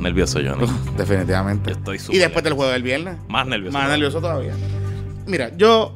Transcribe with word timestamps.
nervioso, 0.00 0.38
Johnny. 0.44 0.66
Definitivamente. 0.96 1.70
Yo 1.70 1.76
estoy 1.76 1.96
y 1.96 1.98
súper 2.00 2.20
después 2.20 2.44
del 2.44 2.54
juego 2.54 2.70
del 2.72 2.82
viernes. 2.82 3.16
Más 3.28 3.46
nervioso. 3.46 3.76
Más 3.76 3.88
nervioso 3.88 4.20
todavía. 4.20 4.52
Mira, 5.26 5.50
yo 5.56 5.94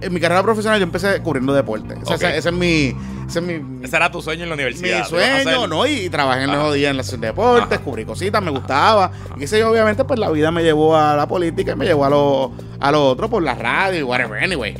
en 0.00 0.12
mi 0.12 0.20
carrera 0.20 0.42
profesional 0.42 0.78
yo 0.78 0.84
empecé 0.84 1.20
cubriendo 1.22 1.52
deporte. 1.54 1.94
O 2.02 2.06
sea, 2.06 2.16
Ok. 2.16 2.22
ese, 2.22 2.38
ese 2.38 2.48
es 2.50 2.54
mi, 2.54 2.94
ese 3.28 3.38
es 3.38 3.42
mi, 3.42 3.84
Ese 3.84 3.96
era 3.96 4.10
tu 4.10 4.20
sueño 4.20 4.44
en 4.44 4.50
la 4.50 4.56
mi 4.56 4.62
universidad. 4.62 5.00
¿Lo 5.00 5.06
sueño? 5.06 5.66
¿no? 5.66 5.86
Y 5.86 6.08
trabajé 6.10 6.44
en 6.44 6.52
los 6.52 6.74
días 6.74 6.90
en 6.90 6.96
la 6.98 7.02
sección 7.02 7.22
de 7.22 7.28
deportes, 7.28 7.72
Ajá. 7.78 7.84
cubrí 7.84 8.04
cositas, 8.04 8.42
me 8.42 8.50
gustaba. 8.50 9.10
Y 9.36 9.40
qué 9.40 9.46
sé 9.46 9.58
yo, 9.58 9.70
obviamente, 9.70 10.04
pues 10.04 10.20
la 10.20 10.30
vida 10.30 10.50
me 10.50 10.62
llevó 10.62 10.96
a 10.96 11.16
la 11.16 11.26
política 11.26 11.72
y 11.72 11.76
me 11.76 11.86
llevó 11.86 12.04
a 12.04 12.10
lo, 12.10 12.52
a 12.78 12.92
lo 12.92 13.08
otro 13.08 13.28
por 13.30 13.42
la 13.42 13.54
radio 13.54 13.98
y 14.00 14.02
whatever, 14.02 14.42
anyway. 14.42 14.74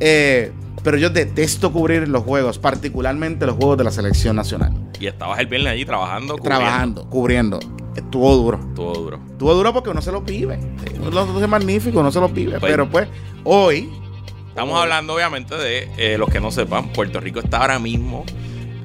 Eh, 0.00 0.52
pero 0.82 0.96
yo 0.96 1.10
detesto 1.10 1.70
cubrir 1.72 2.08
los 2.08 2.22
juegos, 2.22 2.58
particularmente 2.58 3.44
los 3.46 3.56
juegos 3.56 3.76
de 3.78 3.84
la 3.84 3.90
selección 3.90 4.36
nacional. 4.36 4.72
Y 4.98 5.06
estabas 5.06 5.38
el 5.40 5.46
viernes 5.46 5.72
allí 5.72 5.84
trabajando. 5.84 6.38
cubriendo. 6.38 6.58
Trabajando, 6.64 7.04
cubriendo. 7.10 7.60
Estuvo 7.96 8.34
duro. 8.36 8.58
Estuvo 8.58 8.92
duro. 8.92 9.20
Estuvo 9.30 9.54
duro 9.54 9.72
porque 9.72 9.90
uno 9.90 10.00
se 10.02 10.12
lo 10.12 10.20
vive. 10.22 10.58
Uno 11.00 11.40
es 11.42 11.48
magnífico, 11.48 12.00
uno 12.00 12.10
se 12.12 12.20
lo 12.20 12.28
vive. 12.28 12.58
Pues- 12.60 12.70
pero 12.70 12.88
pues, 12.88 13.08
hoy. 13.44 13.90
Estamos 14.48 14.74
hoy- 14.74 14.82
hablando, 14.82 15.14
obviamente, 15.14 15.56
de 15.56 15.88
eh, 15.96 16.18
los 16.18 16.28
que 16.30 16.40
no 16.40 16.50
sepan. 16.50 16.88
Puerto 16.92 17.20
Rico 17.20 17.40
está 17.40 17.58
ahora 17.58 17.78
mismo 17.78 18.24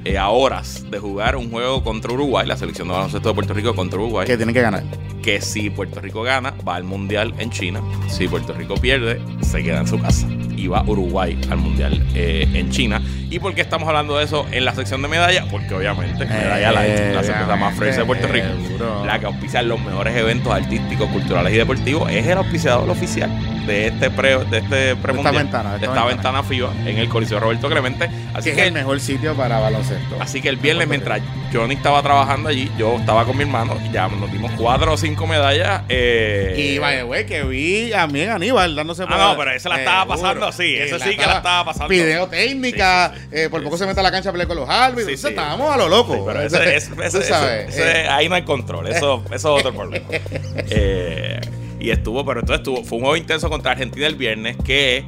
eh, 0.05 0.17
a 0.17 0.29
horas 0.29 0.85
de 0.89 0.99
jugar 0.99 1.35
un 1.35 1.49
juego 1.49 1.83
contra 1.83 2.11
Uruguay, 2.11 2.45
la 2.45 2.57
selección 2.57 2.87
de 2.87 2.93
baloncesto 2.93 3.29
de 3.29 3.35
Puerto 3.35 3.53
Rico 3.53 3.73
contra 3.75 3.99
Uruguay. 3.99 4.27
Que 4.27 4.37
tiene 4.37 4.53
que 4.53 4.61
ganar. 4.61 4.83
que 5.21 5.39
si 5.39 5.69
Puerto 5.69 6.01
Rico 6.01 6.23
gana, 6.23 6.53
va 6.67 6.75
al 6.75 6.83
Mundial 6.83 7.33
en 7.37 7.49
China. 7.49 7.81
Si 8.09 8.27
Puerto 8.27 8.53
Rico 8.53 8.75
pierde, 8.75 9.21
se 9.41 9.63
queda 9.63 9.79
en 9.79 9.87
su 9.87 9.99
casa. 9.99 10.27
Y 10.55 10.67
va 10.67 10.83
Uruguay 10.83 11.39
al 11.49 11.57
Mundial 11.57 12.05
eh, 12.13 12.47
en 12.53 12.69
China. 12.69 13.01
¿Y 13.29 13.39
por 13.39 13.55
qué 13.55 13.61
estamos 13.61 13.87
hablando 13.87 14.17
de 14.17 14.25
eso 14.25 14.45
en 14.51 14.65
la 14.65 14.75
sección 14.75 15.01
de 15.01 15.07
medalla? 15.07 15.45
Porque 15.49 15.73
obviamente 15.73 16.25
Medalla 16.25 16.71
Light, 16.71 17.15
la 17.15 17.23
cerveza 17.23 17.55
más 17.55 17.75
fresca 17.75 18.01
de 18.01 18.05
Puerto 18.05 18.27
Rico, 18.27 18.47
la 19.05 19.19
que 19.19 19.25
auspicia 19.25 19.61
los 19.63 19.79
mejores 19.79 20.15
eventos 20.15 20.53
artísticos, 20.53 21.09
culturales 21.09 21.53
y 21.53 21.57
deportivos, 21.57 22.11
es 22.11 22.27
el 22.27 22.37
auspiciador 22.37 22.89
oficial 22.89 23.31
de 23.65 23.87
este 23.87 24.09
pre, 24.11 24.37
de 24.45 24.57
este 24.59 24.95
premundial, 24.95 25.35
ventana, 25.35 25.69
de 25.71 25.75
esta 25.77 25.87
esta 25.87 26.05
ventana. 26.05 26.41
ventana 26.41 26.43
FIBA 26.43 26.71
en 26.89 26.97
el 26.97 27.09
Coliseo 27.09 27.39
Roberto 27.39 27.69
Clemente. 27.69 28.09
Así 28.33 28.51
que 28.51 28.61
es 28.61 28.67
el 28.67 28.73
mejor 28.73 28.99
sitio 28.99 29.35
para 29.35 29.59
baloncesto. 29.59 30.17
Así 30.19 30.41
que 30.41 30.49
el 30.49 30.57
viernes, 30.57 30.87
mientras 30.87 31.21
Johnny 31.53 31.75
estaba 31.75 32.01
trabajando 32.01 32.49
allí, 32.49 32.71
yo 32.77 32.95
estaba 32.97 33.25
con 33.25 33.37
mi 33.37 33.43
hermano, 33.43 33.77
y 33.87 33.91
ya 33.91 34.07
nos 34.07 34.31
dimos 34.31 34.51
cuatro 34.57 34.93
o 34.93 34.97
cinco 34.97 35.27
medallas. 35.27 35.83
eh, 35.89 36.55
Y 36.57 36.77
vaya, 36.79 37.03
güey, 37.03 37.25
que 37.25 37.43
vi 37.43 37.89
también 37.91 38.29
a 38.31 38.35
Aníbal 38.35 38.75
dándose 38.75 39.03
Ah, 39.07 39.29
no, 39.31 39.37
pero 39.37 39.51
ese 39.51 39.69
la 39.69 39.77
estaba 39.77 40.05
pasando 40.07 40.47
así, 40.47 40.75
ese 40.75 40.99
sí 40.99 41.15
que 41.15 41.25
la 41.25 41.37
estaba 41.37 41.65
pasando. 41.65 41.87
Video 41.89 42.27
técnica, 42.27 43.11
Sí, 43.13 43.19
sí, 43.21 43.27
eh, 43.31 43.49
por 43.49 43.63
poco 43.63 43.77
se 43.77 43.85
mete 43.85 43.99
a 43.99 44.03
la 44.03 44.11
cancha 44.11 44.29
a 44.29 44.31
pelear 44.31 44.47
con 44.47 44.57
los 44.57 44.69
árbitros. 44.69 45.05
Sí, 45.05 45.11
Entonces, 45.13 45.21
sí. 45.21 45.27
estábamos 45.29 45.71
a 45.73 45.77
lo 45.77 45.89
loco. 45.89 46.25
Pero 46.25 46.41
ese- 46.41 46.75
ese- 46.75 46.91
ese- 47.03 47.23
sabes, 47.23 47.77
eh, 47.77 48.07
ahí 48.09 48.27
no 48.29 48.35
hay 48.35 48.43
control, 48.43 48.87
eso, 48.87 49.23
eso 49.31 49.57
es 49.57 49.65
otro 49.65 49.73
problema. 49.73 50.05
Eh, 50.69 51.39
y 51.83 51.91
estuvo, 51.91 52.25
pero 52.25 52.39
entonces 52.39 52.61
estuvo, 52.61 52.83
fue 52.83 52.97
un 52.97 53.03
juego 53.03 53.17
intenso 53.17 53.49
contra 53.49 53.73
Argentina 53.73 54.07
el 54.07 54.15
viernes 54.15 54.55
que 54.63 55.03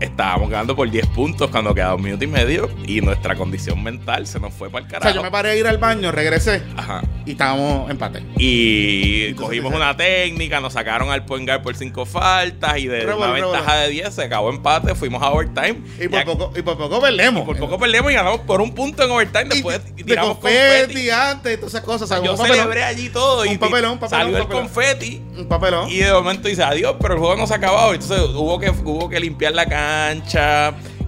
estábamos 0.00 0.48
ganando 0.50 0.74
por 0.74 0.90
10 0.90 1.06
puntos 1.08 1.50
cuando 1.50 1.74
quedaba 1.74 1.94
un 1.94 2.02
minuto 2.02 2.24
y 2.24 2.26
medio 2.26 2.70
y 2.86 3.00
nuestra 3.00 3.34
condición 3.36 3.82
mental 3.82 4.26
se 4.26 4.40
nos 4.40 4.52
fue 4.54 4.70
para 4.70 4.80
el 4.84 4.86
o 4.86 4.90
sea, 4.90 4.98
carajo. 5.00 5.16
yo 5.16 5.22
me 5.22 5.30
paré 5.30 5.50
a 5.50 5.56
ir 5.56 5.66
al 5.66 5.78
baño, 5.78 6.10
regresé 6.10 6.62
Ajá. 6.76 7.02
y 7.26 7.32
estábamos 7.32 7.90
empate. 7.90 8.22
Y 8.38 9.26
Entonces, 9.26 9.46
cogimos 9.46 9.74
una 9.74 9.96
técnica, 9.96 10.60
nos 10.60 10.72
sacaron 10.72 11.10
al 11.10 11.24
point 11.24 11.46
guard 11.46 11.62
por 11.62 11.76
cinco 11.76 12.06
faltas 12.06 12.78
y 12.78 12.86
de 12.86 13.00
Revolú, 13.00 13.22
una 13.22 13.32
ventaja 13.32 13.76
de 13.76 13.88
10 13.90 14.14
se 14.14 14.22
acabó 14.24 14.50
empate, 14.50 14.94
fuimos 14.94 15.22
a 15.22 15.30
overtime. 15.30 15.76
Y 16.00 16.08
por, 16.08 16.18
Ya- 16.20 16.24
poco, 16.24 16.52
y 16.56 16.62
por 16.62 16.78
poco 16.78 17.00
perdemos. 17.00 17.42
y 17.42 17.46
por 17.46 17.56
poco 17.58 17.78
perdemos 17.78 18.10
y 18.10 18.14
ganamos 18.14 18.40
por 18.40 18.60
un 18.60 18.74
punto 18.74 19.02
en 19.04 19.10
overtime. 19.10 19.44
Y 19.46 19.48
Después 19.48 19.94
de 19.96 20.02
tiramos 20.04 20.38
confeti 20.38 20.84
confeti. 20.86 21.10
antes, 21.10 21.56
todas 21.58 21.74
esas 21.74 21.84
cosas. 21.84 22.08
¿sabes? 22.08 22.24
Yo 22.24 22.32
Un 22.32 22.38
papelón, 22.38 22.56
celebré 22.58 22.84
allí 22.84 23.08
todo 23.10 23.44
y 23.44 23.48
Un 23.50 23.58
papelón, 23.58 23.92
un 23.92 23.98
papelón, 23.98 24.20
salió 24.24 24.36
el 24.38 24.42
papelón. 24.44 24.62
confeti. 24.68 25.22
Un 25.36 25.46
papelón. 25.48 25.88
Y 25.90 25.98
de 25.98 26.12
momento 26.12 26.48
dice 26.48 26.62
adiós, 26.62 26.96
pero 27.00 27.14
el 27.14 27.20
juego 27.20 27.36
no 27.36 27.46
se 27.46 27.54
ha 27.54 27.56
acabado. 27.56 27.92
Entonces 27.94 28.18
hubo 28.34 28.58
que, 28.58 28.70
hubo 28.70 29.08
que 29.08 29.20
limpiar 29.20 29.52
la 29.54 29.64
cancha. 29.66 29.89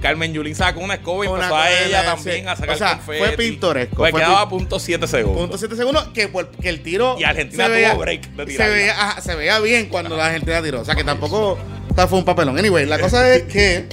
Carmen 0.00 0.32
Yulín 0.32 0.54
sacó 0.56 0.81
una 0.81 0.94
escoba 0.94 1.25
y 1.25 1.28
Una 1.28 1.37
empezó 1.37 1.56
a 1.56 1.70
ella 1.70 2.04
también 2.04 2.48
a 2.48 2.56
sacar 2.56 2.75
O 2.75 2.78
sea, 2.78 2.97
confeti. 2.97 3.19
fue 3.19 3.31
pintoresco, 3.37 3.97
Pues 3.97 4.10
fue 4.10 4.20
quedaba 4.20 4.41
pin- 4.41 4.47
a 4.47 4.48
punto 4.48 4.78
7 4.81 5.06
segundos. 5.06 5.41
Punto 5.43 5.59
7 5.59 5.76
segundos 5.76 6.09
que, 6.09 6.28
el 6.69 6.82
tiro 6.82 7.16
Y 7.19 7.25
Argentina 7.25 7.65
se 7.65 7.69
tuvo 7.70 7.76
veía, 7.76 7.94
break 7.94 8.22
de 8.31 8.44
se 8.47 8.50
tirarla. 8.53 8.75
veía, 8.75 8.93
ajá, 8.93 9.20
se 9.20 9.34
veía 9.37 9.60
bien 9.60 9.87
cuando 9.88 10.16
la 10.16 10.26
Argentina 10.26 10.60
tiró. 10.62 10.81
O 10.81 10.84
sea 10.84 10.97
que 10.97 11.04
tampoco 11.04 11.53
o 11.91 11.94
sea, 11.94 12.09
fue 12.09 12.19
un 12.19 12.25
papelón. 12.25 12.59
Anyway, 12.59 12.84
la 12.87 12.98
cosa 12.98 13.32
es 13.32 13.43
que 13.44 13.87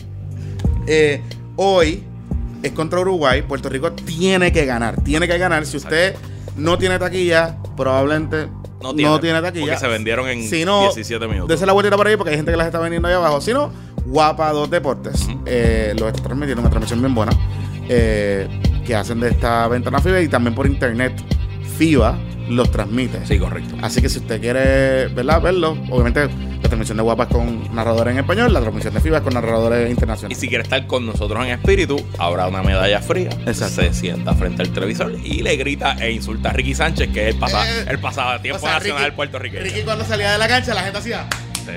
eh, 0.87 1.21
hoy 1.57 2.03
es 2.63 2.71
contra 2.71 2.99
Uruguay. 3.01 3.43
Puerto 3.43 3.69
Rico 3.69 3.91
tiene 3.93 4.51
que 4.51 4.65
ganar. 4.65 5.03
Tiene 5.03 5.27
que 5.27 5.37
ganar. 5.37 5.65
Si 5.67 5.77
usted 5.77 6.15
no 6.55 6.77
tiene 6.79 6.97
taquilla, 6.97 7.57
probablemente 7.77 8.47
No 8.81 8.89
no 8.89 8.93
tiene, 8.95 9.19
tiene, 9.19 9.41
taquilla. 9.41 9.65
porque 9.65 9.77
se 9.79 9.87
vendieron 9.87 10.27
en 10.29 10.41
Si 10.47 10.63
no, 10.65 10.81
17 10.83 11.27
minutos. 11.27 11.49
Dese 11.49 11.65
la 11.65 11.73
vueltita 11.73 11.97
por 11.97 12.07
ahí 12.07 12.15
porque 12.15 12.31
hay 12.31 12.37
gente 12.37 12.51
que 12.51 12.57
las 12.57 12.67
está 12.67 12.79
vendiendo 12.79 13.07
ahí 13.07 13.13
abajo. 13.13 13.41
Si 13.41 13.51
no, 13.53 13.71
Guapa 14.05 14.51
Dos 14.53 14.69
Deportes. 14.69 15.23
Ujú. 15.27 15.41
eh, 15.45 15.93
los 15.97 16.07
está 16.09 16.23
transmitiendo 16.23 16.61
una 16.61 16.69
transmisión 16.69 17.01
bien 17.01 17.13
buena. 17.13 17.31
eh, 17.89 18.47
que 18.85 18.95
hacen 18.95 19.19
de 19.19 19.29
esta 19.29 19.67
ventana 19.67 19.99
FIBA 19.99 20.21
y 20.21 20.27
también 20.29 20.55
por 20.55 20.65
internet. 20.65 21.13
FIBA 21.77 22.17
los 22.49 22.71
transmite. 22.71 23.25
Sí, 23.25 23.37
correcto. 23.39 23.75
Así 23.81 24.01
que 24.01 24.09
si 24.09 24.19
usted 24.19 24.39
quiere 24.41 25.07
¿verdad? 25.07 25.41
verlo, 25.41 25.77
obviamente 25.89 26.27
la 26.61 26.67
transmisión 26.69 26.97
de 26.97 27.03
Guapa 27.03 27.23
es 27.23 27.29
con 27.29 27.73
narradores 27.75 28.11
en 28.13 28.19
español, 28.19 28.51
la 28.53 28.59
transmisión 28.61 28.93
de 28.93 28.99
FIBA 29.01 29.17
es 29.17 29.23
con 29.23 29.33
narradores 29.33 29.87
Y 29.87 29.91
internacionales. 29.91 30.37
si 30.37 30.47
quiere 30.47 30.63
estar 30.63 30.85
con 30.87 31.05
nosotros 31.05 31.43
en 31.45 31.51
espíritu, 31.51 32.03
habrá 32.17 32.47
una 32.47 32.61
medalla 32.61 33.01
fría. 33.01 33.29
Exacto. 33.45 33.81
Se 33.81 33.93
sienta 33.93 34.33
frente 34.33 34.61
al 34.63 34.69
televisor 34.69 35.13
y 35.23 35.41
le 35.41 35.55
grita 35.55 35.93
e 35.99 36.11
insulta 36.11 36.49
a 36.49 36.53
Ricky 36.53 36.75
Sánchez, 36.75 37.09
que 37.13 37.29
es 37.29 37.33
el, 37.35 37.39
pasa, 37.39 37.63
Eh, 37.67 37.85
el 37.87 37.99
pasatiempo 37.99 38.57
o 38.57 38.59
sea, 38.61 38.73
nacional 38.79 39.03
Ricky- 39.05 39.15
puertorriqueño. 39.15 39.63
Ricky 39.63 39.81
cuando 39.81 40.03
salía 40.05 40.31
de 40.33 40.37
la 40.37 40.47
cancha, 40.47 40.73
la 40.73 40.81
gente 40.81 40.97
hacía. 40.99 41.27
Sí. 41.53 41.71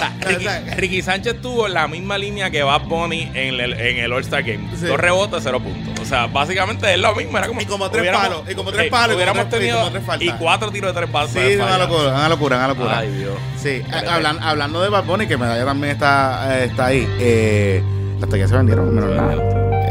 Sea, 0.00 0.74
Ricky, 0.76 1.02
Sánchez 1.02 1.40
tuvo 1.40 1.68
la 1.68 1.86
misma 1.88 2.16
línea 2.18 2.50
que 2.50 2.62
Bad 2.62 2.82
Bunny 2.86 3.30
en 3.34 3.60
el, 3.60 3.72
en 3.74 3.98
el 3.98 4.12
All-Star 4.12 4.42
Game. 4.42 4.68
Sí. 4.76 4.86
Dos 4.86 4.98
rebotes, 4.98 5.42
cero 5.42 5.60
puntos. 5.60 6.00
O 6.00 6.04
sea, 6.04 6.26
básicamente 6.26 6.92
es 6.92 6.98
lo 7.00 7.14
mismo. 7.14 7.36
Era 7.38 7.46
como, 7.48 7.60
Y 7.60 7.66
como 7.66 7.90
tres 7.90 8.10
palos, 8.12 8.42
y 8.50 8.54
como 8.54 8.72
tres 8.72 8.84
sí, 8.84 8.90
palos, 8.90 9.12
y 9.12 9.16
hubiéramos 9.16 9.48
tres- 9.48 9.54
y 9.60 9.64
tenido 9.66 9.78
como 9.78 9.90
tres 9.90 10.04
faltas. 10.04 10.28
y 10.28 10.30
cuatro 10.38 10.70
tiros 10.70 10.94
de 10.94 11.00
tres 11.00 11.10
palos. 11.10 11.30
Sí, 11.30 11.38
una 11.56 11.78
locura, 11.78 12.08
una 12.14 12.28
locura, 12.28 12.56
una 12.56 12.68
locura. 12.68 12.98
Ay, 12.98 13.08
Dios. 13.12 13.34
Sí, 13.60 13.82
hablan- 14.08 14.38
hablando 14.42 14.80
de 14.82 14.88
Bad 14.88 15.04
Bunny, 15.04 15.26
que 15.26 15.36
Medalla 15.36 15.64
también 15.64 15.92
está, 15.92 16.58
eh, 16.60 16.64
está 16.64 16.86
ahí. 16.86 17.06
Eh, 17.20 17.82
las 18.18 18.28
taquillas 18.28 18.50
se 18.50 18.56
vendieron, 18.56 18.94
menos 18.94 19.10
nada. 19.14 19.34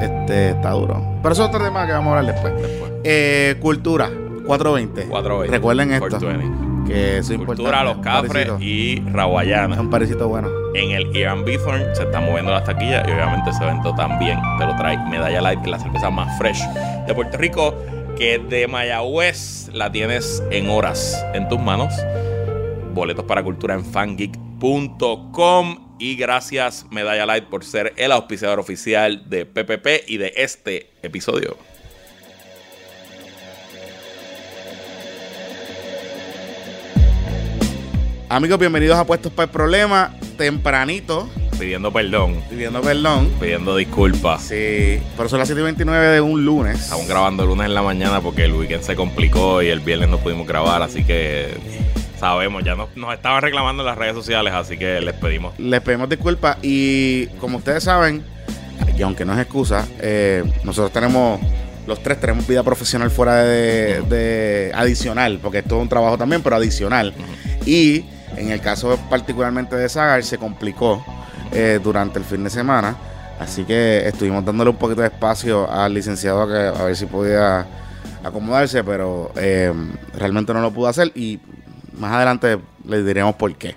Este, 0.01 0.49
está 0.51 0.71
duro. 0.71 1.03
Pero 1.21 1.33
eso 1.33 1.43
es 1.43 1.49
otro 1.49 1.63
tema 1.63 1.85
que 1.85 1.91
vamos 1.93 2.13
a 2.13 2.19
hablar 2.19 2.33
después. 2.33 2.53
Después. 2.61 2.91
Eh, 3.03 3.55
cultura, 3.61 4.09
420. 4.45 5.03
420. 5.07 5.51
Recuerden 5.55 5.91
esto. 5.91 6.07
420. 6.09 6.68
Que 6.89 7.17
eso 7.19 7.33
es 7.33 7.39
Cultura. 7.39 7.83
Los 7.83 7.97
Cafres 7.99 8.31
parecito. 8.31 8.57
y 8.59 9.03
Es 9.05 9.13
Raguayana. 9.13 9.79
un 9.79 9.89
parecito 9.89 10.27
bueno. 10.27 10.49
En 10.73 10.91
el 10.91 11.11
Ian 11.13 11.45
Bithorn 11.45 11.95
se 11.95 12.03
están 12.03 12.25
moviendo 12.25 12.51
las 12.51 12.63
taquillas 12.63 13.07
y 13.07 13.11
obviamente 13.11 13.49
ese 13.51 13.63
evento 13.63 13.93
también 13.95 14.39
te 14.57 14.65
lo 14.65 14.75
trae 14.75 14.97
Medalla 14.97 15.41
Light, 15.41 15.59
que 15.61 15.65
es 15.65 15.71
la 15.71 15.79
cerveza 15.79 16.09
más 16.09 16.37
fresh 16.37 16.61
de 17.07 17.13
Puerto 17.13 17.37
Rico, 17.37 17.75
que 18.17 18.39
de 18.39 18.67
Mayagüez 18.67 19.69
la 19.73 19.91
tienes 19.91 20.43
en 20.51 20.69
horas 20.69 21.23
en 21.33 21.47
tus 21.47 21.59
manos. 21.59 21.93
Boletos 22.93 23.25
para 23.25 23.43
cultura 23.43 23.75
en 23.75 23.85
fangeek.com 23.85 25.87
y 25.99 26.15
gracias 26.15 26.85
Medalla 26.91 27.25
Light 27.25 27.45
por 27.45 27.63
ser 27.65 27.93
el 27.97 28.11
auspiciador 28.11 28.59
oficial 28.59 29.29
de 29.29 29.45
PPP 29.45 30.07
y 30.07 30.17
de 30.17 30.33
este 30.37 30.91
episodio. 31.03 31.57
Amigos, 38.29 38.59
bienvenidos 38.59 38.97
a 38.97 39.05
Puestos 39.05 39.31
para 39.31 39.45
el 39.45 39.49
Problema. 39.51 40.13
Tempranito, 40.37 41.27
Pidiendo 41.59 41.91
perdón, 41.91 42.41
pidiendo 42.49 42.79
perdón. 42.79 43.29
pidiendo 43.39 43.75
disculpas. 43.75 44.43
Sí, 44.43 44.99
por 45.17 45.25
eso 45.25 45.37
las 45.37 45.47
7 45.49 45.59
y 45.59 45.63
29 45.65 46.07
de 46.07 46.21
un 46.21 46.45
lunes. 46.45 46.79
Estamos 46.79 47.05
grabando 47.07 47.43
el 47.43 47.49
lunes 47.49 47.65
en 47.65 47.73
la 47.73 47.81
mañana 47.81 48.21
porque 48.21 48.45
el 48.45 48.53
weekend 48.53 48.83
se 48.83 48.95
complicó 48.95 49.61
y 49.61 49.67
el 49.67 49.81
viernes 49.81 50.07
no 50.07 50.19
pudimos 50.19 50.47
grabar, 50.47 50.81
así 50.83 51.03
que 51.03 51.49
sabemos, 52.17 52.63
ya 52.63 52.75
nos, 52.75 52.95
nos 52.95 53.13
estaban 53.13 53.41
reclamando 53.41 53.81
en 53.83 53.87
las 53.87 53.97
redes 53.97 54.13
sociales, 54.15 54.53
así 54.53 54.77
que 54.77 55.01
les 55.01 55.13
pedimos. 55.15 55.57
Les 55.59 55.81
pedimos 55.81 56.07
disculpas 56.07 56.57
y 56.61 57.25
como 57.41 57.57
ustedes 57.57 57.83
saben, 57.83 58.23
y 58.97 59.01
aunque 59.01 59.25
no 59.25 59.33
es 59.33 59.39
excusa, 59.39 59.85
eh, 59.99 60.45
nosotros 60.63 60.93
tenemos, 60.93 61.41
los 61.87 62.01
tres 62.01 62.21
tenemos 62.21 62.47
vida 62.47 62.63
profesional 62.63 63.11
fuera 63.11 63.43
de, 63.43 64.01
de- 64.03 64.71
adicional, 64.73 65.39
porque 65.41 65.57
esto 65.57 65.75
es 65.75 65.81
un 65.81 65.89
trabajo 65.89 66.17
también, 66.17 66.41
pero 66.41 66.55
adicional. 66.55 67.13
Y 67.65 68.05
en 68.35 68.51
el 68.51 68.61
caso 68.61 68.97
particularmente 69.09 69.75
de 69.75 69.89
Sagar 69.89 70.23
se 70.23 70.37
complicó 70.37 71.03
eh, 71.51 71.79
durante 71.83 72.19
el 72.19 72.25
fin 72.25 72.43
de 72.43 72.49
semana, 72.49 72.95
así 73.39 73.63
que 73.63 74.07
estuvimos 74.07 74.45
dándole 74.45 74.69
un 74.69 74.77
poquito 74.77 75.01
de 75.01 75.07
espacio 75.07 75.69
al 75.71 75.93
licenciado 75.93 76.43
a, 76.43 76.47
que, 76.47 76.79
a 76.79 76.83
ver 76.83 76.95
si 76.95 77.05
podía 77.05 77.65
acomodarse, 78.23 78.83
pero 78.83 79.31
eh, 79.35 79.73
realmente 80.13 80.53
no 80.53 80.61
lo 80.61 80.71
pudo 80.71 80.87
hacer 80.87 81.11
y 81.15 81.39
más 81.97 82.13
adelante 82.13 82.59
les 82.85 83.05
diremos 83.05 83.35
por 83.35 83.55
qué. 83.55 83.75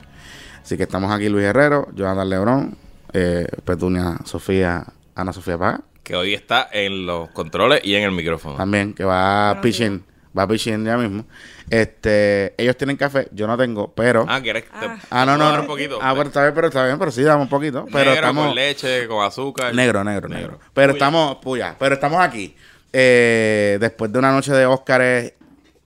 Así 0.62 0.76
que 0.76 0.84
estamos 0.84 1.10
aquí 1.10 1.28
Luis 1.28 1.44
Herrero, 1.44 1.88
Jonathan 1.94 2.28
Lebrón, 2.30 2.76
eh, 3.12 3.46
Petunia 3.64 4.18
Sofía, 4.24 4.84
Ana 5.14 5.32
Sofía 5.32 5.58
Paga, 5.58 5.80
Que 6.02 6.14
hoy 6.16 6.34
está 6.34 6.68
en 6.72 7.06
los 7.06 7.30
controles 7.30 7.80
y 7.84 7.94
en 7.94 8.04
el 8.04 8.12
micrófono. 8.12 8.56
también, 8.56 8.94
que 8.94 9.04
va 9.04 9.58
pitching, 9.60 10.04
Va 10.36 10.44
a 10.44 10.48
pichín 10.48 10.84
ya 10.84 10.96
mismo. 10.96 11.24
Este, 11.68 12.54
ellos 12.56 12.76
tienen 12.76 12.96
café, 12.96 13.28
yo 13.32 13.46
no 13.46 13.56
tengo, 13.58 13.92
pero. 13.94 14.24
Ah, 14.28 14.40
¿quieres? 14.40 14.64
te- 14.64 14.70
Ah. 14.86 14.98
Ah, 15.10 15.26
no, 15.26 15.36
no. 15.36 15.50
dar 15.50 15.60
un 15.60 15.66
poquito? 15.66 15.98
Ah, 16.00 16.12
pero 16.16 16.28
está 16.28 16.42
bien, 16.42 16.54
pero 16.54 16.66
está 16.68 16.84
bien, 16.86 16.98
pero 16.98 17.10
sí, 17.10 17.22
damos 17.22 17.44
un 17.44 17.50
poquito. 17.50 17.84
Pero 17.86 17.98
Negro, 17.98 18.14
estamos. 18.14 18.46
con 18.46 18.54
leche, 18.54 19.06
con 19.08 19.24
azúcar. 19.24 19.74
Negro, 19.74 20.02
negro, 20.04 20.28
negro. 20.28 20.58
Pero 20.72 20.92
estamos, 20.94 21.36
puya, 21.36 21.76
pero 21.78 21.94
estamos 21.94 22.20
aquí. 22.22 22.54
eh, 22.94 23.78
después 23.80 24.12
de 24.12 24.18
una 24.18 24.32
noche 24.32 24.52
de 24.52 24.66
Oscars, 24.66 25.32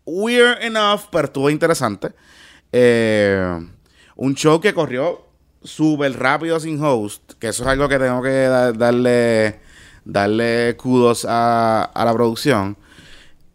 weird 0.05 0.63
enough, 0.63 1.03
pero 1.11 1.27
estuvo 1.27 1.51
interesante. 1.51 2.11
Eh, 2.73 3.59
un 4.17 4.35
show 4.35 4.61
que 4.61 4.75
corrió 4.75 5.25
súper 5.63 6.19
rápido 6.19 6.59
sin 6.61 6.83
host, 6.83 7.33
que 7.39 7.49
eso 7.49 7.63
es 7.63 7.69
algo 7.69 7.89
que 7.89 7.99
tengo 7.99 8.23
que 8.23 8.31
da- 8.31 8.73
darle, 8.73 9.61
darle 10.05 10.77
kudos 10.77 11.25
a, 11.29 11.85
a 11.85 12.05
la 12.05 12.13
producción. 12.13 12.77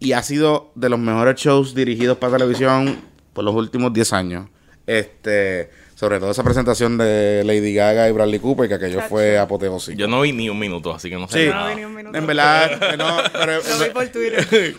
Y 0.02 0.12
ha 0.14 0.22
sido 0.24 0.72
de 0.76 0.90
los 0.90 1.00
mejores 1.00 1.36
shows 1.40 1.74
dirigidos 1.74 2.18
para 2.18 2.34
televisión 2.34 3.00
por 3.34 3.46
los 3.46 3.56
últimos 3.56 3.94
10 3.94 4.14
años. 4.14 4.50
Este, 4.88 5.70
sobre 5.96 6.20
todo 6.20 6.32
esa 6.32 6.44
presentación 6.44 6.98
de 6.98 7.44
Lady 7.46 7.74
Gaga 7.74 8.10
y 8.10 8.12
Bradley 8.12 8.40
Cooper, 8.40 8.68
que 8.68 8.74
aquello 8.74 9.02
fue 9.08 9.38
apoteósico. 9.38 9.96
Yo 9.98 10.08
no 10.08 10.22
vi 10.22 10.34
ni 10.34 10.50
un 10.50 10.58
minuto, 10.60 10.92
así 10.94 11.10
que 11.10 11.16
no 11.18 11.28
sé 11.30 11.38
Sí, 11.38 11.46
Yo 11.46 11.54
no 11.54 11.60
nada. 11.60 11.70
vi 11.70 11.76
ni 11.76 11.86
un 11.86 11.96
minuto. 11.96 12.18
en 12.18 12.28
verdad, 12.28 12.96
no, 12.98 13.18
pero, 13.32 13.54
Lo 13.62 13.86
vi 13.86 13.90
por 13.92 14.08
Twitter. 14.08 14.76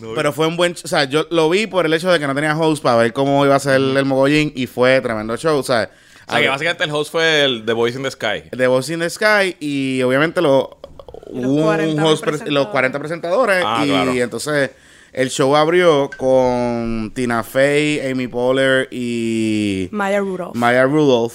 pero 0.14 0.32
fue 0.32 0.46
un 0.46 0.56
buen, 0.56 0.72
o 0.72 0.88
sea, 0.88 1.02
yo 1.04 1.26
lo 1.30 1.50
vi 1.50 1.66
por 1.66 1.84
el 1.84 1.92
hecho 1.92 2.10
de 2.12 2.20
que 2.20 2.26
no 2.28 2.34
tenía 2.34 2.56
host 2.56 2.80
para 2.82 2.96
ver 2.96 3.12
cómo 3.12 3.44
iba 3.44 3.56
a 3.56 3.60
ser 3.60 3.74
el 3.74 4.04
mogollín 4.04 4.52
y 4.54 4.68
fue 4.68 5.00
tremendo 5.00 5.36
show, 5.36 5.58
o 5.58 5.62
sea, 5.64 5.90
O 6.28 6.30
sea, 6.30 6.40
que 6.40 6.48
básicamente 6.48 6.84
el 6.84 6.92
host 6.92 7.10
fue 7.10 7.42
el 7.44 7.64
The 7.66 7.72
Voice 7.72 7.96
in 7.98 8.04
the 8.04 8.10
Sky. 8.12 8.48
The 8.56 8.66
Voice 8.68 8.94
in 8.94 9.00
the 9.00 9.10
Sky 9.10 9.56
y 9.58 10.00
obviamente 10.02 10.40
lo, 10.40 10.78
hubo 11.32 11.52
un 11.54 11.62
40 11.62 12.04
host, 12.04 12.22
presentadores. 12.24 12.52
los 12.54 12.66
40 12.68 12.98
presentadores 12.98 13.64
Ah, 13.66 13.82
y 13.84 13.88
claro. 13.88 14.12
entonces 14.12 14.70
el 15.12 15.30
show 15.30 15.54
abrió 15.56 16.08
con 16.16 17.12
Tina 17.14 17.42
Fey, 17.42 18.00
Amy 18.10 18.28
Poehler 18.28 18.88
y 18.90 19.88
Maya 19.92 20.20
Rudolph. 20.20 20.54
Maya 20.54 20.84
Rudolph, 20.84 21.34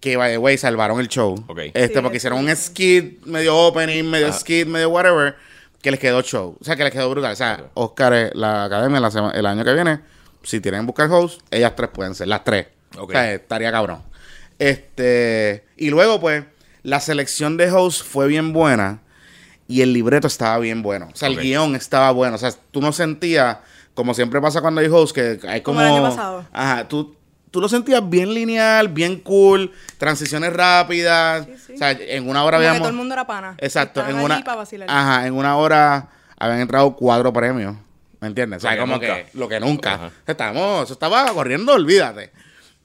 que 0.00 0.16
by 0.16 0.32
the 0.32 0.38
way 0.38 0.58
salvaron 0.58 0.98
el 1.00 1.08
show. 1.08 1.36
Este, 1.72 1.94
Sí, 1.94 2.00
porque 2.02 2.16
hicieron 2.16 2.38
un 2.40 2.54
skit, 2.56 3.24
medio 3.26 3.56
opening, 3.56 4.04
medio 4.04 4.28
Ah. 4.28 4.32
skit, 4.32 4.66
medio 4.66 4.88
whatever, 4.90 5.36
que 5.80 5.90
les 5.92 6.00
quedó 6.00 6.22
show. 6.22 6.56
O 6.60 6.64
sea, 6.64 6.74
que 6.76 6.82
les 6.84 6.92
quedó 6.92 7.08
brutal. 7.10 7.32
O 7.32 7.36
sea, 7.36 7.64
Oscar, 7.74 8.12
eh, 8.14 8.30
la 8.34 8.64
academia 8.64 8.98
la 9.00 9.10
sema- 9.10 9.30
el 9.32 9.46
año 9.46 9.64
que 9.64 9.72
viene, 9.72 10.00
si 10.42 10.60
tienen 10.60 10.80
que 10.82 10.86
buscar 10.86 11.08
host, 11.10 11.40
ellas 11.50 11.74
tres 11.76 11.90
pueden 11.92 12.14
ser, 12.16 12.26
las 12.28 12.42
tres. 12.44 12.66
O 12.98 13.08
sea, 13.10 13.32
estaría 13.32 13.70
cabrón. 13.70 14.02
Este, 14.58 15.64
y 15.76 15.90
luego, 15.90 16.20
pues, 16.20 16.44
la 16.82 17.00
selección 17.00 17.56
de 17.56 17.70
host 17.70 18.02
fue 18.04 18.26
bien 18.26 18.52
buena 18.52 19.00
y 19.72 19.82
el 19.82 19.92
libreto 19.92 20.26
estaba 20.26 20.58
bien 20.58 20.82
bueno. 20.82 21.08
O 21.12 21.16
sea, 21.16 21.28
el 21.28 21.38
guion 21.38 21.74
estaba 21.76 22.10
bueno. 22.10 22.36
O 22.36 22.38
sea, 22.38 22.52
tú 22.70 22.80
no 22.80 22.92
sentías, 22.92 23.58
como 23.94 24.14
siempre 24.14 24.40
pasa 24.40 24.60
cuando 24.60 24.80
hay 24.80 24.88
host, 24.88 25.14
que 25.14 25.38
hay 25.48 25.60
como. 25.62 25.78
Como 25.78 25.80
el 25.80 25.92
año 25.92 26.02
pasado. 26.02 26.44
Ajá, 26.52 26.88
tú, 26.88 27.16
tú 27.50 27.60
lo 27.60 27.68
sentías 27.68 28.08
bien 28.08 28.32
lineal, 28.34 28.88
bien 28.88 29.18
cool, 29.20 29.72
transiciones 29.98 30.52
rápidas. 30.52 31.46
Sí, 31.46 31.52
sí. 31.68 31.72
O 31.74 31.78
sea, 31.78 31.90
en 31.92 32.28
una 32.28 32.44
hora 32.44 32.56
Como 32.56 32.62
que 32.62 32.68
habíamos. 32.68 32.78
todo 32.80 32.88
el 32.90 32.96
mundo 32.96 33.14
era 33.14 33.26
pana. 33.26 33.54
Exacto, 33.58 34.00
Estaban 34.00 34.18
en 34.20 34.24
una. 34.24 34.44
Ajá, 34.88 35.26
en 35.26 35.34
una 35.34 35.56
hora 35.56 36.08
habían 36.38 36.60
entrado 36.60 36.94
cuatro 36.96 37.32
premios. 37.32 37.74
¿Me 38.20 38.28
entiendes? 38.28 38.58
O 38.58 38.60
sea, 38.60 38.70
Lo 38.70 38.76
que 38.76 38.80
como 38.82 38.92
nunca. 38.94 39.06
que 39.16 39.26
lo 39.38 39.48
que 39.48 39.60
nunca. 39.60 39.94
Ajá. 39.94 40.10
Estábamos, 40.26 40.84
eso 40.84 40.92
estaba 40.92 41.26
corriendo, 41.32 41.72
olvídate. 41.72 42.30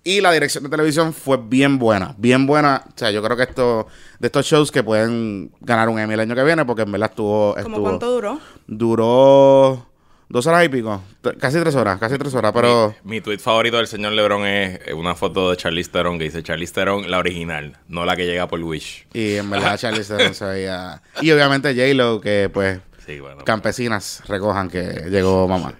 Y 0.07 0.21
la 0.21 0.31
dirección 0.31 0.63
de 0.63 0.69
televisión 0.69 1.13
fue 1.13 1.35
bien 1.35 1.77
buena, 1.77 2.15
bien 2.17 2.47
buena. 2.47 2.83
O 2.87 2.97
sea, 2.97 3.11
yo 3.11 3.21
creo 3.21 3.35
que 3.35 3.43
esto, 3.43 3.87
de 4.19 4.27
estos 4.27 4.45
shows 4.45 4.71
que 4.71 4.81
pueden 4.81 5.51
ganar 5.59 5.89
un 5.89 5.99
Emmy 5.99 6.13
el 6.13 6.21
año 6.21 6.33
que 6.33 6.45
viene, 6.45 6.63
porque 6.63 6.83
en 6.83 6.91
verdad 6.93 7.09
estuvo. 7.09 7.53
¿Como 7.55 7.59
estuvo 7.67 7.83
cuánto 7.83 8.11
duró? 8.11 8.39
Duró 8.67 9.85
dos 10.29 10.47
horas 10.47 10.63
y 10.65 10.69
pico, 10.69 11.01
casi 11.39 11.59
tres 11.59 11.75
horas, 11.75 11.99
casi 11.99 12.17
tres 12.17 12.33
horas, 12.35 12.53
pero. 12.53 12.95
Mi, 13.03 13.15
mi 13.15 13.21
tweet 13.21 13.39
favorito 13.39 13.75
del 13.75 13.87
señor 13.87 14.13
LeBron 14.13 14.45
es 14.45 14.79
una 14.93 15.13
foto 15.13 15.51
de 15.51 15.57
Charlize 15.57 15.91
Theron 15.91 16.17
que 16.17 16.23
dice 16.23 16.41
Charlize 16.41 16.73
Theron, 16.73 17.11
la 17.11 17.17
original, 17.17 17.77
no 17.89 18.05
la 18.05 18.15
que 18.15 18.25
llega 18.25 18.47
por 18.47 18.61
Wish. 18.61 19.07
Y 19.13 19.35
en 19.35 19.49
verdad 19.49 19.77
Charlie 19.77 20.05
Theron 20.05 20.33
se 20.33 20.45
veía. 20.45 21.01
Y 21.21 21.31
obviamente 21.31 21.73
J-Lo, 21.73 22.21
que 22.21 22.49
pues 22.53 22.79
Sí, 23.05 23.19
bueno. 23.19 23.43
campesinas 23.43 24.21
recojan 24.27 24.69
que 24.69 25.05
llegó 25.09 25.47
mamá. 25.49 25.73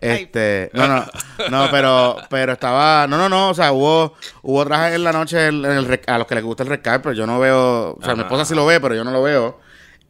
Este, 0.00 0.70
no, 0.74 0.86
no, 0.88 1.04
no, 1.50 1.68
pero, 1.70 2.16
pero 2.28 2.52
estaba, 2.52 3.06
no, 3.06 3.16
no, 3.16 3.28
no, 3.28 3.50
o 3.50 3.54
sea, 3.54 3.72
hubo, 3.72 4.14
hubo 4.42 4.64
trajes 4.66 4.94
en 4.96 5.04
la 5.04 5.12
noche 5.12 5.46
en 5.46 5.64
el 5.64 5.86
rec- 5.88 6.08
a 6.08 6.18
los 6.18 6.26
que 6.26 6.34
les 6.34 6.44
gusta 6.44 6.62
el 6.62 6.68
rescate, 6.68 7.00
pero 7.00 7.14
yo 7.14 7.26
no 7.26 7.38
veo, 7.38 7.94
o 7.94 8.04
sea, 8.04 8.14
mi 8.14 8.20
esposa 8.22 8.44
sí 8.44 8.54
lo 8.54 8.66
ve, 8.66 8.80
pero 8.80 8.94
yo 8.94 9.04
no 9.04 9.10
lo 9.10 9.22
veo. 9.22 9.58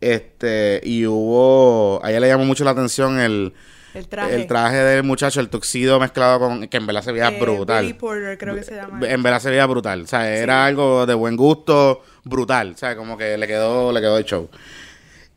Este, 0.01 0.81
y 0.85 1.07
hubo, 1.07 2.01
a 2.05 2.11
ella 2.11 2.21
le 2.21 2.29
llamó 2.29 2.45
mucho 2.45 2.65
la 2.65 2.73
atención 2.73 3.19
el, 3.19 3.55
El 3.95 4.09
traje. 4.09 4.35
el 4.35 4.47
traje 4.47 4.77
del 4.77 5.03
muchacho, 5.05 5.41
el 5.41 5.49
tuxido 5.49 5.99
mezclado 5.99 6.39
con, 6.39 6.69
que 6.69 6.77
en 6.77 6.87
verdad 6.87 7.03
se 7.03 7.13
veía 7.13 7.29
Eh, 7.29 7.39
brutal. 7.41 7.83
Billy 7.83 7.95
Porter, 7.95 8.37
creo 8.37 8.55
que 8.55 8.63
se 8.63 8.75
llama. 8.75 9.01
En 9.09 9.23
verdad 9.23 9.41
se 9.41 9.49
veía 9.51 9.65
brutal. 9.67 10.03
O 10.03 10.07
sea, 10.07 10.29
era 10.31 10.67
algo 10.67 11.07
de 11.07 11.15
buen 11.15 11.35
gusto, 11.37 12.03
brutal. 12.25 12.73
O 12.75 12.77
sea, 12.77 12.95
como 12.97 13.17
que 13.17 13.39
le 13.39 13.47
quedó, 13.47 13.91
le 13.93 14.01
quedó 14.01 14.19
el 14.19 14.25
show. 14.25 14.51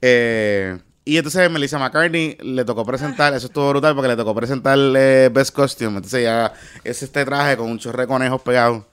Eh, 0.02 0.78
y 1.10 1.18
entonces 1.18 1.50
Melissa 1.50 1.80
McCartney 1.80 2.38
le 2.40 2.64
tocó 2.64 2.86
presentar, 2.86 3.34
eso 3.34 3.48
estuvo 3.48 3.68
brutal 3.70 3.96
porque 3.96 4.10
le 4.10 4.16
tocó 4.16 4.36
presentar 4.36 4.78
eh, 4.78 5.28
Best 5.34 5.56
Costume. 5.56 5.98
Entonces 5.98 6.22
ya 6.22 6.54
es 6.84 7.02
este 7.02 7.26
traje 7.26 7.58
con 7.58 7.68
un 7.68 7.80
chorre 7.80 8.04
de 8.04 8.08
conejos 8.08 8.40
pegados. 8.44 8.84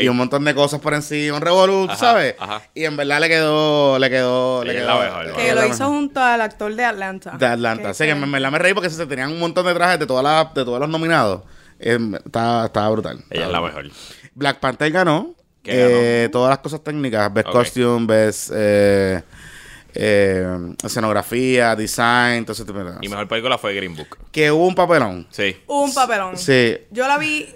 Y 0.00 0.06
un 0.06 0.16
montón 0.16 0.44
de 0.44 0.54
cosas 0.54 0.78
por 0.78 0.94
encima, 0.94 1.36
un 1.36 1.42
revolú, 1.42 1.86
Ajá, 1.88 1.96
¿sabes? 1.96 2.36
ajá. 2.38 2.62
Y 2.74 2.84
en 2.84 2.96
verdad 2.96 3.18
le 3.18 3.28
quedó, 3.28 3.98
le 3.98 4.08
quedó, 4.08 4.62
le 4.62 4.72
quedó. 4.72 4.86
la 4.86 5.04
mejor, 5.04 5.34
que 5.34 5.52
lo 5.52 5.66
hizo 5.66 5.88
junto 5.88 6.20
al 6.20 6.42
actor 6.42 6.72
de 6.72 6.84
Atlanta. 6.84 7.32
De 7.36 7.46
Atlanta. 7.46 7.82
Que 7.82 7.88
Así 7.88 8.04
que 8.04 8.10
en 8.10 8.30
verdad 8.30 8.52
me 8.52 8.58
reí 8.60 8.72
porque 8.72 8.88
se 8.88 9.04
tenían 9.04 9.32
un 9.32 9.40
montón 9.40 9.66
de 9.66 9.74
trajes 9.74 9.98
de 9.98 10.06
todas 10.06 10.22
las, 10.22 10.54
de 10.54 10.64
todos 10.64 10.78
los 10.78 10.88
nominados. 10.88 11.42
Eh, 11.80 11.98
estaba, 12.24 12.66
estaba 12.66 12.88
brutal. 12.90 13.18
Ella 13.30 13.46
es 13.46 13.50
la 13.50 13.60
mejor. 13.60 13.90
Black 14.36 14.60
Panther 14.60 14.92
ganó. 14.92 15.34
¿Qué 15.60 16.26
eh, 16.26 16.28
Todas 16.28 16.50
las 16.50 16.58
cosas 16.58 16.84
técnicas. 16.84 17.34
Best 17.34 17.48
costume, 17.48 18.06
best 18.06 18.52
eh, 18.54 19.24
eh, 19.94 20.74
escenografía, 20.82 21.74
design, 21.76 22.44
todo 22.44 22.52
ese 22.52 22.64
tipo 22.64 22.78
de 22.78 22.84
cosas. 22.86 22.98
Y 23.02 23.08
mejor 23.08 23.28
película 23.28 23.58
fue 23.58 23.74
Green 23.74 23.94
Book. 23.96 24.18
Que 24.32 24.50
hubo 24.50 24.66
un 24.66 24.74
papelón. 24.74 25.26
Sí. 25.30 25.56
Un 25.66 25.92
papelón. 25.94 26.36
Sí. 26.36 26.78
Yo 26.90 27.06
la 27.08 27.18
vi. 27.18 27.48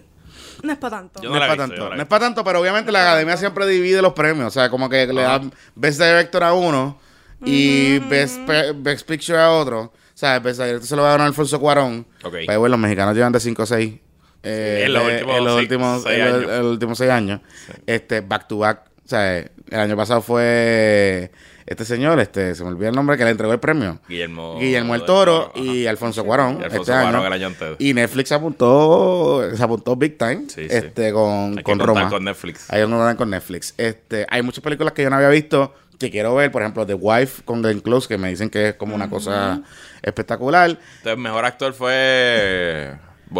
No 0.63 0.73
es 0.73 0.79
para 0.79 0.97
tanto. 0.99 1.21
Yo 1.23 1.29
No, 1.29 1.35
no 1.35 1.41
la 1.41 1.47
es 1.47 1.51
para 1.57 1.69
tanto. 1.69 1.95
no 1.95 2.03
es 2.03 2.09
para 2.09 2.25
tanto, 2.25 2.45
pero 2.45 2.61
obviamente 2.61 2.91
la 2.91 3.03
academia 3.03 3.37
siempre 3.37 3.67
divide 3.67 4.03
los 4.03 4.13
premios. 4.13 4.49
O 4.49 4.51
sea, 4.51 4.69
como 4.71 4.89
que 4.89 5.07
le 5.07 5.23
dan 5.23 5.53
Best 5.75 6.01
Director 6.01 6.43
a 6.45 6.53
uno 6.53 6.99
y 7.45 7.99
best, 8.01 8.39
best 8.77 9.07
Picture 9.09 9.39
a 9.39 9.51
otro. 9.53 9.81
O 9.83 9.93
sea, 10.21 10.41
Best 10.41 10.59
Director 10.61 10.85
se 10.87 10.97
lo 10.97 11.03
va 11.03 11.11
a 11.11 11.13
ganar 11.13 11.29
Alfonso 11.29 11.61
Cuarón. 11.61 12.05
Ok. 12.25 12.35
Pero 12.47 12.59
bueno, 12.59 12.73
los 12.73 12.81
mexicanos 12.81 13.15
llevan 13.15 13.33
de 13.33 13.39
5 13.39 13.63
a 13.63 13.67
6. 13.67 13.95
Eh, 14.43 14.83
en 14.87 14.93
los 14.93 15.03
últimos 15.05 15.37
en 15.37 15.45
los 15.45 15.53
seis- 15.55 15.63
últimos 15.63 16.03
seis 16.03 16.19
en 16.19 16.25
los- 16.25 16.35
años. 16.35 16.51
en 16.51 16.63
los 16.63 16.73
últimos 16.73 16.99
seis 16.99 17.11
años. 17.11 17.41
Este, 17.87 18.21
back 18.21 18.49
to 18.49 18.59
back. 18.59 18.83
O 19.05 19.09
sea, 19.09 19.39
el 19.39 19.51
año 19.81 19.97
pasado 19.97 20.21
fue 20.23 21.31
este 21.71 21.85
señor, 21.85 22.19
este, 22.21 22.55
se 22.55 22.63
me 22.65 22.71
olvidó 22.71 22.89
el 22.89 22.95
nombre, 22.95 23.17
que 23.17 23.25
le 23.25 23.31
entregó 23.31 23.53
el 23.53 23.61
premio. 23.61 23.99
Guillermo, 24.09 24.59
Guillermo 24.59 24.95
el 24.95 25.05
Toro 25.05 25.53
ajá. 25.55 25.59
y 25.65 25.87
Alfonso 25.87 26.25
Cuarón 26.25 26.59
Y 26.61 26.65
Alfonso 26.65 26.81
este 26.81 26.93
Cuarón 26.93 27.15
año. 27.17 27.27
el 27.27 27.33
año. 27.45 27.55
Y 27.79 27.95
Netflix 27.95 28.33
apuntó, 28.33 29.43
se 29.55 29.63
apuntó 29.63 29.95
big 29.97 30.17
time 30.19 30.45
Sí, 30.49 30.63
sí. 30.63 30.67
este 30.71 31.13
con, 31.13 31.59
Hay 31.59 31.63
con 31.63 31.79
Roma. 31.79 32.09
con 32.09 32.25
Netflix. 32.25 32.71
Hay 32.73 32.83
uno 32.83 33.15
con 33.17 33.31
Netflix. 33.31 33.75
Este, 33.77 34.27
hay 34.31 34.43
muchas 34.43 34.63
películas 34.65 34.93
que 34.95 35.03
yo 35.03 35.11
no 35.11 35.17
había 35.17 35.29
visto 35.29 35.75
que 35.99 36.11
quiero 36.13 36.35
ver, 36.37 36.53
por 36.53 36.63
ejemplo, 36.63 36.87
The 36.87 36.95
Wife 36.95 37.43
con 37.45 37.61
Glenn 37.61 37.81
Close, 37.81 38.07
que 38.07 38.19
me 38.19 38.29
dicen 38.31 38.51
que 38.51 38.69
es 38.69 38.75
como 38.77 38.95
una 38.95 39.11
cosa 39.11 39.63
espectacular. 40.01 40.71
Entonces, 40.99 41.19
mejor 41.19 41.45
actor 41.45 41.73
fue 41.75 42.93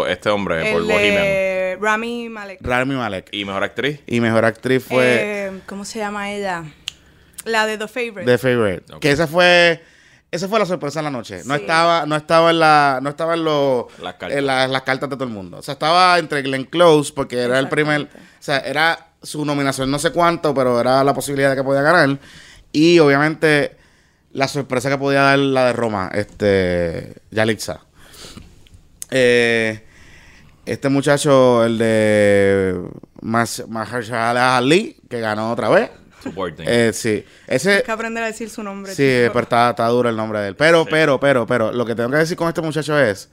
este 0.09 0.29
hombre 0.29 0.71
por 0.73 0.81
El 0.81 0.87
Bohemian. 0.87 1.23
de 1.23 1.77
Rami 1.79 2.27
Malek. 2.29 2.59
Rami 2.61 2.95
Malek. 2.95 3.29
Y 3.31 3.45
mejor 3.45 3.63
actriz. 3.63 4.01
Y 4.05 4.19
mejor 4.19 4.43
actriz 4.45 4.83
fue 4.83 5.05
Eh, 5.47 5.51
¿Cómo 5.65 5.85
se 5.85 5.99
llama 5.99 6.31
ella? 6.31 6.65
La 7.49 7.65
de 7.65 7.77
The 7.77 7.87
Favorite. 7.87 8.25
The 8.25 8.37
Favorite. 8.37 8.83
Que 8.99 9.11
esa 9.11 9.27
fue 9.27 9.83
esa 10.31 10.47
fue 10.47 10.59
la 10.59 10.65
sorpresa 10.67 10.99
en 10.99 11.05
la 11.05 11.11
noche. 11.11 11.41
No 11.45 11.55
Sí. 11.55 11.61
estaba 11.61 12.05
no 12.05 12.15
estaba 12.15 12.51
en 12.51 12.59
la 12.59 12.99
no 13.01 13.09
estaba 13.09 13.33
en 13.33 13.43
los 13.43 13.85
Las 13.99 14.13
cartas. 14.15 14.37
en 14.37 14.45
la- 14.45 14.67
las 14.67 14.81
cartas 14.83 15.09
de 15.09 15.15
todo 15.15 15.25
el 15.25 15.31
mundo. 15.33 15.57
O 15.57 15.61
sea, 15.61 15.73
estaba 15.73 16.17
entre 16.19 16.41
Glenn 16.43 16.65
Close 16.65 17.11
porque 17.13 17.39
era 17.41 17.57
el 17.59 17.67
primer, 17.69 18.01
o 18.03 18.07
sea, 18.39 18.59
era 18.59 19.07
su 19.23 19.43
nominación 19.43 19.89
no 19.91 19.99
sé 19.99 20.11
cuánto, 20.11 20.53
pero 20.53 20.79
era 20.79 21.03
la 21.03 21.13
posibilidad 21.13 21.49
de 21.49 21.55
que 21.55 21.63
podía 21.63 21.81
ganar 21.81 22.19
y 22.71 22.99
obviamente 22.99 23.75
la 24.31 24.47
sorpresa 24.47 24.89
que 24.89 24.97
podía 24.99 25.21
dar 25.23 25.39
la 25.39 25.65
de 25.65 25.73
Roma, 25.73 26.11
este 26.13 27.15
Yalitza. 27.31 27.81
Eh, 29.11 29.83
este 30.65 30.89
muchacho, 30.89 31.65
el 31.65 31.77
de 31.79 32.79
Mas- 33.21 33.63
Mahershala 33.67 34.57
Ali, 34.57 34.97
que 35.09 35.19
ganó 35.19 35.51
otra 35.51 35.69
vez. 35.69 35.89
Supporting. 36.23 36.65
Eh, 36.67 36.91
sí, 36.93 37.23
ese 37.47 37.77
Hay 37.77 37.83
que 37.83 37.91
aprender 37.91 38.23
a 38.23 38.27
decir 38.27 38.49
su 38.49 38.63
nombre. 38.63 38.93
Sí, 38.93 39.03
chico. 39.03 39.33
pero 39.33 39.43
está, 39.43 39.69
está 39.69 39.87
duro 39.87 40.09
el 40.09 40.15
nombre 40.15 40.39
de 40.39 40.49
él. 40.49 40.55
Pero, 40.55 40.85
pero, 40.85 41.19
pero, 41.19 41.47
pero, 41.47 41.71
lo 41.71 41.85
que 41.85 41.95
tengo 41.95 42.09
que 42.09 42.17
decir 42.17 42.35
con 42.35 42.47
este 42.47 42.61
muchacho 42.61 42.99
es 42.99 43.29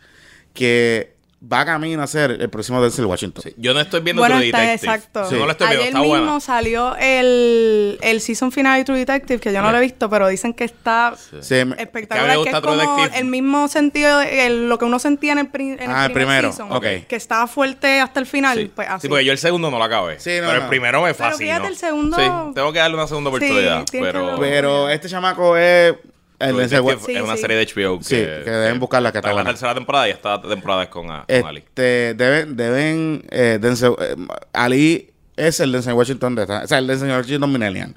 que 0.54 1.15
va 1.42 1.64
camino 1.66 2.02
a 2.02 2.06
ser 2.06 2.30
el 2.30 2.48
próximo 2.48 2.80
Denzel 2.82 3.04
Washington. 3.04 3.42
Sí, 3.42 3.54
Yo 3.58 3.74
no 3.74 3.80
estoy 3.80 4.00
viendo 4.00 4.22
Bueno, 4.22 4.36
True 4.36 4.46
está 4.46 4.60
Detective. 4.60 4.92
exacto. 4.94 5.30
No 5.30 5.44
lo 5.44 5.50
estoy 5.52 5.66
viendo, 5.68 5.82
Ayer 5.82 5.86
está 5.88 6.00
mismo 6.00 6.16
buena. 6.24 6.40
salió 6.40 6.96
el, 6.96 7.98
el 8.00 8.20
season 8.22 8.50
final 8.52 8.78
de 8.78 8.84
True 8.84 8.98
Detective, 8.98 9.38
que 9.38 9.52
yo 9.52 9.60
no 9.60 9.70
lo 9.70 9.76
he 9.78 9.80
visto, 9.82 10.08
pero 10.08 10.28
dicen 10.28 10.54
que 10.54 10.64
está 10.64 11.14
Sí, 11.42 11.54
espectacular. 11.78 12.36
Que, 12.42 12.50
es 12.50 12.50
True 12.50 12.60
como 12.62 12.76
Detective. 12.96 13.18
el 13.20 13.24
mismo 13.26 13.68
sentido, 13.68 14.18
de- 14.18 14.46
el- 14.46 14.68
lo 14.68 14.78
que 14.78 14.86
uno 14.86 14.98
sentía 14.98 15.32
en 15.32 15.38
el, 15.38 15.48
pri- 15.48 15.76
en 15.78 15.90
Ah, 15.90 16.06
el 16.06 16.12
primer 16.12 16.26
primero, 16.40 16.48
season, 16.52 16.72
ok. 16.72 17.06
que 17.06 17.16
estaba 17.16 17.46
fuerte 17.46 18.00
hasta 18.00 18.18
el 18.18 18.26
final. 18.26 18.58
Sí. 18.58 18.72
Pues 18.74 18.88
así. 18.88 19.02
Sí, 19.02 19.08
porque 19.08 19.24
yo 19.24 19.32
el 19.32 19.38
segundo 19.38 19.70
no 19.70 19.78
lo 19.78 19.84
acabé. 19.84 20.18
Sí, 20.18 20.30
no, 20.40 20.46
pero 20.46 20.58
no. 20.58 20.62
el 20.64 20.68
primero 20.70 21.02
me 21.02 21.12
Pero 21.14 21.30
fascinó. 21.30 21.50
fíjate, 21.50 21.68
el 21.68 21.76
segundo- 21.76 22.16
Sí, 22.16 22.54
tengo 22.54 22.72
que 22.72 22.78
darle 22.78 22.96
una 22.96 23.06
segunda 23.08 23.30
Sí, 23.30 23.36
oportunidad. 23.36 23.84
pero 23.92 24.36
Pero 24.40 24.88
este 24.88 25.08
chamaco 25.08 25.56
es 25.56 25.94
el 26.38 26.54
Washington. 26.54 26.98
Sí, 27.06 27.14
es 27.16 27.22
una 27.22 27.34
sí. 27.36 27.40
serie 27.42 27.56
de 27.56 27.64
HBO 27.66 27.98
que, 27.98 28.04
Sí, 28.04 28.14
que 28.16 28.50
deben 28.50 28.78
buscarla, 28.80 29.12
que 29.12 29.18
está 29.18 29.32
la 29.32 29.44
tercera 29.44 29.74
temporada 29.74 30.08
y 30.08 30.12
esta 30.12 30.40
temporada 30.42 30.82
es 30.84 30.88
con, 30.88 31.10
a- 31.10 31.24
con 31.26 31.46
Ali. 31.46 31.58
Este, 31.60 32.14
deben, 32.14 32.56
deben, 32.56 33.24
eh, 33.30 33.58
Denzel- 33.60 33.96
eh, 34.00 34.16
Ali 34.52 35.10
es 35.36 35.60
el 35.60 35.72
Denzel 35.72 35.94
Washington 35.94 36.34
de 36.34 36.42
esta, 36.42 36.62
o 36.64 36.66
sea, 36.66 36.78
el 36.78 36.86
Denzel 36.86 37.10
Washington 37.10 37.52
millennial. 37.52 37.94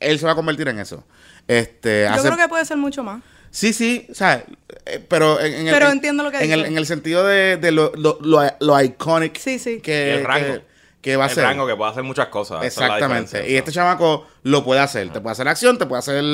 Él 0.00 0.18
se 0.18 0.26
va 0.26 0.32
a 0.32 0.34
convertir 0.34 0.68
en 0.68 0.78
eso. 0.78 1.04
Este, 1.46 2.04
Yo 2.08 2.12
hace- 2.14 2.28
creo 2.28 2.36
que 2.36 2.48
puede 2.48 2.64
ser 2.64 2.76
mucho 2.76 3.02
más. 3.02 3.22
Sí, 3.50 3.72
sí, 3.72 4.06
o 4.10 4.14
sea, 4.14 4.44
eh, 4.84 5.02
pero 5.08 5.40
en, 5.40 5.54
en 5.54 5.66
el, 5.68 5.72
Pero 5.72 5.86
en- 5.86 5.92
entiendo 5.92 6.22
lo 6.22 6.30
que 6.30 6.36
en 6.44 6.52
el, 6.52 6.66
en 6.66 6.76
el 6.76 6.84
sentido 6.84 7.26
de, 7.26 7.56
de 7.56 7.70
lo, 7.72 7.92
lo, 7.96 8.18
lo, 8.20 8.42
lo 8.60 8.82
iconic 8.82 9.38
Sí, 9.38 9.58
sí. 9.58 9.80
que, 9.80 10.16
el 10.16 10.24
rango. 10.24 10.46
que, 10.54 10.62
que 11.00 11.16
va 11.16 11.24
a 11.24 11.28
el 11.28 11.34
ser. 11.34 11.44
rango 11.44 11.66
que 11.66 11.76
puede 11.76 11.90
hacer 11.90 12.02
muchas 12.02 12.26
cosas. 12.28 12.64
es 12.64 12.76
Exactamente. 12.76 13.48
Y 13.50 13.56
este 13.56 13.70
chamaco 13.72 14.26
lo 14.42 14.64
puede 14.64 14.80
hacer. 14.80 15.10
Te 15.12 15.20
puede 15.20 15.32
hacer 15.32 15.46
acción, 15.48 15.78
te 15.78 15.86
puede 15.86 16.00
hacer, 16.00 16.24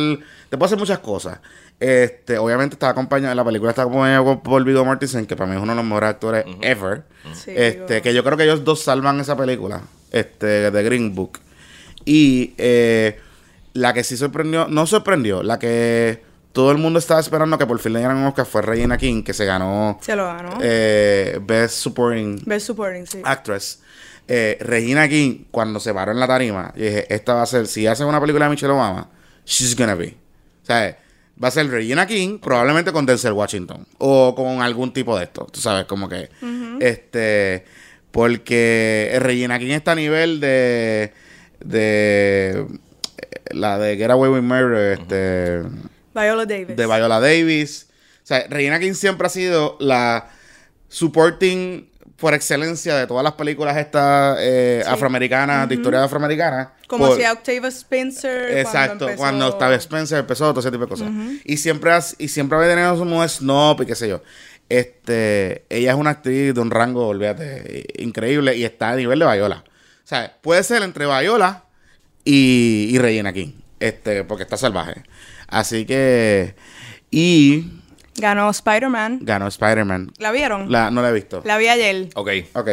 te 0.49 0.57
puede 0.57 0.67
hacer 0.67 0.79
muchas 0.79 0.99
cosas. 1.01 1.39
Este, 1.81 2.39
obviamente 2.39 2.75
está 2.75 2.89
acompañado, 2.89 3.35
la 3.35 3.45
película 3.45 3.71
está 3.71 3.83
acompañada 3.83 4.23
por- 4.43 4.65
Viggo 4.65 4.85
Mortensen, 4.85 5.27
que 5.27 5.37
para 5.37 5.51
mí 5.51 5.57
es 5.57 5.63
uno 5.63 5.73
de 5.73 5.77
los 5.77 5.85
mejores 5.85 6.11
actores 6.11 6.45
ever. 6.63 7.03
Sí, 7.35 7.51
este, 7.55 7.95
digo- 7.95 8.03
que 8.03 8.15
yo 8.15 8.25
creo 8.25 8.37
que 8.37 8.45
ellos 8.45 8.65
dos 8.65 8.83
salvan 8.83 9.21
esa 9.21 9.37
película, 9.37 9.83
este, 10.13 10.71
de 10.71 10.83
Green 10.83 11.15
Book. 11.15 11.41
Y 12.05 12.55
eh, 12.59 13.19
la 13.75 13.93
que 13.93 14.05
sí 14.05 14.17
sorprendió, 14.17 14.69
no 14.69 14.87
sorprendió, 14.87 15.43
la 15.43 15.59
que 15.59 16.23
todo 16.53 16.71
el 16.71 16.79
mundo 16.79 16.99
estaba 17.01 17.19
esperando 17.21 17.59
que 17.59 17.67
por 17.67 17.79
fin 17.81 17.93
le 17.95 17.99
dieran 17.99 18.17
un 18.19 18.27
Oscar 18.27 18.47
fue 18.47 18.63
Regina 18.63 18.97
King, 18.97 19.23
que 19.25 19.33
se 19.35 19.45
ganó 19.45 19.99
Se 20.01 20.15
lo 20.15 20.27
ganó. 20.27 20.59
eh, 20.63 21.41
Best 21.43 21.79
Supporting 21.79 22.43
Best 22.47 22.67
Supporting, 22.69 23.07
sí. 23.07 23.21
Actress. 23.25 23.83
Eh, 24.27 24.57
Regina 24.61 25.09
King, 25.09 25.45
cuando 25.51 25.81
se 25.81 25.93
paró 25.93 26.13
en 26.13 26.21
la 26.21 26.27
tarima, 26.27 26.73
yo 26.77 26.85
dije, 26.85 27.15
esta 27.15 27.35
va 27.35 27.43
a 27.43 27.47
ser, 27.47 27.67
si 27.67 27.87
hace 27.87 28.05
una 28.05 28.21
película 28.21 28.47
de 28.47 28.51
Michelle 28.53 28.73
Obama, 28.73 29.11
she's 29.45 29.77
gonna 29.77 29.95
be. 29.95 30.17
O 30.63 30.67
sea, 30.67 30.97
va 31.43 31.49
a 31.49 31.51
ser 31.51 31.69
Regina 31.69 32.07
King, 32.07 32.39
probablemente 32.39 32.93
con 32.93 33.05
Denzel 33.05 33.33
Washington. 33.33 33.87
O 33.99 34.35
con 34.35 34.63
algún 34.63 34.93
tipo 34.93 35.17
de 35.19 35.25
esto. 35.25 35.47
Tú 35.53 35.61
sabes, 35.61 35.85
como 35.85 36.09
que. 36.09 36.31
Este. 36.81 37.65
Porque 38.11 39.17
Regina 39.21 39.59
King 39.59 39.73
está 39.73 39.93
a 39.93 39.97
nivel 39.97 40.41
de. 40.41 41.13
De. 41.61 42.67
La 43.51 43.79
de 43.79 43.97
Get 43.97 44.11
Away 44.11 44.31
with 44.31 44.43
Murder. 44.43 44.99
Este 44.99 45.63
Viola 46.15 46.47
Davis. 46.47 46.77
de 46.77 46.87
Viola 46.87 47.21
Davis. 47.21 47.89
O 48.23 48.27
sea, 48.27 48.47
Regina 48.49 48.79
King 48.79 48.95
siempre 48.95 49.27
ha 49.27 49.31
sido 49.31 49.77
la 49.81 50.31
supporting 50.89 51.91
por 52.17 52.33
excelencia 52.35 52.97
de 52.97 53.07
todas 53.07 53.25
las 53.25 53.33
películas 53.35 53.77
estas 53.77 54.39
eh, 54.41 54.83
Sí. 54.85 54.91
afroamericanas, 54.91 55.69
de 55.69 55.75
historia 55.75 56.05
afroamericana. 56.05 56.73
Como 56.87 57.09
Por- 57.09 57.17
si 57.19 57.25
Octavia 57.25 57.69
Spencer. 57.69 58.59
Exacto, 58.59 59.09
cuando 59.17 59.49
Octavia 59.49 59.77
Spencer 59.77 60.19
empezó, 60.21 60.51
todo 60.51 60.61
ese 60.61 60.71
tipo 60.71 60.85
de 60.85 60.89
cosas. 60.89 61.11
Y 61.45 61.57
siempre 61.57 61.91
has- 61.93 62.15
y 62.19 62.29
siempre 62.29 62.57
había 62.57 62.71
tenido 62.71 62.95
un 63.03 63.29
snob 63.29 63.83
y 63.83 63.87
qué 63.87 63.95
sé 63.95 64.09
yo. 64.09 64.23
Este, 64.69 65.65
ella 65.69 65.93
es 65.93 65.97
una 65.97 66.11
actriz 66.11 66.55
de 66.55 66.61
un 66.61 66.71
rango, 66.71 67.07
olvídate, 67.09 67.85
increíble 67.99 68.57
y 68.57 68.65
está 68.65 68.91
a 68.91 68.97
nivel 68.97 69.19
de 69.19 69.27
Viola. 69.33 69.65
O 69.67 70.07
sea, 70.07 70.37
puede 70.41 70.63
ser 70.63 70.83
entre 70.83 71.07
Viola 71.07 71.65
y, 72.25 72.89
y 72.91 72.99
Regina 72.99 73.33
King, 73.33 73.53
este, 73.81 74.25
porque 74.25 74.43
está 74.45 74.57
salvaje. 74.57 75.03
Así 75.49 75.85
que, 75.85 76.55
y 77.11 77.71
Ganó 78.17 78.51
Spider-Man. 78.51 79.19
ganó 79.23 79.47
Spider-Man. 79.49 80.13
¿La 80.19 80.31
vieron? 80.31 80.71
La, 80.71 80.91
no 80.91 81.03
la 81.03 81.11
he 81.11 81.13
visto. 81.13 81.43
La 81.45 81.57
vi 81.59 81.69
ayer. 81.69 82.09
Ok. 82.15 82.29
Ok. 82.55 82.69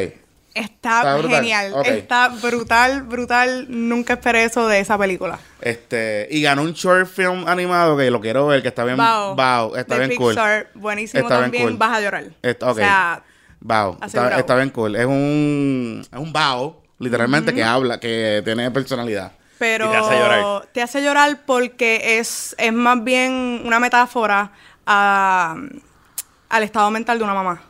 Está, 0.53 0.97
Está 0.99 1.15
brutal. 1.17 1.35
genial. 1.37 1.73
Está 1.85 2.27
brutal, 2.27 3.03
brutal. 3.03 3.65
Nunca 3.69 4.13
esperé 4.13 4.43
eso 4.43 4.67
de 4.67 4.79
esa 4.81 4.97
película. 4.97 5.39
Este, 5.61 6.27
y 6.29 6.41
ganó 6.41 6.63
un 6.63 6.73
short 6.73 7.07
film 7.07 7.47
animado 7.47 7.95
que 7.97 8.11
lo 8.11 8.19
quiero 8.19 8.47
ver, 8.47 8.61
que 8.61 8.67
está 8.67 8.83
bien, 8.83 8.97
Bao. 8.97 9.35
wow, 9.35 9.75
está 9.77 9.97
de 9.97 10.07
bien 10.07 10.19
cool. 10.19 10.33
Pixar. 10.33 10.67
Buenísimo 10.73 11.23
Está 11.23 11.35
bien 11.37 11.43
también. 11.45 11.63
cool. 11.63 11.77
Vas 11.77 11.97
a 11.97 12.01
llorar. 12.01 12.23
Está- 12.41 12.65
ok. 12.65 12.71
O 12.71 12.75
sea, 12.75 13.23
Wow, 13.61 13.97
está, 14.03 14.55
bien 14.55 14.71
cool. 14.71 14.95
Es 14.95 15.05
un, 15.05 16.01
es 16.11 16.19
un 16.19 16.33
bao, 16.33 16.81
literalmente, 16.99 17.53
que 17.53 17.63
habla, 17.63 17.99
que 17.99 18.41
tiene 18.43 18.69
personalidad. 18.71 19.31
pero 19.59 19.85
Y 19.85 19.89
te 19.91 19.97
hace 19.97 20.17
llorar. 20.17 20.65
te 20.73 20.81
hace 20.81 21.03
llorar 21.03 21.37
porque 21.45 22.17
es, 22.17 22.55
es 22.57 22.73
más 22.73 23.03
bien 23.03 23.61
una 23.63 23.79
metáfora 23.79 24.51
a- 24.91 25.55
al 26.49 26.63
estado 26.63 26.91
mental 26.91 27.17
de 27.17 27.23
una 27.23 27.33
mamá. 27.33 27.61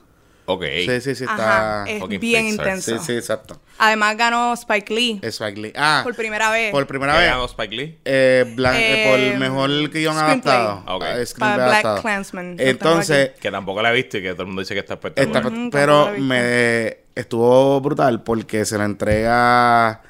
Ok. 0.46 0.63
Sí, 0.86 1.01
sí, 1.01 1.16
sí, 1.16 1.24
está. 1.24 1.82
Ajá, 1.82 1.90
es 1.90 2.00
fucking 2.01 2.20
bien 2.20 2.46
Pixar. 2.48 2.66
intenso. 2.68 2.98
Sí, 3.00 3.06
sí, 3.06 3.13
exacto. 3.13 3.62
Además 3.78 4.18
ganó 4.18 4.54
Spike 4.54 4.94
Lee 4.94 5.20
Es 5.22 5.36
Spike 5.40 5.62
Lee. 5.62 5.74
Ah, 5.78 6.01
por 6.04 6.16
primera 6.16 6.50
vez. 6.51 6.72
por 6.72 6.86
primera 6.88 7.13
¿Qué 7.13 7.20
vez. 7.20 7.30
ganó 7.30 7.46
Spike 7.46 7.75
Lee? 7.75 8.00
Eh, 8.04 8.44
eh, 8.46 8.54
por 8.56 9.20
Eh, 9.20 9.32
el 9.34 9.40
mejor 9.40 9.90
guion 9.92 10.18
adaptado. 10.18 10.84
Ah, 10.86 10.96
ok. 10.96 11.04
Para 11.38 11.56
Black 11.68 11.86
adaptado. 11.86 12.01
Tengo 12.32 12.56
Entonces, 12.58 13.32
Que 13.40 13.51
tampoco 13.51 13.82
la 13.82 13.92
he 13.92 13.96
visto 13.96 14.18
y 14.18 14.24
que 14.24 14.32
todo 14.34 14.42
el 14.42 14.48
mundo 14.48 14.62
dice 14.62 14.74
que 14.74 14.80
está 14.82 14.96
espectacular. 14.96 15.46
Ujú, 15.46 15.70
pero 15.72 16.12
me 16.18 16.98
estuvo 17.16 17.80
brutal 17.80 18.22
porque 18.24 18.66
se 18.66 18.78
la 18.78 18.86
entrega 18.86 20.01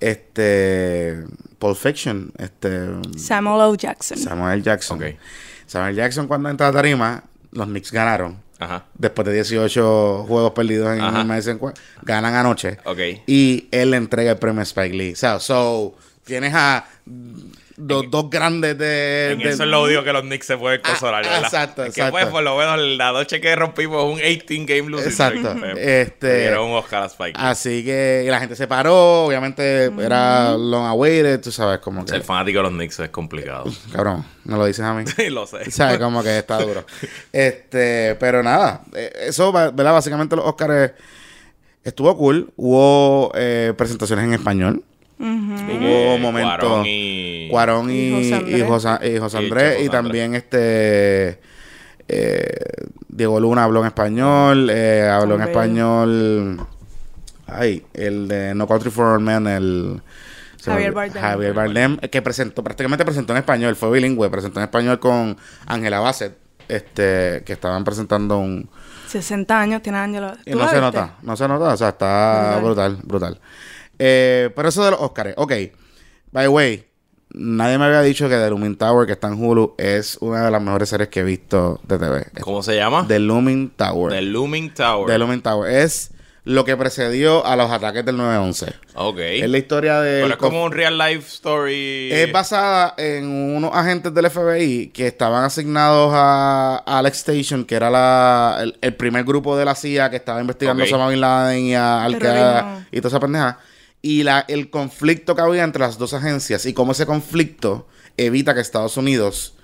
este 0.00 1.24
Pulp 1.58 1.76
Fiction, 1.76 2.32
este 2.38 2.86
Samuel 3.18 3.68
L. 3.70 3.76
Jackson. 3.76 4.18
Samuel 4.18 4.62
Jackson. 4.62 4.98
Ok. 5.02 5.16
Samuel 5.72 5.96
Jackson 5.96 6.28
cuando 6.28 6.50
entra 6.50 6.68
a 6.68 6.72
tarima, 6.72 7.24
los 7.50 7.66
Knicks 7.66 7.90
ganaron. 7.92 8.36
Ajá. 8.58 8.84
Después 8.94 9.26
de 9.26 9.34
18 9.34 10.24
juegos 10.28 10.52
perdidos 10.52 10.96
en 10.96 11.02
el 11.02 11.24
Madison 11.24 11.58
ganan 12.02 12.34
anoche. 12.34 12.78
Ok. 12.84 12.98
Y 13.26 13.68
él 13.72 13.90
le 13.90 13.96
entrega 13.96 14.32
el 14.32 14.38
premio 14.38 14.60
a 14.60 14.64
Spike 14.64 14.94
Lee. 14.94 15.12
O 15.14 15.16
sea, 15.16 15.40
so, 15.40 15.96
tienes 16.24 16.52
a 16.54 16.84
los 17.76 18.10
dos 18.10 18.28
grandes 18.30 18.76
de... 18.78 19.30
En 19.32 19.38
de- 19.38 19.48
eso 19.50 19.62
es 19.64 19.68
lo 19.68 19.82
odio 19.82 20.04
que 20.04 20.12
los 20.12 20.22
Knicks 20.22 20.46
se 20.46 20.56
pueden 20.56 20.80
Ah, 20.84 20.88
consolar, 20.88 21.24
¿verdad? 21.24 21.42
exacto, 21.44 21.84
Es 21.84 21.94
que 21.94 22.00
exacto. 22.00 22.12
pues 22.12 22.26
por 22.26 22.42
lo 22.42 22.56
menos 22.56 22.78
la 22.96 23.12
noche 23.12 23.40
que 23.40 23.54
rompimos 23.56 24.04
un 24.04 24.18
18 24.18 24.64
game 24.66 24.90
losing 24.90 25.08
Exacto. 25.08 25.38
streak, 25.40 25.58
pues, 25.60 25.78
Este- 25.78 26.38
dieron 26.40 26.68
un 26.70 26.76
Oscar 26.76 27.02
a 27.04 27.06
Spike. 27.06 27.32
Así 27.40 27.84
que 27.84 28.24
y 28.26 28.30
la 28.30 28.40
gente 28.40 28.56
se 28.56 28.66
paró, 28.66 29.24
obviamente 29.26 29.86
era 30.00 30.52
long 30.56 30.86
awaited, 30.86 31.40
tú 31.40 31.50
sabes, 31.52 31.78
como 31.78 32.04
que... 32.04 32.10
Ser 32.12 32.22
fanático 32.22 32.58
de 32.58 32.62
los 32.64 32.72
Knicks 32.72 33.00
es 33.00 33.08
complicado. 33.10 33.64
Cabrón, 33.92 34.24
me 34.44 34.56
lo 34.56 34.66
dices 34.66 34.84
a 34.84 34.94
mí. 34.94 35.04
Sí, 35.16 35.30
lo 35.30 35.46
sé. 35.46 35.70
¿Sabes? 35.70 35.98
Como 35.98 36.22
que 36.22 36.38
está 36.38 36.58
duro. 36.58 36.84
Este, 37.32 38.16
pero 38.20 38.42
nada, 38.42 38.82
eh, 38.94 39.10
eso, 39.28 39.52
¿verdad? 39.52 39.92
Básicamente 39.92 40.36
los 40.36 40.44
Oscars 40.44 40.92
estuvo 41.84 42.16
cool. 42.16 42.52
Hubo 42.56 43.32
eh, 43.34 43.72
presentaciones 43.76 44.24
en 44.26 44.34
español. 44.34 44.84
Hubo 45.22 46.18
momentos. 46.18 46.58
Cuarón 46.60 46.84
y... 46.86 47.48
Cuarón 47.50 47.90
y, 47.90 48.54
Y 48.56 48.60
José 48.62 48.88
Andrés. 48.88 49.14
y 49.14 49.18
José, 49.18 49.88
también 49.90 50.34
este. 50.34 51.38
eh, 52.08 52.48
Diego 53.08 53.38
Luna 53.40 53.64
habló 53.64 53.80
en 53.80 53.86
español. 53.86 54.68
eh, 54.70 55.08
habló 55.10 55.36
en 55.36 55.42
español. 55.42 56.66
Ay, 57.46 57.84
el 57.94 58.28
de 58.28 58.54
No 58.54 58.66
Country 58.66 58.90
for 58.90 59.06
Old 59.06 59.22
Men, 59.22 59.46
el. 59.46 60.02
Javier. 60.64 60.92
Bardem. 60.92 61.20
Javier 61.22 61.52
Bardem, 61.54 61.96
que 61.98 62.22
presentó, 62.22 62.62
prácticamente 62.62 63.04
presentó 63.04 63.32
en 63.32 63.38
español, 63.38 63.74
fue 63.74 63.90
bilingüe, 63.90 64.30
presentó 64.30 64.60
en 64.60 64.64
español 64.64 65.00
con 65.00 65.36
Ángela 65.66 65.98
Bassett, 65.98 66.36
este, 66.68 67.42
que 67.44 67.52
estaban 67.52 67.82
presentando 67.82 68.38
un, 68.38 68.70
60 69.08 69.60
años 69.60 69.82
tiene 69.82 69.98
Angela. 69.98 70.36
y 70.46 70.52
¿Tú 70.52 70.58
no 70.58 70.64
se 70.68 70.76
viste? 70.76 70.80
nota, 70.80 71.14
no 71.22 71.36
se 71.36 71.48
nota, 71.48 71.74
o 71.74 71.76
sea, 71.76 71.88
está 71.88 72.60
brutal, 72.62 72.98
brutal. 73.02 73.40
Eh, 74.04 74.50
pero 74.56 74.68
eso 74.68 74.84
de 74.84 74.90
los 74.90 75.00
Oscars, 75.00 75.34
ok. 75.36 75.52
By 76.32 76.46
the 76.46 76.48
way, 76.48 76.84
nadie 77.30 77.78
me 77.78 77.84
había 77.84 78.02
dicho 78.02 78.28
que 78.28 78.34
The 78.34 78.50
Looming 78.50 78.76
Tower, 78.76 79.06
que 79.06 79.12
está 79.12 79.28
en 79.28 79.34
Hulu, 79.34 79.76
es 79.78 80.18
una 80.20 80.44
de 80.44 80.50
las 80.50 80.60
mejores 80.60 80.88
series 80.88 81.08
que 81.08 81.20
he 81.20 81.22
visto 81.22 81.80
de 81.84 81.98
TV. 81.98 82.26
¿Cómo 82.40 82.64
se 82.64 82.74
llama? 82.74 83.04
The 83.06 83.20
Looming 83.20 83.70
Tower. 83.76 84.12
The 84.12 84.22
Looming 84.22 84.74
Tower. 84.74 85.06
The 85.06 85.18
Looming 85.18 85.40
Tower. 85.40 85.70
Es 85.70 86.10
lo 86.44 86.64
que 86.64 86.76
precedió 86.76 87.46
a 87.46 87.54
los 87.54 87.70
ataques 87.70 88.04
del 88.04 88.16
9-11. 88.16 88.74
Ok. 88.94 89.18
Es 89.18 89.48
la 89.48 89.58
historia 89.58 90.00
de... 90.00 90.22
Pero 90.22 90.34
es 90.34 90.40
como 90.40 90.64
un 90.64 90.72
real 90.72 90.98
life 90.98 91.28
story. 91.28 92.10
Es 92.10 92.32
basada 92.32 92.94
en 92.96 93.28
unos 93.28 93.70
agentes 93.72 94.12
del 94.12 94.28
FBI 94.28 94.88
que 94.88 95.06
estaban 95.06 95.44
asignados 95.44 96.10
a, 96.12 96.82
Alex 96.84 97.18
Station, 97.18 97.64
que 97.64 97.76
era 97.76 97.88
la, 97.88 98.58
el, 98.60 98.76
el 98.80 98.96
primer 98.96 99.22
grupo 99.22 99.56
de 99.56 99.64
la 99.64 99.76
CIA 99.76 100.10
que 100.10 100.16
estaba 100.16 100.40
investigando 100.40 100.82
a 100.82 100.86
Osama 100.86 101.08
Bin 101.08 101.20
Laden 101.20 101.64
y 101.64 101.74
a 101.76 102.02
Al 102.02 102.18
Qaeda 102.18 102.54
Terrorismo. 102.54 102.86
y 102.90 102.96
toda 102.96 103.08
esa 103.08 103.20
pendeja. 103.20 103.58
Y 104.02 104.24
la, 104.24 104.44
el 104.48 104.68
conflicto 104.70 105.34
que 105.36 105.42
había 105.42 105.62
entre 105.64 105.80
las 105.80 105.96
dos 105.96 106.12
agencias 106.12 106.66
y 106.66 106.74
cómo 106.74 106.92
ese 106.92 107.06
conflicto 107.06 107.86
evita 108.16 108.52
que 108.54 108.60
Estados 108.60 108.96
Unidos 108.96 109.54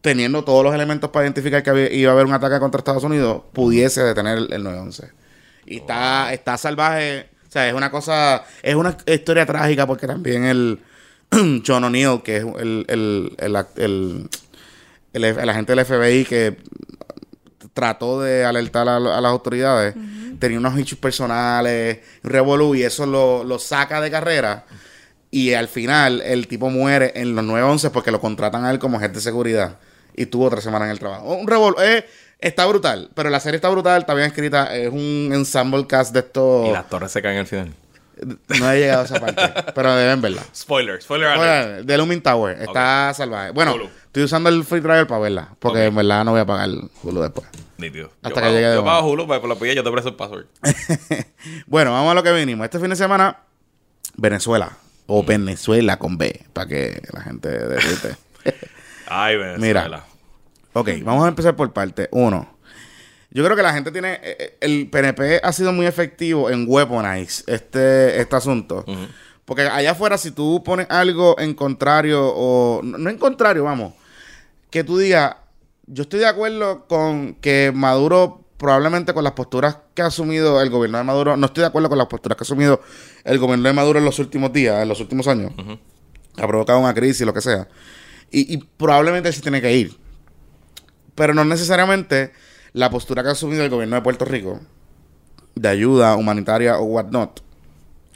teniendo 0.00 0.42
todos 0.42 0.64
los 0.64 0.74
elementos 0.74 1.10
para 1.10 1.26
identificar 1.26 1.62
que 1.62 1.70
había- 1.70 1.92
iba 1.92 2.10
a 2.10 2.14
haber 2.14 2.26
un 2.26 2.32
ataque 2.32 2.58
contra 2.58 2.78
Estados 2.80 3.04
Unidos, 3.04 3.42
pudiese 3.52 4.02
detener 4.02 4.38
el, 4.38 4.52
el 4.52 4.64
9-11. 4.64 5.10
Y 5.66 5.76
está, 5.76 6.32
está 6.32 6.58
salvaje. 6.58 7.28
O 7.48 7.52
sea, 7.52 7.68
es 7.68 7.74
una 7.74 7.90
cosa, 7.90 8.44
es 8.62 8.74
una 8.74 8.96
historia 9.06 9.46
trágica 9.46 9.86
porque 9.86 10.06
también 10.08 10.44
el 10.44 10.80
John 11.66 11.84
O'Neill, 11.84 12.22
que 12.24 12.38
es 12.38 12.44
el, 12.58 12.84
el- 12.88 13.36
el- 13.76 14.28
el 15.12 15.48
agente 15.48 15.74
del 15.74 15.84
FBI 15.84 16.24
que 16.24 16.56
trató 17.74 18.20
de 18.20 18.44
alertar 18.44 18.88
a, 18.88 18.96
a 18.96 19.00
las 19.20 19.30
autoridades, 19.30 19.94
tenía 20.38 20.58
unos 20.58 20.78
hechos 20.78 20.98
personales, 20.98 21.98
revolú, 22.22 22.74
y 22.74 22.82
eso 22.82 23.06
lo, 23.06 23.44
lo 23.44 23.58
saca 23.58 24.00
de 24.00 24.10
carrera. 24.10 24.64
Y 25.30 25.54
al 25.54 25.68
final 25.68 26.20
el 26.20 26.46
tipo 26.46 26.68
muere 26.68 27.12
en 27.14 27.34
los 27.34 27.44
911 27.44 27.90
porque 27.90 28.10
lo 28.10 28.20
contratan 28.20 28.64
a 28.66 28.70
él 28.70 28.78
como 28.78 28.98
agente 28.98 29.16
de 29.18 29.22
seguridad. 29.22 29.78
Y 30.14 30.26
tuvo 30.26 30.50
tres 30.50 30.62
semanas 30.64 30.86
en 30.86 30.92
el 30.92 30.98
trabajo. 30.98 31.34
Un 31.34 31.46
revolú. 31.46 31.76
eh, 31.80 32.06
está 32.38 32.66
brutal, 32.66 33.08
pero 33.14 33.30
la 33.30 33.40
serie 33.40 33.56
está 33.56 33.70
brutal, 33.70 34.02
está 34.02 34.12
bien 34.12 34.26
escrita. 34.26 34.76
Es 34.76 34.90
un 34.90 35.30
ensemble 35.32 35.86
cast 35.86 36.12
de 36.12 36.20
esto. 36.20 36.66
Y 36.68 36.72
las 36.72 36.86
torres 36.90 37.10
se 37.12 37.22
caen 37.22 37.38
al 37.38 37.46
final. 37.46 37.72
No 38.60 38.70
he 38.70 38.78
llegado 38.78 39.02
a 39.02 39.04
esa 39.06 39.18
parte, 39.18 39.42
pero 39.74 39.94
deben 39.96 40.20
verla. 40.20 40.42
Spoiler, 40.54 41.00
spoiler 41.00 41.28
alert. 41.28 41.76
Oye, 41.76 41.82
de 41.84 41.96
Lumin 41.98 42.20
Tower, 42.20 42.60
está 42.60 43.12
salvaje. 43.14 43.52
Bueno, 43.52 43.74
Hulu. 43.74 43.88
Estoy 44.12 44.24
usando 44.24 44.50
el 44.50 44.62
free 44.64 44.82
trial 44.82 45.06
para 45.06 45.20
verla, 45.22 45.48
porque 45.58 45.86
en 45.86 45.94
verdad 45.94 46.22
no 46.22 46.32
voy 46.32 46.40
a 46.40 46.44
pagar 46.44 46.68
Hulu 47.02 47.22
después. 47.22 47.48
Nítido. 47.78 48.10
Hasta 48.22 48.28
yo 48.28 48.34
que 48.34 48.40
pago, 48.42 48.52
llegue 48.54 48.68
de 48.68 48.74
Yo 48.74 48.84
pago 48.84 49.08
Hulu, 49.10 49.26
pues 49.26 49.40
por 49.40 49.48
lo 49.48 49.58
pillé, 49.58 49.74
yo 49.74 49.82
te 49.82 49.90
presto 49.90 50.10
el 50.10 50.16
password. 50.16 50.44
Bueno, 51.66 51.92
vamos 51.92 52.10
a 52.12 52.14
lo 52.14 52.22
que 52.22 52.30
vinimos. 52.32 52.64
Este 52.64 52.78
fin 52.78 52.90
de 52.90 52.96
semana, 52.96 53.38
Venezuela. 54.16 54.76
O 55.06 55.24
Venezuela 55.24 55.98
con 55.98 56.18
B, 56.18 56.44
para 56.52 56.68
que 56.68 57.00
la 57.10 57.22
gente 57.22 57.48
derrite. 57.48 58.16
Ay, 59.06 59.36
Venezuela. 59.38 59.82
Mira. 59.88 60.04
ok, 60.74 60.88
vamos 61.02 61.24
a 61.24 61.28
empezar 61.28 61.56
por 61.56 61.72
parte. 61.72 62.08
Uno. 62.12 62.58
Yo 63.30 63.42
creo 63.42 63.56
que 63.56 63.62
la 63.62 63.72
gente 63.72 63.90
tiene. 63.90 64.12
eh, 64.22 64.36
eh, 64.38 64.56
El 64.60 64.90
PNP 64.90 65.40
ha 65.42 65.52
sido 65.52 65.72
muy 65.72 65.86
efectivo 65.86 66.50
en 66.50 66.66
weaponize 66.68 67.44
este, 67.46 68.20
este 68.20 68.36
asunto. 68.36 68.84
Porque 69.46 69.62
allá 69.62 69.92
afuera, 69.92 70.18
si 70.18 70.30
tú 70.32 70.62
pones 70.62 70.86
algo 70.90 71.34
en 71.38 71.54
contrario, 71.54 72.20
o. 72.22 72.82
No 72.82 73.08
en 73.08 73.16
contrario, 73.16 73.64
vamos. 73.64 73.94
Que 74.72 74.82
tú 74.82 74.98
digas. 74.98 75.36
Yo 75.86 76.02
estoy 76.02 76.20
de 76.20 76.26
acuerdo 76.26 76.86
con 76.86 77.34
que 77.34 77.72
Maduro, 77.74 78.44
probablemente 78.56 79.12
con 79.12 79.22
las 79.24 79.34
posturas 79.34 79.78
que 79.94 80.02
ha 80.02 80.06
asumido 80.06 80.60
el 80.60 80.70
gobierno 80.70 80.98
de 80.98 81.04
Maduro, 81.04 81.36
no 81.36 81.46
estoy 81.46 81.62
de 81.62 81.68
acuerdo 81.68 81.88
con 81.88 81.98
las 81.98 82.06
posturas 82.06 82.36
que 82.36 82.42
ha 82.42 82.46
asumido 82.46 82.80
el 83.24 83.38
gobierno 83.38 83.68
de 83.68 83.74
Maduro 83.74 83.98
en 83.98 84.04
los 84.04 84.18
últimos 84.18 84.52
días, 84.52 84.82
en 84.82 84.88
los 84.88 85.00
últimos 85.00 85.28
años. 85.28 85.52
Ha 86.38 86.46
provocado 86.46 86.78
una 86.78 86.94
crisis, 86.94 87.26
lo 87.26 87.34
que 87.34 87.42
sea. 87.42 87.68
Y, 88.30 88.54
y 88.54 88.56
probablemente 88.56 89.32
se 89.32 89.42
tiene 89.42 89.60
que 89.60 89.76
ir. 89.76 89.96
Pero 91.14 91.34
no 91.34 91.44
necesariamente 91.44 92.32
la 92.72 92.88
postura 92.88 93.22
que 93.22 93.28
ha 93.28 93.32
asumido 93.32 93.62
el 93.62 93.70
gobierno 93.70 93.96
de 93.96 94.02
Puerto 94.02 94.24
Rico 94.24 94.60
de 95.54 95.68
ayuda 95.68 96.16
humanitaria 96.16 96.78
o 96.78 96.84
whatnot 96.84 97.42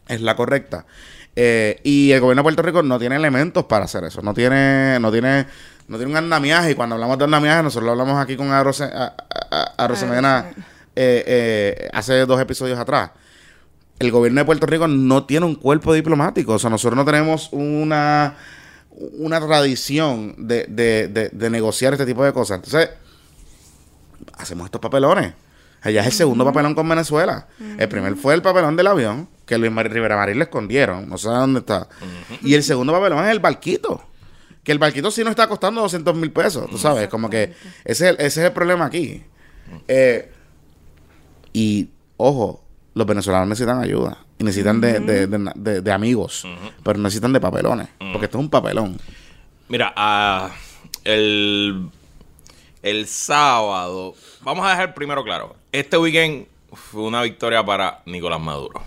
es 0.08 0.22
la 0.22 0.36
correcta. 0.36 0.86
Eh, 1.38 1.80
y 1.84 2.12
el 2.12 2.20
gobierno 2.20 2.40
de 2.40 2.44
Puerto 2.44 2.62
Rico 2.62 2.82
no 2.82 2.98
tiene 2.98 3.16
elementos 3.16 3.64
para 3.64 3.84
hacer 3.84 4.04
eso. 4.04 4.22
No 4.22 4.32
tiene, 4.32 4.98
no 5.00 5.12
tiene, 5.12 5.46
no 5.88 5.96
tiene 5.96 6.10
un 6.12 6.16
andamiaje. 6.16 6.72
Y 6.72 6.74
cuando 6.74 6.94
hablamos 6.94 7.18
de 7.18 7.24
andamiaje, 7.24 7.62
nosotros 7.62 7.84
lo 7.86 7.92
hablamos 7.92 8.22
aquí 8.22 8.36
con 8.36 8.50
Arose, 8.52 8.84
a, 8.84 9.14
a- 9.50 9.72
eh, 10.98 11.24
eh, 11.26 11.88
hace 11.92 12.24
dos 12.26 12.40
episodios 12.40 12.78
atrás. 12.78 13.10
El 13.98 14.10
gobierno 14.10 14.40
de 14.40 14.44
Puerto 14.44 14.66
Rico 14.66 14.86
no 14.88 15.24
tiene 15.24 15.46
un 15.46 15.54
cuerpo 15.54 15.92
diplomático. 15.94 16.54
O 16.54 16.58
sea, 16.58 16.70
nosotros 16.70 16.96
no 16.96 17.04
tenemos 17.04 17.48
una, 17.52 18.34
una 19.18 19.40
tradición 19.40 20.34
de, 20.38 20.66
de- 20.68 21.08
de- 21.08 21.28
de 21.30 21.50
negociar 21.50 21.92
este 21.94 22.04
tipo 22.06 22.24
de 22.24 22.32
cosas. 22.32 22.56
Entonces, 22.56 22.90
hacemos 24.38 24.66
estos 24.66 24.80
papelones. 24.80 25.34
Allá 25.82 26.00
es 26.00 26.06
el 26.08 26.12
segundo 26.12 26.44
papelón 26.44 26.74
con 26.74 26.88
Venezuela. 26.88 27.46
El 27.78 27.88
primer 27.88 28.16
fue 28.16 28.34
el 28.34 28.42
papelón 28.42 28.76
del 28.76 28.88
avión, 28.88 29.28
que 29.44 29.56
Luis 29.56 29.70
Mar 29.70 29.88
Rivera 29.90 30.16
Marín 30.16 30.38
le 30.38 30.44
escondieron. 30.44 31.08
No 31.08 31.16
sé 31.16 31.28
dónde 31.28 31.60
está. 31.60 31.86
Y 32.42 32.54
el 32.54 32.62
segundo 32.64 32.92
papelón 32.92 33.24
es 33.24 33.30
el 33.30 33.38
barquito. 33.38 34.02
Que 34.66 34.72
el 34.72 34.78
barquito 34.80 35.10
sí 35.12 35.22
no 35.22 35.30
está 35.30 35.46
costando 35.46 35.80
200 35.82 36.14
mil 36.16 36.32
pesos. 36.32 36.68
Tú 36.68 36.76
sabes, 36.76 37.06
como 37.08 37.30
que 37.30 37.54
ese 37.84 38.04
es 38.08 38.10
el, 38.10 38.14
ese 38.16 38.40
es 38.40 38.46
el 38.48 38.52
problema 38.52 38.84
aquí. 38.86 39.22
Eh, 39.86 40.28
y, 41.52 41.88
ojo, 42.16 42.64
los 42.94 43.06
venezolanos 43.06 43.48
necesitan 43.48 43.80
ayuda. 43.80 44.18
Y 44.38 44.44
necesitan 44.44 44.80
de, 44.80 44.98
de- 44.98 45.26
de- 45.28 45.52
de- 45.54 45.80
de 45.82 45.92
amigos. 45.92 46.44
Pero 46.82 46.98
necesitan 46.98 47.32
de 47.32 47.40
papelones. 47.40 47.88
Porque 48.12 48.24
esto 48.26 48.38
es 48.38 48.42
un 48.44 48.50
papelón. 48.50 48.98
Mira, 49.68 49.92
ah, 49.96 50.50
el, 51.04 51.88
el 52.82 53.06
sábado, 53.06 54.14
vamos 54.40 54.66
a 54.66 54.70
dejar 54.70 54.94
primero 54.94 55.22
claro, 55.22 55.54
este 55.70 55.96
weekend 55.96 56.46
fue 56.72 57.02
una 57.02 57.22
victoria 57.22 57.64
para 57.64 58.02
Nicolás 58.06 58.40
Maduro. 58.40 58.82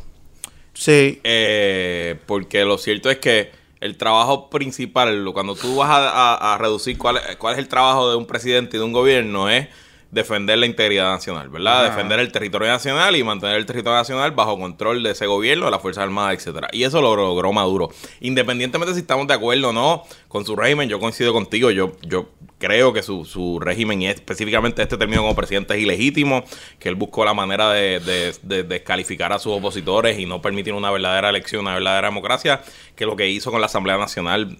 Sí. 0.73 1.19
Eh, 1.23 2.19
porque 2.25 2.63
lo 2.65 2.77
cierto 2.77 3.09
es 3.09 3.17
que 3.19 3.51
el 3.81 3.97
trabajo 3.97 4.49
principal, 4.49 5.25
cuando 5.33 5.55
tú 5.55 5.77
vas 5.77 5.89
a, 5.89 6.09
a- 6.35 6.53
a 6.55 6.57
reducir 6.57 6.97
cuál, 6.97 7.19
cuál 7.37 7.53
es 7.53 7.59
el 7.59 7.67
trabajo 7.67 8.09
de 8.09 8.15
un 8.17 8.25
presidente 8.25 8.77
y 8.77 8.79
de 8.79 8.85
un 8.85 8.93
gobierno, 8.93 9.49
es 9.49 9.67
defender 10.11 10.57
la 10.57 10.65
integridad 10.65 11.11
nacional, 11.11 11.49
¿verdad? 11.49 11.85
Ajá. 11.85 11.95
Defender 11.95 12.19
el 12.19 12.31
territorio 12.31 12.67
nacional 12.67 13.15
y 13.15 13.23
mantener 13.23 13.57
el 13.57 13.65
territorio 13.67 13.97
nacional 13.97 14.31
bajo 14.31 14.57
control 14.59 15.03
de 15.03 15.11
ese 15.11 15.27
gobierno, 15.27 15.65
de 15.65 15.71
las 15.71 15.81
Fuerzas 15.81 16.03
Armadas, 16.03 16.33
etcétera. 16.35 16.67
Y 16.71 16.83
eso 16.83 16.99
lo 17.01 17.15
logró 17.15 17.53
Maduro. 17.53 17.89
Independientemente 18.19 18.95
si 18.95 19.01
estamos 19.01 19.27
de 19.27 19.35
acuerdo 19.35 19.69
o 19.69 19.73
no 19.73 20.03
con 20.27 20.45
su 20.45 20.55
régimen, 20.55 20.89
yo 20.89 20.99
coincido 20.99 21.31
contigo, 21.31 21.69
yo, 21.69 21.91
yo 22.01 22.29
creo 22.57 22.91
que 22.91 23.03
su, 23.03 23.23
su 23.23 23.59
régimen 23.59 24.01
y 24.01 24.07
específicamente 24.07 24.81
este 24.81 24.97
término 24.97 25.21
como 25.21 25.35
presidente 25.35 25.75
es 25.75 25.81
ilegítimo, 25.81 26.43
que 26.79 26.89
él 26.89 26.95
buscó 26.95 27.23
la 27.23 27.33
manera 27.35 27.71
de, 27.71 27.99
de- 27.99 28.33
de 28.41 28.63
descalificar 28.63 29.31
a 29.31 29.37
sus 29.39 29.53
opositores 29.53 30.17
y 30.17 30.25
no 30.25 30.41
permitir 30.41 30.73
una 30.73 30.89
verdadera 30.91 31.29
elección, 31.29 31.61
una 31.61 31.75
verdadera 31.75 32.07
democracia, 32.07 32.61
que 32.95 33.05
lo 33.05 33.15
que 33.15 33.29
hizo 33.29 33.51
con 33.51 33.61
la 33.61 33.67
Asamblea 33.67 33.97
Nacional 33.97 34.57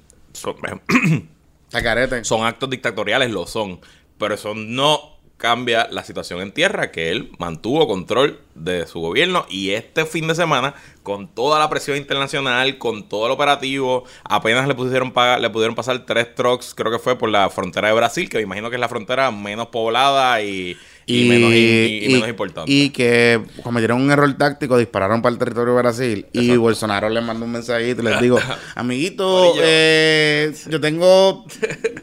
son 2.24 2.44
actos 2.46 2.70
dictatoriales, 2.70 3.32
lo 3.32 3.48
son, 3.48 3.80
pero 4.18 4.36
eso 4.36 4.54
no 4.56 5.19
cambia 5.40 5.88
la 5.90 6.04
situación 6.04 6.42
en 6.42 6.52
tierra, 6.52 6.92
que 6.92 7.10
él 7.10 7.32
mantuvo 7.40 7.88
control 7.88 8.40
de 8.56 8.86
su 8.86 9.00
gobierno 9.00 9.46
y 9.50 9.72
este 9.72 10.06
fin 10.06 10.28
de 10.28 10.36
semana, 10.36 10.76
con 11.02 11.30
toda 11.30 11.58
la 11.60 11.70
presión 11.70 11.98
internacional, 11.98 12.78
con 12.78 13.08
todo 13.08 13.26
el 13.26 13.32
operativo, 13.32 14.04
apenas 14.26 14.68
le 14.68 14.76
pusieron 14.76 15.14
pagar, 15.14 15.40
le 15.40 15.50
pudieron 15.50 15.76
pasar 15.76 16.06
tres 16.06 16.36
trucks, 16.36 16.76
creo 16.76 16.92
que 16.92 17.00
fue 17.00 17.18
por 17.18 17.30
la 17.30 17.50
frontera 17.50 17.88
de 17.88 17.94
Brasil, 17.94 18.30
que 18.30 18.38
me 18.38 18.44
imagino 18.44 18.70
que 18.70 18.76
es 18.76 18.82
la 18.82 18.90
frontera 18.90 19.32
menos 19.32 19.68
poblada 19.68 20.42
y, 20.44 20.78
y 21.12 21.28
menos, 21.30 21.52
y- 21.54 22.06
y 22.06 22.10
menos 22.14 22.30
importante. 22.30 22.72
y 22.72 22.90
que 22.92 23.42
cometieron 23.64 24.02
un 24.02 24.12
error 24.12 24.32
táctico, 24.38 24.78
dispararon 24.78 25.22
para 25.22 25.34
el 25.34 25.40
territorio 25.40 25.74
de 25.74 25.80
Brasil 25.82 26.26
y. 26.34 26.56
Bolsonaro 26.58 27.10
les 27.10 27.24
mandó 27.24 27.46
un 27.46 27.52
mensajito 27.52 28.02
y 28.02 28.06
les 28.06 28.22
digo, 28.22 28.38
amiguito, 28.76 29.54
eh, 29.62 30.54
yo 30.70 30.80
tengo, 30.80 31.46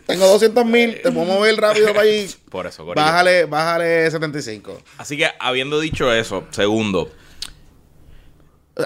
tengo 0.07 0.27
200 0.27 0.65
mil, 0.67 1.01
te 1.03 1.13
puedo 1.13 1.27
mover 1.27 1.57
rápido 1.57 1.89
para 1.89 2.01
allí. 2.03 2.27
por 2.51 2.67
eso. 2.67 2.85
Bájale, 2.85 3.45
bájale 3.45 4.11
75. 4.11 4.81
Así 4.99 5.17
que 5.17 5.29
habiendo 5.39 5.79
dicho 5.81 6.13
eso, 6.13 6.45
segundo, 6.51 7.11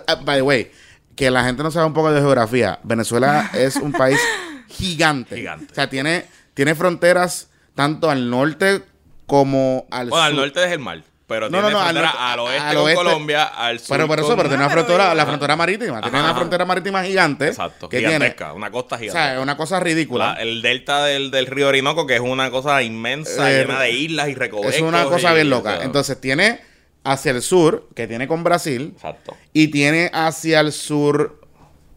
Ah, 0.07 0.15
by 0.25 0.37
the 0.39 0.43
way, 0.43 0.71
que 1.17 1.31
la 1.31 1.45
gente 1.45 1.63
no 1.63 1.71
sabe 1.71 1.87
un 1.87 1.93
poco 1.95 2.13
de 2.13 2.21
geografía. 2.21 2.79
Venezuela 2.85 3.51
es 3.55 3.77
un 3.77 3.93
país 3.93 4.19
gigante. 4.69 5.37
Gigante. 5.37 5.67
O 5.71 5.75
sea, 5.75 5.91
tiene, 5.91 6.27
tiene 6.55 6.75
fronteras 6.75 7.49
tanto 7.75 8.09
al 8.11 8.31
norte 8.31 8.83
como 9.31 9.87
al 9.91 10.09
bueno, 10.11 10.25
al 10.25 10.33
sur. 10.35 10.41
norte 10.43 10.65
es 10.65 10.73
el 10.73 10.79
mar. 10.79 11.03
Pero 11.27 11.49
No, 11.49 11.59
tiene 11.59 11.63
no, 11.63 11.71
no, 11.71 11.79
al 11.79 11.85
frontera 11.95 12.07
norte- 12.09 12.23
al 12.33 12.41
oeste 12.41 12.61
al 12.69 12.77
con. 12.77 12.95
Colombia, 12.95 13.45
al 13.45 13.79
sur 13.79 13.89
Pero 13.97 14.09
por 14.09 14.19
eso, 14.19 14.29
pero 14.37 14.49
tiene 14.49 14.57
una 14.57 14.65
Ah, 14.65 14.69
pero 14.75 14.85
frontera, 14.85 15.15
la 15.15 15.27
frontera 15.27 15.55
marítima. 15.57 16.01
Tiene 16.01 16.19
una 16.21 16.35
frontera 16.35 16.65
marítima 16.65 17.05
gigante. 17.05 17.47
Exacto, 17.47 17.89
Que 17.89 17.99
tiene. 17.99 18.15
gigantesca, 18.15 18.53
una 18.53 18.71
costa 18.73 18.97
O 18.97 18.99
gigante. 18.99 19.13
sea, 19.21 19.35
es 19.37 19.41
una 19.41 19.57
cosa 19.57 19.79
ridícula. 19.79 20.33
La- 20.35 20.43
el 20.43 20.61
delta 20.61 21.05
del, 21.05 21.31
del 21.31 21.47
río 21.47 21.69
Orinoco, 21.69 22.05
que 22.05 22.17
es 22.17 22.21
una 22.21 22.51
cosa 22.51 22.83
inmensa, 22.83 23.49
Eh, 23.49 23.61
llena 23.65 23.79
de 23.81 23.93
islas 23.93 24.29
y 24.29 24.35
recovecos. 24.35 24.75
es 24.75 24.83
una 24.83 25.05
cosa 25.05 25.31
y- 25.31 25.35
bien 25.37 25.51
loca. 25.51 25.71
o 25.71 25.77
sea, 25.77 25.85
Entonces 25.85 26.21
tiene 26.21 26.61
hacia 27.05 27.31
el 27.31 27.43
sur, 27.43 27.89
que 27.95 28.09
tiene 28.09 28.27
con 28.27 28.43
Brasil, 28.43 28.91
Exacto. 28.97 29.37
y 29.53 29.69
tiene 29.69 30.11
hacia 30.13 30.59
el 30.59 30.73
sur 30.73 31.41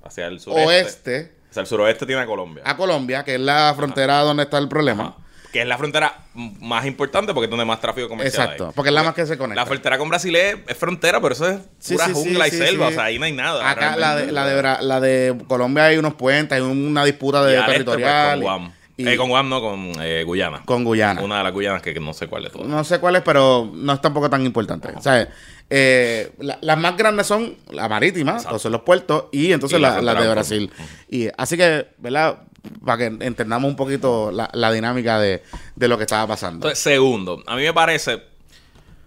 Hacia 0.03 0.27
el 0.27 0.39
sureste. 0.41 0.63
oeste 0.67 1.31
Hacia 1.49 1.61
el 1.61 1.65
suroeste 1.67 2.05
tiene 2.05 2.21
a 2.21 2.25
Colombia. 2.27 2.61
a 2.67 2.77
Colombia, 2.77 3.23
que 3.23 3.33
es 3.33 3.41
la 3.41 3.73
frontera 3.75 4.19
donde 4.19 4.43
está 4.43 4.59
el 4.59 4.67
problema. 4.69 5.03
Ajá. 5.05 5.15
Que 5.53 5.61
es 5.61 5.67
la 5.67 5.77
frontera 5.77 6.17
más 6.33 6.85
importante 6.85 7.31
porque 7.33 7.45
es 7.45 7.49
donde 7.51 7.63
más 7.63 7.79
tráfico 7.79 8.09
comercial 8.09 8.43
Exacto, 8.43 8.65
hay. 8.67 8.71
porque 8.75 8.89
es 8.89 8.93
la 8.95 9.03
más 9.03 9.13
que 9.13 9.25
se 9.27 9.37
conecta. 9.37 9.61
La 9.61 9.65
frontera 9.67 9.97
con 9.99 10.09
Brasil 10.09 10.35
es, 10.35 10.57
es 10.67 10.75
frontera, 10.77 11.21
pero 11.21 11.33
eso 11.35 11.47
es 11.47 11.57
pura 11.87 12.05
sí, 12.07 12.11
sí, 12.11 12.11
jungla 12.13 12.47
y 12.47 12.51
selva. 12.51 12.87
O 12.87 12.91
sea, 12.91 13.03
ahí 13.03 13.19
no 13.19 13.25
hay 13.25 13.33
nada. 13.33 13.69
Acá 13.69 13.95
la 13.95 14.15
de, 14.15 14.31
la, 14.31 14.45
de, 14.47 14.61
Bra- 14.61 14.81
la 14.81 14.99
de 14.99 15.37
Colombia 15.47 15.85
hay 15.85 15.97
unos 15.97 16.15
puentes, 16.15 16.55
hay 16.55 16.61
una 16.63 17.05
disputa 17.05 17.41
Y 17.43 17.45
de 17.45 17.51
este, 17.53 17.65
pues, 17.65 17.73
territorial. 17.77 18.31
con 18.33 18.41
Guam. 18.41 18.71
y- 18.97 19.07
Eh, 19.07 19.15
con 19.15 19.29
Guam, 19.29 19.47
no, 19.49 19.61
con 19.61 19.91
eh, 20.01 20.23
Guyana. 20.25 20.63
con 20.65 20.83
Guyana. 20.83 21.21
Una 21.21 21.37
de 21.37 21.43
las 21.43 21.53
Guyanas 21.53 21.81
que, 21.83 21.93
que 21.93 21.99
no 21.99 22.13
sé 22.13 22.27
cuál 22.27 22.45
es 22.47 22.51
todas. 22.51 22.67
No 22.67 22.83
sé 22.83 22.99
cuáles, 22.99 23.21
pero 23.21 23.71
no 23.73 23.93
es 23.93 24.01
tampoco 24.01 24.29
tan 24.31 24.43
importante. 24.45 24.87
O 24.95 25.01
sea, 25.03 25.27
eh, 25.69 26.31
la- 26.39 26.57
las 26.61 26.77
más 26.79 26.97
grandes 26.97 27.27
son 27.27 27.57
la 27.69 27.87
marítima, 27.87 28.31
Exacto. 28.31 28.49
entonces 28.49 28.71
los 28.71 28.81
puertos, 28.81 29.25
y 29.31 29.51
entonces 29.51 29.77
Y 29.77 29.81
la 29.81 30.01
de 30.01 30.15
con- 30.25 30.31
Brasil. 30.31 30.71
Y 31.09 31.27
así 31.37 31.57
que, 31.57 31.87
¿verdad? 31.99 32.39
Para 32.85 32.97
que 32.97 33.25
entendamos 33.25 33.69
un 33.69 33.75
poquito 33.75 34.31
la, 34.31 34.49
la 34.53 34.71
dinámica 34.71 35.19
de, 35.19 35.43
de 35.75 35.87
lo 35.87 35.97
que 35.97 36.03
estaba 36.03 36.27
pasando. 36.27 36.57
Entonces, 36.57 36.79
segundo, 36.79 37.43
a 37.45 37.55
mí 37.55 37.63
me 37.63 37.73
parece, 37.73 38.23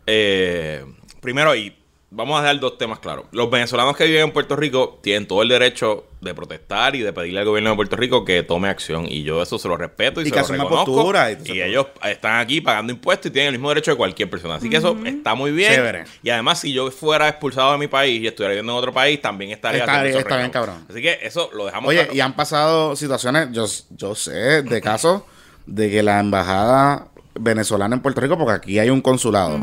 eh, 0.07 0.85
primero 1.21 1.51
ahí, 1.51 1.77
vamos 2.11 2.39
a 2.41 2.43
dar 2.45 2.59
dos 2.61 2.79
temas 2.79 2.99
claros. 3.01 3.27
Los 3.33 3.51
venezolanos 3.51 3.97
que 3.97 4.05
viven 4.07 4.23
en 4.25 4.33
Puerto 4.33 4.57
Rico 4.57 4.99
tienen 5.03 5.27
todo 5.27 5.43
el 5.43 5.49
derecho 5.49 6.07
de 6.21 6.35
protestar 6.35 6.95
y 6.97 7.01
de 7.01 7.13
pedirle 7.13 7.41
al 7.41 7.47
gobierno 7.47 7.71
de 7.71 7.77
Puerto 7.77 7.97
Rico 7.97 8.25
que 8.25 8.43
tome 8.43 8.69
acción. 8.69 9.07
Y 9.09 9.23
yo 9.23 9.43
eso 9.43 9.59
se 9.59 9.69
lo 9.69 9.77
respeto 9.77 10.21
y, 10.21 10.25
Y 10.25 10.27
se 10.29 10.35
que 10.35 10.41
lo 10.41 10.47
reconozco. 10.47 10.95
postura 10.95 11.31
y 11.33 11.37
y 11.53 11.61
ellos 11.63 11.87
están 12.05 12.41
aquí 12.41 12.61
pagando 12.61 12.93
impuestos 12.93 13.27
y 13.31 13.33
tienen 13.33 13.49
el 13.55 13.59
mismo 13.59 13.69
derecho 13.69 13.91
de 13.91 13.97
cualquier 13.97 14.31
persona. 14.31 14.55
Así 14.55 14.71
que 14.71 14.77
eso 14.77 14.97
está 15.05 15.35
muy 15.35 15.51
bien. 15.53 15.73
Chévere. 15.75 16.05
Y 16.23 16.31
además, 16.31 16.61
si 16.61 16.73
yo 16.73 16.91
fuera 16.91 17.29
expulsado 17.29 17.73
de 17.73 17.79
mi 17.79 17.87
país 17.89 18.21
y 18.23 18.27
estuviera 18.27 18.51
viviendo 18.53 18.73
en 18.73 18.79
otro 18.79 18.93
país, 18.93 19.21
también 19.21 19.51
estaría 19.51 19.81
Está- 19.81 20.07
está 20.07 20.37
bien, 20.39 20.51
cabrón. 20.51 20.85
Así 20.89 21.03
que 21.03 21.19
eso 21.23 21.51
lo 21.55 21.67
dejamos 21.67 21.89
Oye, 21.91 21.99
claro. 22.05 22.15
y 22.15 22.21
han 22.21 22.35
pasado 22.35 22.97
situaciones, 22.97 23.49
yo, 23.53 23.67
yo 23.91 24.15
sé 24.15 24.63
de 24.63 24.81
casos 24.81 25.23
de 25.67 25.91
que 25.91 26.03
la 26.03 26.21
embajada 26.21 27.09
venezolana 27.39 27.97
en 27.97 28.01
Puerto 28.03 28.21
Rico, 28.21 28.39
porque 28.39 28.53
aquí 28.53 28.79
hay 28.79 28.89
un 28.91 29.01
consulado, 29.03 29.61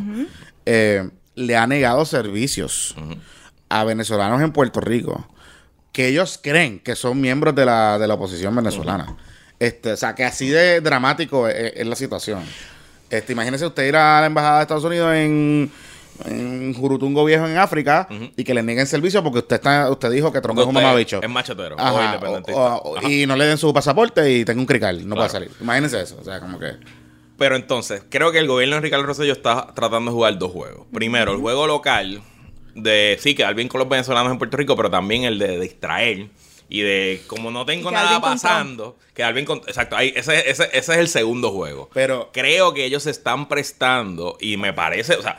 eh, 0.66 1.10
le 1.36 1.56
ha 1.58 1.66
negado 1.68 2.06
servicios 2.06 2.96
a 3.70 3.84
venezolanos 3.84 4.42
en 4.42 4.52
Puerto 4.52 4.80
Rico 4.82 5.28
que 5.92 6.08
ellos 6.08 6.40
creen 6.42 6.80
que 6.80 6.96
son 6.96 7.22
miembros 7.22 7.54
de 7.56 7.66
la, 7.66 7.98
de 8.00 8.08
la 8.08 8.16
oposición 8.16 8.56
venezolana. 8.56 9.16
Este, 9.60 9.92
o 9.94 9.98
sea, 9.98 10.16
que 10.16 10.24
así 10.26 10.48
de 10.50 10.82
dramático 10.82 11.48
es, 11.48 11.74
es 11.76 11.86
la 11.88 11.96
situación. 11.96 12.44
Este, 13.10 13.34
imagínese 13.34 13.66
usted 13.66 13.88
ir 13.88 13.96
a 13.96 14.20
la 14.22 14.26
embajada 14.26 14.58
de 14.58 14.62
Estados 14.64 14.84
Unidos 14.84 15.14
en, 15.14 15.72
en 16.26 16.74
Jurutungo 16.74 17.24
Viejo 17.26 17.48
en 17.48 17.58
África 17.58 18.08
y 18.36 18.44
que 18.44 18.54
le 18.56 18.64
nieguen 18.64 18.88
servicio 18.88 19.24
porque 19.24 19.40
usted 19.40 19.58
está, 19.58 19.90
usted 19.92 20.10
dijo 20.12 20.32
que 20.34 20.42
Trump 20.42 20.60
es 20.60 20.66
un 20.66 20.74
mamabicho. 20.74 21.22
Es 21.22 21.30
machetero. 21.30 21.76
o 21.76 21.80
Ajá, 21.80 22.06
independentista. 22.06 22.60
o- 22.60 22.78
o- 22.94 22.98
Ajá. 22.98 23.08
y 23.10 23.26
no 23.28 23.36
le 23.36 23.46
den 23.46 23.58
su 23.60 23.72
pasaporte 23.72 24.32
y 24.32 24.44
tenga 24.46 24.60
un 24.60 24.66
crical, 24.66 24.98
no 25.08 25.16
Claro. 25.16 25.30
puede 25.30 25.30
salir. 25.30 25.52
Imagínense 25.62 26.02
eso, 26.02 26.18
o 26.20 26.24
sea, 26.24 26.40
como 26.40 26.58
que... 26.60 26.72
Pero 27.44 27.58
entonces, 27.58 28.02
creo 28.10 28.32
que 28.32 28.40
el 28.40 28.48
gobierno 28.48 28.76
de 28.78 28.82
Ricardo 28.82 29.06
Rosselló 29.06 29.34
está 29.34 29.74
tratando 29.76 30.12
de 30.12 30.16
jugar 30.16 30.38
dos 30.38 30.50
juegos. 30.50 30.88
Primero, 30.94 31.34
el 31.34 31.40
juego 31.40 31.68
local 31.68 32.22
de 32.74 33.18
sí, 33.20 33.36
quedar 33.36 33.54
bien 33.54 33.68
con 33.68 33.80
los 33.80 33.90
venezolanos 33.90 34.32
en 34.32 34.38
Puerto 34.38 34.56
Rico, 34.56 34.78
pero 34.78 34.90
también 34.90 35.26
el 35.26 35.38
de 35.40 35.60
distraer 35.60 36.28
y 36.70 36.80
de 36.80 37.22
como 37.28 37.52
no 37.52 37.66
tengo 37.66 37.92
nada 37.92 38.22
pasando, 38.22 38.98
quedar 39.14 39.34
bien 39.34 39.46
con... 39.46 39.58
Exacto, 39.68 39.98
ahí, 39.98 40.14
ese, 40.16 40.50
ese, 40.50 40.70
ese 40.72 40.78
es 40.94 40.98
el 41.00 41.10
segundo 41.10 41.52
juego. 41.52 41.90
Pero- 41.94 42.30
creo 42.32 42.74
que 42.74 42.86
ellos 42.86 43.04
se 43.04 43.12
están 43.12 43.50
prestando 43.50 44.38
y 44.40 44.56
me 44.56 44.72
parece, 44.72 45.18
o 45.18 45.22
sea, 45.22 45.38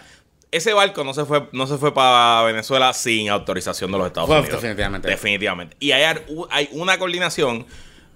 ese 0.51 0.75
barco 0.75 1.05
no 1.05 1.15
se 1.15 1.25
fue, 1.25 1.49
no 1.53 1.67
se 1.67 1.79
fue 1.79 1.95
para 1.95 2.43
Venezuela 2.43 2.93
sin 2.93 3.31
autorización 3.31 3.91
de 3.93 3.97
los 3.97 4.07
Estados 4.09 4.29
Unidos. 4.29 4.51
definitivamente. 4.51 5.09
Definitivamente. 5.09 5.77
Y 5.81 5.93
hay, 5.93 6.19
hay 6.51 6.69
una 6.73 6.99
coordinación. 6.99 7.65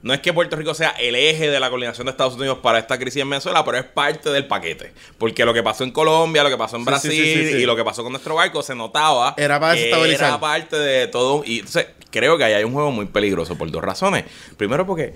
No 0.01 0.15
es 0.15 0.21
que 0.21 0.33
Puerto 0.33 0.55
Rico 0.55 0.75
sea 0.75 0.91
el 0.91 1.17
eje 1.17 1.51
de 1.51 1.59
la 1.59 1.71
coordinación 1.71 2.07
de 2.07 2.13
Estados 2.13 2.35
Unidos 2.35 2.59
para 2.63 2.79
esta 2.79 2.99
crisis 2.99 3.21
en 3.21 3.31
Venezuela, 3.31 3.65
pero 3.65 3.79
es 3.79 3.85
parte 3.85 4.31
del 4.31 4.47
paquete. 4.47 4.93
Porque 5.19 5.45
lo 5.45 5.53
que 5.53 5.63
pasó 5.63 5.83
en 5.83 5.91
Colombia, 5.91 6.45
lo 6.45 6.51
que 6.51 6.57
pasó 6.57 6.77
en 6.77 6.83
Sí, 6.83 6.87
Brasil 6.87 7.11
sí, 7.11 7.49
sí, 7.53 7.57
y 7.63 7.67
lo 7.67 7.75
que 7.75 7.85
pasó 7.85 8.05
con 8.05 8.13
nuestro 8.13 8.37
barco 8.37 8.63
se 8.63 8.77
notaba 8.77 9.35
Era 9.37 9.59
para 9.59 9.73
desestabilizar. 9.75 10.29
Era 10.29 10.41
parte 10.41 10.77
de 10.77 11.09
todo. 11.09 11.43
Y 11.45 11.59
entonces 11.59 11.87
creo 12.11 12.39
que 12.39 12.45
ahí 12.45 12.53
hay 12.53 12.65
un 12.65 12.73
juego 12.73 12.93
muy 12.93 13.07
peligroso 13.07 13.59
por 13.59 13.69
dos 13.73 13.83
razones. 13.83 14.25
Primero 14.57 14.87
porque 14.87 15.15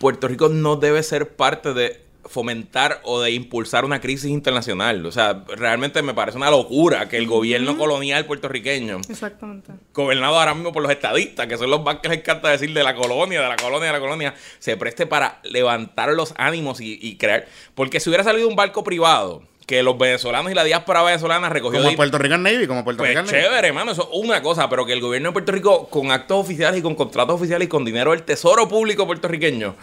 Puerto 0.00 0.26
Rico 0.26 0.48
no 0.48 0.76
debe 0.76 1.02
ser 1.02 1.36
parte 1.36 1.72
de 1.72 2.00
fomentar 2.26 3.00
o 3.04 3.20
de 3.20 3.30
impulsar 3.32 3.84
una 3.84 4.00
crisis 4.00 4.30
internacional. 4.30 5.04
O 5.06 5.12
sea, 5.12 5.44
realmente 5.48 6.02
me 6.02 6.14
parece 6.14 6.36
una 6.38 6.50
locura 6.50 7.08
que 7.08 7.16
el 7.16 7.26
gobierno 7.26 7.76
colonial 7.76 8.24
puertorriqueño, 8.26 9.00
Exactamente. 9.08 9.72
gobernado 9.94 10.38
ahora 10.38 10.54
mismo 10.54 10.72
por 10.72 10.82
los 10.82 10.92
estadistas, 10.92 11.46
que 11.46 11.56
son 11.56 11.70
los 11.70 11.82
más 11.82 11.96
que 11.96 12.08
les 12.08 12.18
encanta 12.18 12.48
decir 12.50 12.72
de 12.72 12.82
la 12.82 12.94
colonia, 12.94 13.40
de 13.40 13.48
la 13.48 13.56
colonia, 13.56 13.86
de 13.88 13.92
la 13.92 14.00
colonia, 14.00 14.34
se 14.58 14.76
preste 14.76 15.06
para 15.06 15.40
levantar 15.44 16.10
los 16.10 16.34
ánimos 16.36 16.80
y, 16.80 16.98
y 17.00 17.16
crear. 17.16 17.46
Porque 17.74 18.00
si 18.00 18.08
hubiera 18.10 18.24
salido 18.24 18.48
un 18.48 18.56
barco 18.56 18.84
privado, 18.84 19.42
que 19.66 19.82
los 19.84 19.96
venezolanos 19.96 20.50
y 20.50 20.54
la 20.56 20.64
diáspora 20.64 21.02
venezolana 21.02 21.48
recogió 21.48 21.78
Como 21.78 21.90
de- 21.90 21.96
Puerto 21.96 22.18
Rican 22.18 22.42
Navy, 22.42 22.66
como 22.66 22.82
Puerto 22.82 22.98
pues 23.02 23.10
Rican 23.10 23.26
Navy. 23.26 23.38
chévere, 23.40 23.68
hermano, 23.68 23.92
eso 23.92 24.10
es 24.12 24.18
una 24.20 24.42
cosa, 24.42 24.68
pero 24.68 24.84
que 24.84 24.92
el 24.92 25.00
gobierno 25.00 25.28
de 25.28 25.32
Puerto 25.32 25.52
Rico, 25.52 25.88
con 25.88 26.10
actos 26.10 26.38
oficiales 26.38 26.80
y 26.80 26.82
con 26.82 26.96
contratos 26.96 27.36
oficiales 27.36 27.66
y 27.66 27.68
con 27.68 27.84
dinero 27.84 28.10
del 28.10 28.24
tesoro 28.24 28.66
público 28.68 29.06
puertorriqueño, 29.06 29.76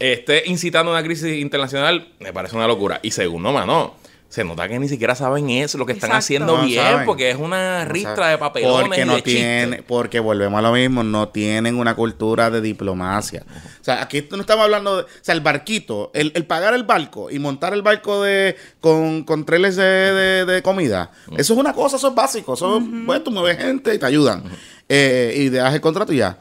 esté 0.00 0.42
incitando 0.46 0.90
una 0.90 1.02
crisis 1.02 1.40
internacional, 1.40 2.08
me 2.18 2.32
parece 2.32 2.56
una 2.56 2.66
locura. 2.66 2.98
Y 3.02 3.10
segundo, 3.12 3.52
mano, 3.52 3.94
se 4.28 4.44
nota 4.44 4.68
que 4.68 4.78
ni 4.78 4.88
siquiera 4.88 5.16
saben 5.16 5.50
eso, 5.50 5.76
lo 5.76 5.84
que 5.86 5.92
están 5.92 6.10
Exacto. 6.10 6.24
haciendo 6.24 6.56
No 6.58 6.64
bien, 6.64 6.82
saben. 6.84 7.04
porque 7.04 7.30
es 7.30 7.36
una 7.36 7.84
No 7.84 7.90
ristra 7.90 8.28
de 8.28 8.38
papelones 8.38 8.86
Porque 8.86 9.00
y 9.02 9.04
no 9.04 9.14
de 9.16 9.22
chistes. 9.24 9.34
tiene, 9.42 9.82
porque 9.82 10.20
volvemos 10.20 10.56
a 10.56 10.62
lo 10.62 10.72
mismo, 10.72 11.02
no 11.02 11.28
tienen 11.30 11.74
una 11.76 11.96
cultura 11.96 12.48
de 12.48 12.60
diplomacia. 12.60 13.44
O 13.80 13.84
sea, 13.84 14.00
aquí 14.02 14.24
no 14.30 14.40
estamos 14.40 14.64
hablando 14.64 14.98
de, 14.98 15.02
o 15.02 15.06
sea, 15.20 15.34
el 15.34 15.40
barquito, 15.40 16.12
el, 16.14 16.30
el 16.36 16.46
pagar 16.46 16.74
el 16.74 16.84
barco 16.84 17.28
y 17.28 17.40
montar 17.40 17.74
el 17.74 17.82
barco 17.82 18.22
de 18.22 18.56
con, 18.80 19.24
con 19.24 19.44
treles 19.44 19.74
de, 19.74 19.82
de- 19.84 20.44
de 20.44 20.62
comida, 20.62 21.10
eso 21.36 21.52
es 21.54 21.58
una 21.58 21.72
cosa, 21.72 21.96
eso 21.96 22.08
es 22.08 22.14
básico, 22.14 22.54
eso 22.54 22.80
pues, 23.04 23.24
tú 23.24 23.32
mueves 23.32 23.58
gente 23.58 23.92
y 23.94 23.98
te 23.98 24.06
ayudan. 24.06 24.44
Eh, 24.88 25.34
y 25.36 25.48
das 25.50 25.74
el 25.74 25.80
contrato 25.80 26.12
y 26.12 26.18
ya. 26.18 26.38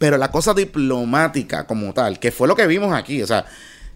Pero 0.00 0.16
la 0.16 0.30
cosa 0.30 0.54
diplomática 0.54 1.66
como 1.66 1.92
tal, 1.92 2.18
que 2.18 2.32
fue 2.32 2.48
lo 2.48 2.56
que 2.56 2.66
vimos 2.66 2.94
aquí, 2.94 3.22
o 3.22 3.26
sea, 3.26 3.44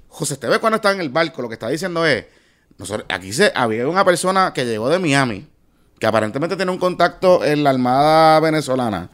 José 0.07 0.35
Esteves 0.35 0.59
cuando 0.59 0.77
está 0.77 0.93
en 0.93 1.01
el 1.01 1.09
barco, 1.09 1.41
lo 1.41 1.49
que 1.49 1.55
está 1.55 1.71
diciendo 1.71 2.05
es, 2.05 2.27
nosotros, 2.77 3.07
aquí 3.09 3.33
se, 3.33 3.51
había 3.55 3.89
una 3.89 4.05
persona 4.05 4.53
que 4.53 4.67
llegó 4.67 4.91
de 4.91 4.99
Miami, 4.99 5.49
que 5.99 6.07
aparentemente 6.07 6.57
tiene 6.57 6.71
un 6.71 6.77
contacto 6.77 7.43
en 7.43 7.65
la 7.65 7.71
Armada 7.71 8.39
venezolana, 8.41 9.09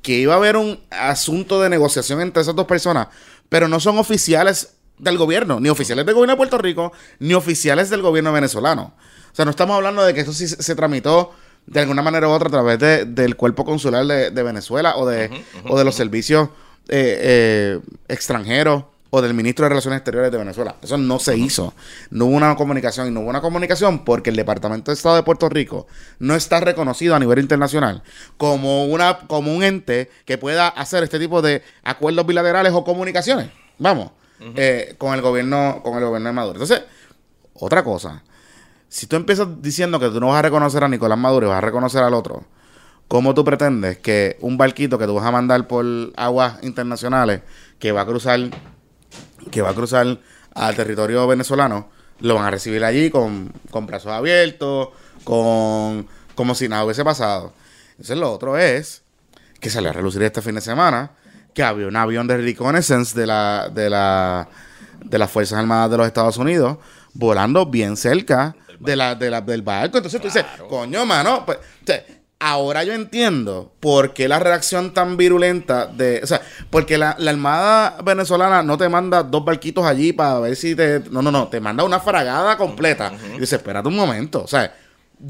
que 0.00 0.12
iba 0.20 0.32
a 0.32 0.38
haber 0.38 0.56
un 0.56 0.80
asunto 0.88 1.60
de 1.60 1.68
negociación 1.68 2.22
entre 2.22 2.40
esas 2.40 2.56
dos 2.56 2.66
personas, 2.66 3.08
pero 3.50 3.68
no 3.68 3.78
son 3.78 3.98
oficiales 3.98 4.76
del 4.96 5.18
gobierno, 5.18 5.60
ni 5.60 5.68
oficiales 5.68 6.06
del 6.06 6.14
gobierno 6.14 6.32
de 6.32 6.38
Puerto 6.38 6.56
Rico, 6.56 6.94
ni 7.18 7.34
oficiales 7.34 7.90
del 7.90 8.00
gobierno 8.00 8.32
venezolano. 8.32 8.94
O 9.30 9.36
sea, 9.36 9.44
no 9.44 9.50
estamos 9.50 9.76
hablando 9.76 10.02
de 10.02 10.14
que 10.14 10.20
eso 10.22 10.32
sí 10.32 10.48
se, 10.48 10.62
se 10.62 10.74
tramitó 10.74 11.34
de 11.66 11.80
alguna 11.80 12.02
manera 12.02 12.28
u 12.28 12.30
otra 12.30 12.48
a 12.48 12.50
través 12.50 12.78
de- 12.78 13.04
del 13.04 13.36
cuerpo 13.36 13.64
consular 13.64 14.04
de, 14.06 14.30
de 14.30 14.42
Venezuela 14.42 14.96
o 14.96 15.06
de, 15.06 15.30
o 15.68 15.78
de 15.78 15.84
los 15.84 15.94
servicios 15.94 16.48
eh, 16.88 17.18
eh, 17.20 17.80
extranjeros 18.08 18.84
o 19.14 19.20
del 19.20 19.34
ministro 19.34 19.64
de 19.64 19.68
Relaciones 19.70 19.98
Exteriores 19.98 20.32
de 20.32 20.38
Venezuela. 20.38 20.76
Eso 20.82 20.96
no 20.96 21.18
se 21.18 21.36
hizo. 21.36 21.74
No 22.10 22.24
hubo 22.26 22.34
una 22.36 22.56
comunicación 22.56 23.08
y 23.08 23.10
no 23.10 23.20
hubo 23.20 23.28
una 23.28 23.42
comunicación 23.42 24.04
porque 24.06 24.30
el 24.30 24.36
Departamento 24.36 24.90
de 24.90 24.94
Estado 24.94 25.16
de 25.16 25.22
Puerto 25.22 25.50
Rico 25.50 25.86
no 26.18 26.34
está 26.34 26.60
reconocido 26.60 27.14
a 27.14 27.18
nivel 27.18 27.38
internacional 27.38 28.02
como, 28.38 28.86
una, 28.86 29.18
como 29.26 29.54
un 29.54 29.62
ente 29.64 30.10
que 30.24 30.38
pueda 30.38 30.68
hacer 30.68 31.02
este 31.02 31.18
tipo 31.18 31.42
de 31.42 31.62
acuerdos 31.82 32.26
bilaterales 32.26 32.72
o 32.72 32.84
comunicaciones. 32.84 33.50
Vamos, 33.78 34.12
eh, 34.56 34.94
con 34.96 35.12
el 35.14 35.20
gobierno, 35.20 35.80
con 35.84 35.98
el 35.98 36.04
gobierno 36.04 36.30
de 36.30 36.32
Maduro. 36.32 36.54
Entonces, 36.62 36.82
otra 37.54 37.84
cosa. 37.84 38.22
Si 38.92 39.06
tú 39.06 39.16
empiezas 39.16 39.48
diciendo 39.62 39.98
que 39.98 40.10
tú 40.10 40.20
no 40.20 40.28
vas 40.28 40.40
a 40.40 40.42
reconocer 40.42 40.84
a 40.84 40.88
Nicolás 40.88 41.16
Maduro 41.16 41.46
y 41.46 41.48
vas 41.48 41.56
a 41.56 41.62
reconocer 41.62 42.02
al 42.02 42.12
otro, 42.12 42.44
¿cómo 43.08 43.32
tú 43.32 43.42
pretendes 43.42 43.96
que 43.96 44.36
un 44.42 44.58
barquito 44.58 44.98
que 44.98 45.06
tú 45.06 45.14
vas 45.14 45.24
a 45.24 45.30
mandar 45.30 45.66
por 45.66 45.86
aguas 46.14 46.62
internacionales 46.62 47.40
que 47.78 47.90
va 47.90 48.02
a 48.02 48.06
cruzar 48.06 48.38
que 49.50 49.62
va 49.62 49.70
a 49.70 49.74
cruzar 49.74 50.18
al 50.54 50.76
territorio 50.76 51.26
venezolano, 51.26 51.88
lo 52.20 52.34
van 52.34 52.44
a 52.44 52.50
recibir 52.50 52.84
allí 52.84 53.08
con, 53.08 53.50
con 53.70 53.86
brazos 53.86 54.12
abiertos, 54.12 54.90
con 55.24 56.06
como 56.34 56.54
si 56.54 56.68
nada 56.68 56.84
hubiese 56.84 57.02
pasado. 57.02 57.54
Entonces 57.92 58.18
lo 58.18 58.30
otro 58.30 58.58
es 58.58 59.04
que 59.58 59.70
salió 59.70 59.88
a 59.88 59.94
relucir 59.94 60.22
este 60.22 60.42
fin 60.42 60.56
de 60.56 60.60
semana 60.60 61.12
que 61.54 61.62
había 61.62 61.86
un 61.86 61.96
avión 61.96 62.26
de 62.26 62.36
reconnaissance 62.36 63.18
de 63.18 63.26
la 63.26 63.70
de 63.72 63.88
la 63.88 64.50
de 65.02 65.18
las 65.18 65.30
Fuerzas 65.30 65.58
Armadas 65.58 65.90
de 65.90 65.96
los 65.96 66.06
Estados 66.06 66.36
Unidos 66.36 66.76
volando 67.14 67.66
bien 67.66 67.96
cerca 67.96 68.54
de 68.80 68.96
la, 68.96 69.14
de 69.14 69.30
la- 69.30 69.40
del 69.40 69.62
barco. 69.62 69.98
Entonces 69.98 70.20
tú 70.20 70.26
dices, 70.28 70.44
coño, 70.68 71.04
mano, 71.06 71.44
pues, 71.46 71.58
o 71.58 71.86
sea, 71.86 72.04
ahora 72.40 72.82
yo 72.82 72.92
entiendo 72.92 73.72
por 73.78 74.12
qué 74.14 74.26
la 74.26 74.40
reacción 74.40 74.92
tan 74.92 75.16
virulenta 75.16 75.86
de, 75.86 76.20
o 76.24 76.26
sea, 76.26 76.40
porque 76.70 76.98
la, 76.98 77.14
la 77.18 77.30
Armada 77.30 77.98
venezolana 78.04 78.62
no 78.64 78.76
te 78.76 78.88
manda 78.88 79.22
dos 79.22 79.44
barquitos 79.44 79.84
allí 79.86 80.12
para 80.12 80.40
ver 80.40 80.56
si 80.56 80.74
te, 80.74 81.00
no, 81.10 81.22
no, 81.22 81.30
no, 81.30 81.46
te 81.48 81.60
manda 81.60 81.84
una 81.84 82.00
fragada 82.00 82.56
completa. 82.56 83.12
Y 83.36 83.40
dices, 83.40 83.52
espérate 83.54 83.86
un 83.88 83.94
momento, 83.96 84.42
o 84.42 84.48
sea, 84.48 84.74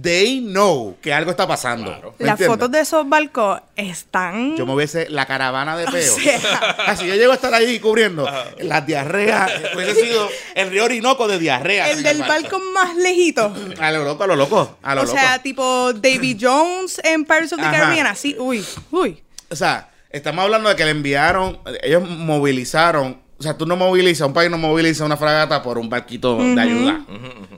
they 0.00 0.40
know 0.40 0.96
que 1.02 1.12
algo 1.12 1.30
está 1.30 1.46
pasando. 1.46 1.90
Claro. 1.90 2.14
¿me 2.18 2.24
Las 2.26 2.32
entiendes? 2.34 2.48
fotos 2.48 2.70
de 2.70 2.80
esos 2.80 3.08
barcos 3.08 3.60
están. 3.76 4.56
Yo 4.56 4.64
me 4.64 4.74
hubiese 4.74 5.08
la 5.10 5.26
caravana 5.26 5.76
de 5.76 5.84
peo. 5.86 6.14
O 6.16 6.18
sea. 6.20 6.58
Así 6.86 7.06
yo 7.06 7.14
llego 7.14 7.32
a 7.32 7.34
estar 7.34 7.52
ahí 7.52 7.78
cubriendo 7.78 8.28
las 8.60 8.86
diarreas. 8.86 9.50
Hubiese 9.74 9.94
sido 9.94 10.28
el 10.54 10.70
río 10.70 10.84
Orinoco 10.84 11.28
de 11.28 11.38
diarrea. 11.38 11.90
el 11.90 12.02
del 12.02 12.20
barco 12.20 12.58
más 12.74 12.96
lejito. 12.96 13.54
A 13.80 13.90
lo 13.90 14.04
loco, 14.04 14.24
a 14.24 14.26
lo 14.26 14.36
loco. 14.36 14.78
A 14.82 14.94
lo 14.94 15.02
O 15.02 15.04
loco. 15.04 15.16
sea, 15.16 15.40
tipo 15.42 15.92
Davy 15.92 16.38
Jones 16.40 17.00
en 17.04 17.24
Pirates 17.24 17.52
of 17.52 17.60
the 17.60 17.66
Ajá. 17.66 17.80
Caribbean, 17.80 18.06
así, 18.06 18.34
uy, 18.38 18.64
uy. 18.90 19.22
O 19.50 19.56
sea, 19.56 19.90
estamos 20.10 20.44
hablando 20.44 20.68
de 20.70 20.76
que 20.76 20.84
le 20.84 20.90
enviaron, 20.92 21.58
ellos 21.82 22.08
movilizaron. 22.08 23.20
O 23.38 23.42
sea, 23.42 23.58
tú 23.58 23.66
no 23.66 23.74
movilizas, 23.76 24.26
un 24.26 24.32
país 24.32 24.48
no 24.50 24.56
moviliza 24.58 25.04
una 25.04 25.16
fragata 25.16 25.62
por 25.62 25.76
un 25.76 25.88
barquito 25.90 26.36
de 26.38 26.60
ayuda. 26.60 27.00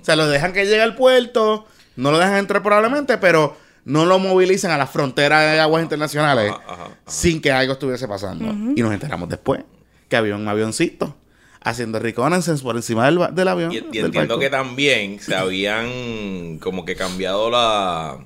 O 0.00 0.04
sea, 0.04 0.16
lo 0.16 0.26
dejan 0.26 0.52
que 0.54 0.64
llegue 0.64 0.80
al 0.80 0.94
puerto, 0.94 1.66
no 1.96 2.10
lo 2.10 2.18
dejan 2.18 2.36
entrar 2.36 2.62
probablemente, 2.62 3.18
pero 3.18 3.56
no 3.84 4.06
lo 4.06 4.18
movilizan 4.18 4.70
a 4.70 4.78
la 4.78 4.86
frontera 4.86 5.40
de 5.42 5.60
aguas 5.60 5.82
internacionales 5.82 6.50
Ajá, 6.50 6.62
ajá, 6.66 6.82
ajá. 6.84 6.90
sin 7.06 7.40
que 7.42 7.52
algo 7.52 7.74
estuviese 7.74 8.08
pasando. 8.08 8.46
Y 8.76 8.80
nos 8.82 8.92
enteramos 8.92 9.28
después 9.28 9.60
que 10.08 10.16
había 10.16 10.34
un 10.36 10.46
avioncito 10.48 11.16
haciendo 11.60 11.98
reconnaissance 11.98 12.62
por 12.62 12.76
encima 12.76 13.06
del, 13.06 13.18
del 13.34 13.48
avión. 13.48 13.72
Y, 13.72 13.76
y 13.76 13.80
del 13.80 13.86
entiendo 14.06 14.18
barco. 14.20 14.38
que 14.38 14.50
también 14.50 15.18
se 15.20 15.34
habían 15.34 16.58
como 16.60 16.84
que 16.84 16.94
cambiado 16.96 17.50
la 17.50 18.18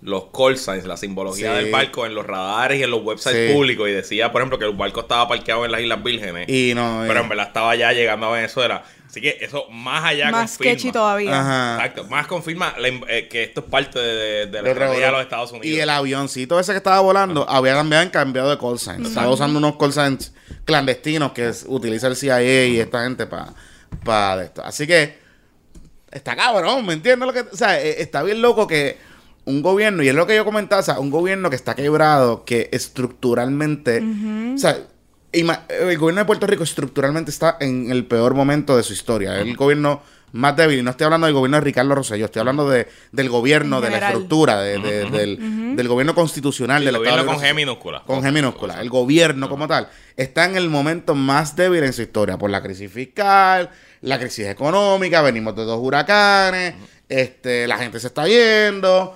los 0.00 0.26
call 0.32 0.56
signs, 0.56 0.84
la 0.86 0.96
simbología 0.96 1.56
Sí. 1.58 1.64
del 1.64 1.72
barco 1.72 2.06
en 2.06 2.14
los 2.14 2.24
radares 2.24 2.78
y 2.78 2.84
en 2.84 2.90
los 2.90 3.02
websites 3.02 3.48
Sí. 3.48 3.52
públicos 3.54 3.88
y 3.88 3.92
decía, 3.92 4.30
por 4.30 4.40
ejemplo, 4.40 4.56
que 4.56 4.64
el 4.64 4.72
barco 4.76 5.00
estaba 5.00 5.26
parqueado 5.26 5.64
en 5.64 5.72
las 5.72 5.80
Islas 5.80 6.02
Vírgenes, 6.04 6.48
Y 6.48 6.72
no. 6.74 7.02
pero 7.08 7.18
eh, 7.18 7.22
en 7.24 7.28
verdad 7.28 7.48
estaba 7.48 7.74
ya 7.74 7.92
llegando 7.92 8.26
a 8.26 8.32
Venezuela. 8.32 8.84
Así 9.18 9.20
que 9.20 9.44
eso 9.44 9.66
más 9.70 10.04
allá 10.04 10.30
Más 10.30 10.52
confirma. 10.56 10.72
sketchy 10.72 10.92
todavía. 10.92 11.40
Ajá. 11.40 11.74
Exacto, 11.76 12.04
más 12.04 12.26
confirma 12.26 12.74
la 12.78 12.88
eh, 12.88 13.28
que 13.28 13.42
esto 13.42 13.60
es 13.60 13.66
parte 13.66 13.98
de, 13.98 14.06
de- 14.06 14.46
de 14.46 14.62
la 14.62 14.68
estrategia 14.70 15.06
de 15.06 15.12
los 15.12 15.20
Estados 15.22 15.50
Unidos. 15.50 15.66
Y 15.66 15.80
el 15.80 15.90
avioncito 15.90 16.58
ese 16.60 16.72
que 16.72 16.78
estaba 16.78 17.00
volando 17.00 17.48
había 17.48 17.74
también 17.74 18.10
cambiado 18.10 18.50
de 18.50 18.58
call 18.58 18.78
signs. 18.78 19.08
Estaba 19.08 19.28
usando 19.30 19.58
unos 19.58 19.76
call 19.76 19.92
signs 19.92 20.32
clandestinos 20.64 21.32
que 21.32 21.48
es- 21.48 21.64
utiliza 21.68 22.06
el 22.06 22.16
CIA 22.16 22.66
y 22.66 22.78
esta 22.80 23.02
gente 23.02 23.26
para 23.26 24.42
esto. 24.44 24.62
Así 24.64 24.86
que 24.86 25.18
está 26.10 26.36
cabrón, 26.36 26.86
¿me 26.86 26.92
entiendes 26.94 27.26
lo 27.26 27.32
que? 27.32 27.40
O 27.40 27.56
sea, 27.56 27.80
eh, 27.82 28.00
está 28.00 28.22
bien 28.22 28.40
loco 28.40 28.66
que 28.66 28.96
un 29.44 29.62
gobierno, 29.62 30.02
y 30.02 30.08
es 30.08 30.14
lo 30.14 30.26
que 30.26 30.36
yo 30.36 30.44
comentaba, 30.44 30.80
o 30.80 30.84
sea, 30.84 30.98
un 31.00 31.10
gobierno 31.10 31.48
que 31.50 31.56
está 31.56 31.74
quebrado, 31.74 32.44
que 32.44 32.68
estructuralmente, 32.70 34.02
o 34.54 34.58
sea, 34.58 34.78
el 35.32 35.98
gobierno 35.98 36.20
de 36.20 36.24
Puerto 36.24 36.46
Rico 36.46 36.62
estructuralmente 36.64 37.30
está 37.30 37.56
en 37.60 37.90
el 37.90 38.06
peor 38.06 38.34
momento 38.34 38.76
de 38.76 38.82
su 38.82 38.92
historia. 38.92 39.36
Es 39.36 39.42
el 39.46 39.56
gobierno 39.56 40.00
más 40.32 40.56
débil. 40.56 40.78
Y 40.78 40.82
no 40.82 40.90
estoy 40.90 41.04
hablando 41.06 41.26
del 41.26 41.34
gobierno 41.34 41.56
de 41.58 41.62
Ricardo 41.62 41.94
Rosselló, 41.94 42.26
estoy 42.26 42.40
hablando 42.40 42.68
de, 42.68 42.88
del 43.12 43.28
gobierno, 43.30 43.80
de 43.80 43.90
la 43.90 43.98
estructura, 43.98 44.60
de- 44.60 44.78
de- 44.78 45.10
del, 45.10 45.76
del 45.76 45.88
gobierno 45.88 46.14
constitucional 46.14 46.82
el 46.82 46.86
del 46.86 46.96
gobierno 46.98 47.20
Estado 47.20 47.36
con 47.38 47.44
G 47.46 47.54
minúscula. 47.54 48.02
con 48.06 48.22
G 48.22 48.32
minúscula. 48.32 48.80
El 48.80 48.90
gobierno 48.90 49.48
como 49.48 49.66
tal 49.68 49.88
está 50.16 50.44
en 50.44 50.56
el 50.56 50.68
momento 50.68 51.14
más 51.14 51.56
débil 51.56 51.82
en 51.84 51.92
su 51.92 52.02
historia 52.02 52.36
por 52.36 52.50
la 52.50 52.62
crisis 52.62 52.90
fiscal, 52.92 53.70
la 54.02 54.18
crisis 54.18 54.46
económica, 54.46 55.22
venimos 55.22 55.56
de 55.56 55.64
dos 55.64 55.78
huracanes, 55.80 56.74
este, 57.08 57.66
la 57.66 57.78
gente 57.78 57.98
se 57.98 58.08
está 58.08 58.26
yendo, 58.28 59.14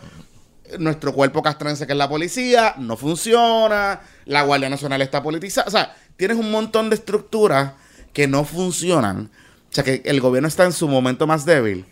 nuestro 0.79 1.13
cuerpo 1.13 1.43
castrense 1.43 1.87
que 1.87 1.93
es 1.93 1.99
la 1.99 2.09
policía 2.09 2.75
no 2.79 2.97
funciona, 2.97 4.01
la 4.25 4.43
Guardia 4.43 4.71
Nacional 4.71 5.03
está 5.03 5.23
politizada, 5.23 5.69
o 5.69 5.71
sea, 5.71 5.95
tienes 6.17 6.37
un 6.37 6.51
montón 6.51 6.91
de 6.91 6.97
estructuras 6.97 7.73
que 8.13 8.27
no 8.27 8.45
funcionan, 8.45 9.31
o 9.71 9.75
sea 9.75 9.85
que 9.85 10.03
el 10.05 10.21
gobierno 10.21 10.49
está 10.49 10.65
en 10.65 10.73
su 10.73 10.89
momento 10.89 11.27
más 11.27 11.45
débil. 11.45 11.87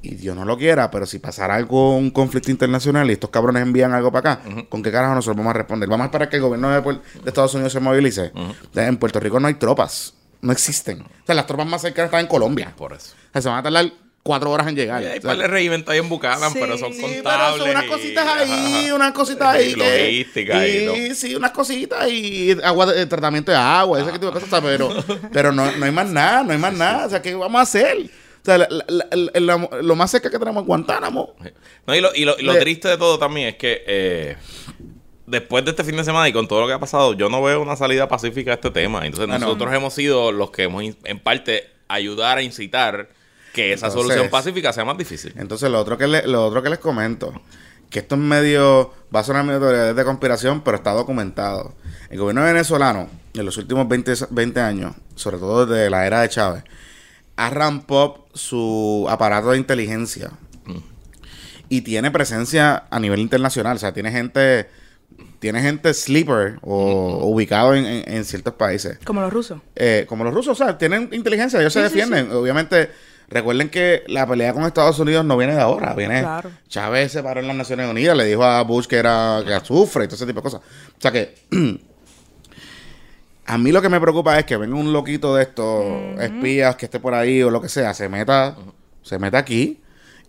Y 0.00 0.16
Dios 0.16 0.36
no 0.36 0.44
lo 0.44 0.58
quiera, 0.58 0.90
pero 0.90 1.06
si 1.06 1.18
pasara 1.18 1.54
algo, 1.54 1.96
un 1.96 2.10
conflicto 2.10 2.50
internacional 2.50 3.08
y 3.08 3.14
estos 3.14 3.30
cabrones 3.30 3.62
envían 3.62 3.92
algo 3.92 4.12
para 4.12 4.34
acá, 4.34 4.42
¿con 4.68 4.82
qué 4.82 4.92
carajo 4.92 5.14
nosotros 5.14 5.38
vamos 5.38 5.50
a 5.54 5.58
responder? 5.58 5.88
Vamos 5.88 6.04
a 6.04 6.06
esperar 6.08 6.28
que 6.28 6.36
el 6.36 6.42
gobierno 6.42 6.68
de, 6.68 7.00
Estados 7.24 7.54
Unidos 7.54 7.72
se 7.72 7.80
movilice. 7.80 8.30
En 8.74 8.98
Puerto 8.98 9.18
Rico 9.18 9.40
no 9.40 9.48
hay 9.48 9.54
tropas, 9.54 10.12
no 10.42 10.52
existen. 10.52 11.00
O 11.00 11.26
sea, 11.26 11.34
las 11.34 11.46
tropas 11.46 11.66
más 11.66 11.80
cercanas 11.80 12.08
están 12.08 12.20
en 12.20 12.26
Colombia. 12.26 12.74
Por 12.76 12.92
eso. 12.92 13.14
O 13.28 13.32
sea, 13.32 13.42
se 13.42 13.48
van 13.48 13.58
a 13.58 13.62
tardar 13.62 13.92
cuatro 14.24 14.50
horas 14.50 14.66
en 14.66 14.74
llegar. 14.74 15.02
Y 15.02 15.06
hay 15.06 15.20
par 15.20 15.36
de 15.36 15.46
regimientos 15.46 15.92
ahí 15.92 15.98
en 16.00 16.08
Buchanan, 16.08 16.50
Sí. 16.52 16.58
pero 16.58 16.76
son 16.78 16.92
Sí, 16.92 16.98
Sí, 16.98 17.04
pero 17.22 17.22
contables. 17.22 17.58
son 17.60 17.70
unas 17.70 17.84
y- 17.84 17.88
cositas 17.88 18.26
ahí, 18.26 18.84
ajá. 18.86 18.94
unas 18.96 19.12
cositas 19.12 19.48
ahí. 19.54 19.70
Y 19.70 19.74
que- 19.74 19.78
logística 19.78 20.66
y 20.66 20.70
y, 21.10 21.14
sí, 21.14 21.34
unas 21.36 21.50
cositas 21.52 22.10
y 22.10 22.56
agua 22.64 22.86
de, 22.86 23.06
tratamiento 23.06 23.52
de 23.52 23.58
agua, 23.58 24.00
ese 24.00 24.12
tipo 24.12 24.26
de 24.26 24.32
cosas, 24.32 24.60
pero, 24.62 24.88
pero 25.32 25.52
no, 25.52 25.70
no 25.70 25.84
hay 25.84 25.92
más 25.92 26.08
nada, 26.08 26.42
no 26.42 26.52
hay 26.52 26.58
más 26.58 26.72
nada. 26.72 27.06
O 27.06 27.10
sea, 27.10 27.20
¿qué 27.22 27.34
vamos 27.34 27.58
a 27.58 27.62
hacer? 27.62 27.98
O 27.98 28.44
sea, 28.44 28.58
la- 28.58 28.68
la- 28.70 29.06
la- 29.12 29.40
la- 29.40 29.82
lo 29.82 29.94
más 29.94 30.10
cerca 30.10 30.30
que 30.30 30.38
tenemos 30.38 30.62
es 30.62 30.66
Guantánamo. 30.66 31.34
No, 31.86 31.94
y 31.94 32.00
lo, 32.00 32.14
y 32.14 32.24
lo, 32.24 32.34
y 32.38 32.42
lo 32.44 32.54
De- 32.54 32.60
triste 32.60 32.88
de 32.88 32.96
todo 32.96 33.18
también 33.18 33.48
es 33.48 33.56
que 33.56 33.84
eh, 33.86 34.36
después 35.26 35.64
de 35.64 35.70
este 35.72 35.84
fin 35.84 35.96
de 35.96 36.04
semana 36.04 36.28
y 36.28 36.32
con 36.32 36.48
todo 36.48 36.62
lo 36.62 36.66
que 36.66 36.72
ha 36.72 36.78
pasado, 36.78 37.12
yo 37.14 37.28
no 37.28 37.42
veo 37.42 37.60
una 37.62 37.76
salida 37.76 38.08
pacífica 38.08 38.52
a 38.52 38.54
este 38.54 38.70
tema. 38.70 39.04
Entonces 39.06 39.28
Ah, 39.30 39.38
no. 39.38 39.46
nosotros 39.46 39.72
hemos 39.74 39.92
sido 39.94 40.32
los 40.32 40.50
que 40.50 40.62
hemos 40.64 40.82
en 41.04 41.18
parte 41.20 41.68
ayudar 41.88 42.38
a 42.38 42.42
incitar 42.42 43.08
que 43.54 43.72
esa 43.72 43.86
Entonces- 43.86 44.08
solución 44.08 44.30
pacífica 44.30 44.72
sea 44.74 44.84
más 44.84 44.98
difícil. 44.98 45.32
Entonces, 45.38 45.70
lo 45.70 45.80
otro 45.80 45.96
que, 45.96 46.06
le- 46.06 46.26
lo 46.26 46.44
otro 46.44 46.62
que 46.62 46.68
les 46.68 46.78
comento, 46.78 47.32
que 47.88 48.00
esto 48.00 48.16
es 48.16 48.20
medio, 48.20 48.92
va 49.14 49.20
a 49.20 49.24
sonar 49.24 49.44
medio 49.44 49.60
teoría 49.60 49.94
de 49.94 50.04
conspiración, 50.04 50.60
pero 50.62 50.76
está 50.76 50.90
documentado. 50.92 51.74
El 52.10 52.18
gobierno 52.18 52.42
venezolano, 52.42 53.08
en 53.32 53.46
los 53.46 53.56
últimos 53.56 53.88
20, 53.88 54.12
20 54.30 54.60
años, 54.60 54.94
sobre 55.14 55.38
todo 55.38 55.64
desde 55.66 55.88
la 55.88 56.06
era 56.06 56.20
de 56.20 56.28
Chávez, 56.28 56.64
ha 57.36 57.50
rampado 57.50 58.26
su 58.34 59.06
aparato 59.08 59.52
de 59.52 59.58
inteligencia 59.58 60.30
y 61.68 61.80
tiene 61.82 62.10
presencia 62.10 62.84
a 62.90 63.00
nivel 63.00 63.20
internacional. 63.20 63.76
O 63.76 63.78
sea, 63.80 63.92
tiene 63.92 64.10
gente, 64.12 64.68
tiene 65.38 65.62
gente 65.62 65.94
sleeper 65.94 66.58
o 66.62 67.26
ubicado 67.26 67.74
en, 67.74 67.86
en- 67.86 68.12
en 68.12 68.24
ciertos 68.24 68.54
países. 68.54 68.98
Como 69.04 69.20
los 69.20 69.32
rusos. 69.32 69.60
Eh, 69.76 70.04
como 70.08 70.24
los 70.24 70.34
rusos, 70.34 70.60
o 70.60 70.64
sea, 70.64 70.76
tienen 70.78 71.08
inteligencia, 71.12 71.60
ellos 71.60 71.72
se 71.72 71.82
Sí, 71.82 71.88
sí, 71.88 71.94
defienden. 71.94 72.30
Obviamente, 72.32 72.90
recuerden 73.28 73.68
que 73.70 74.02
la 74.06 74.26
pelea 74.26 74.52
con 74.52 74.64
Estados 74.64 74.98
Unidos 74.98 75.24
no 75.24 75.36
viene 75.36 75.54
de 75.54 75.60
ahora, 75.60 75.94
viene 75.94 76.20
Claro. 76.20 76.50
Chávez 76.68 77.12
se 77.12 77.22
paró 77.22 77.40
en 77.40 77.46
las 77.48 77.56
Naciones 77.56 77.88
Unidas, 77.90 78.16
le 78.16 78.24
dijo 78.24 78.44
a 78.44 78.62
Bush 78.62 78.86
que 78.86 78.96
era 78.96 79.42
que 79.46 79.54
azufre 79.54 80.04
y 80.04 80.08
todo 80.08 80.16
ese 80.16 80.26
tipo 80.26 80.40
de 80.40 80.42
cosas. 80.42 80.60
O 80.60 81.00
sea 81.00 81.10
que 81.12 81.34
a 83.46 83.58
mí 83.58 83.72
lo 83.72 83.82
que 83.82 83.88
me 83.88 84.00
preocupa 84.00 84.38
es 84.38 84.44
que 84.46 84.56
venga 84.56 84.74
un 84.76 84.92
loquito 84.92 85.34
de 85.36 85.42
estos 85.42 85.84
espías 86.20 86.76
que 86.76 86.86
esté 86.86 86.98
por 87.00 87.14
ahí 87.14 87.42
o 87.42 87.50
lo 87.50 87.60
que 87.60 87.68
sea, 87.68 87.92
se 87.92 88.08
meta, 88.08 88.56
se 89.02 89.18
meta 89.18 89.38
aquí 89.38 89.80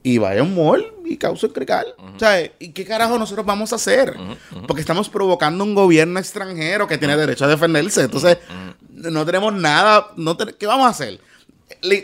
y 0.03 0.17
vaya 0.17 0.41
a 0.41 0.43
un 0.43 0.53
mall 0.53 0.85
y 1.05 1.17
cause 1.17 1.45
un 1.47 1.53
crical. 1.53 1.87
O 1.97 2.19
sea, 2.19 2.39
¿y 2.59 2.69
qué 2.73 2.85
carajo 2.85 3.17
nosotros 3.17 3.45
vamos 3.45 3.71
a 3.73 3.77
hacer? 3.77 4.15
Porque 4.67 4.81
estamos 4.81 5.09
provocando 5.09 5.63
un 5.63 5.73
gobierno 5.75 6.19
extranjero 6.19 6.87
que 6.87 6.97
tiene 6.97 7.15
derecho 7.17 7.45
a 7.45 7.47
defenderse. 7.47 8.01
Entonces, 8.01 8.37
no 8.91 9.25
tenemos 9.25 9.53
nada. 9.53 10.07
No 10.17 10.35
te- 10.37 10.53
¿Qué 10.53 10.67
vamos 10.67 10.85
a 10.85 10.89
hacer? 10.89 11.19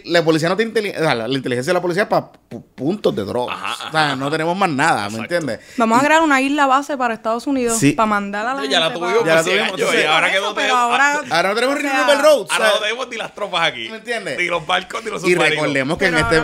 La, 0.06 0.24
policía 0.24 0.50
no 0.50 0.56
tiene 0.56 0.70
inteligencia. 0.70 1.16
la, 1.16 1.28
la 1.28 1.34
inteligencia 1.34 1.72
de 1.72 1.74
la 1.76 1.82
policía 1.82 2.08
para 2.10 2.32
puntos 2.76 3.16
de 3.16 3.24
drogas. 3.24 3.58
Ajá, 3.60 3.88
o 3.88 3.92
sea, 3.92 4.16
no 4.16 4.30
tenemos 4.30 4.56
más 4.58 4.70
nada, 4.70 5.10
¿me 5.10 5.18
entiendes? 5.20 5.60
Vamos 5.78 6.00
a 6.02 6.06
crear 6.06 6.22
una 6.22 6.40
isla 6.42 6.66
base 6.68 6.98
para 6.98 7.14
Estados 7.14 7.48
Unidos 7.48 7.78
Sí. 7.78 7.94
para 7.94 8.06
mandar 8.08 8.46
a 8.46 8.54
la 8.56 8.66
Ya 8.66 8.80
la 8.80 8.86
gente 8.92 9.00
tuvimos 9.00 9.26
Ya 9.26 9.36
la 9.36 9.42
por 9.42 9.52
100 9.52 9.58
tuvimos, 9.58 9.80
y 9.80 9.82
entonces- 9.84 10.06
ahora 10.08 10.32
que 10.32 10.40
no 10.40 10.54
tenemos- 10.54 10.78
ahora- 10.78 11.14
ah, 11.14 11.36
Ahora 11.38 11.50
no 11.50 11.56
tenemos 11.56 11.76
O 11.78 11.82
sea, 11.82 12.22
Road. 12.22 12.42
o 12.42 12.48
Ahora 12.52 12.70
no 12.76 12.80
tenemos 12.80 13.08
ni 13.10 13.16
las 13.18 13.34
tropas 13.36 13.68
aquí. 13.68 13.90
¿Me 13.90 13.98
entiendes? 13.98 14.38
Ni 14.38 14.46
los 14.46 14.66
barcos 14.68 15.04
ni 15.04 15.12
los 15.12 15.24
Y 15.24 15.32
submarinos. 15.34 15.50
recordemos 15.64 15.98
que 15.98 16.06
en 16.06 16.16
este 16.18 16.44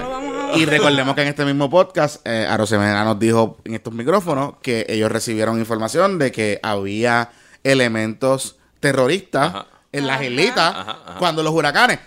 y 0.56 0.65
recordemos 0.65 1.13
que 1.15 1.21
en 1.21 1.28
este 1.28 1.45
mismo 1.45 1.69
podcast 1.69 2.26
eh, 2.26 2.47
Arosemena 2.50 3.04
nos 3.04 3.19
dijo 3.19 3.58
en 3.65 3.76
estos 3.76 3.93
micrófonos 3.93 4.54
que 4.62 4.86
ellos 4.89 5.12
recibieron 5.12 5.60
información 5.60 6.17
de 6.19 6.32
que 6.32 6.60
había 6.63 7.30
elementos 7.63 8.58
terroristas 8.80 9.47
Ajá. 9.50 9.65
en 9.91 10.08
las 10.08 10.21
islitas 10.21 10.76
cuando 11.19 11.43
los 11.43 11.54
huracanes. 11.54 12.00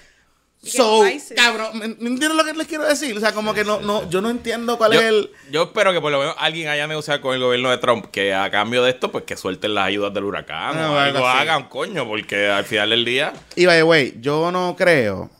So, 0.63 1.03
cabrón, 1.35 1.79
¿me, 1.79 1.89
me 1.89 1.95
entiendes 2.11 2.35
lo 2.35 2.45
que 2.45 2.53
les 2.53 2.67
quiero 2.67 2.85
decir? 2.87 3.17
O 3.17 3.21
sea, 3.21 3.33
como 3.33 3.55
que 3.55 3.65
no, 3.65 3.81
no, 3.81 4.09
yo 4.11 4.21
no 4.21 4.29
entiendo 4.29 4.77
cuál 4.77 4.93
Yo, 4.93 5.01
es 5.01 5.07
el. 5.07 5.31
yo 5.51 5.63
espero 5.63 5.91
que 5.93 6.03
por 6.03 6.13
lo 6.13 6.19
menos 6.19 6.35
alguien 6.39 6.69
haya 6.69 6.87
negociado 6.87 7.23
con 7.23 7.35
el 7.35 7.41
gobierno 7.41 7.71
de 7.71 7.79
Trump 7.79 8.07
que 8.11 8.35
a 8.35 8.51
cambio 8.51 8.83
de 8.83 8.91
esto, 8.91 9.11
pues 9.11 9.25
que 9.25 9.39
suelten 9.39 9.75
las 9.75 9.87
ayudas 9.87 10.13
del 10.13 10.25
huracán 10.25 10.77
Ah, 10.79 10.91
o 10.93 10.99
algo 10.99 11.27
así. 11.27 11.39
hagan, 11.39 11.69
coño, 11.71 12.07
porque 12.07 12.49
al 12.51 12.65
final 12.67 12.91
del 12.91 13.07
día. 13.07 13.33
Y 13.57 13.65
by 13.65 13.79
the 13.79 13.83
way, 13.85 14.19
yo 14.21 14.53
no 14.53 14.77
creo. 14.77 15.31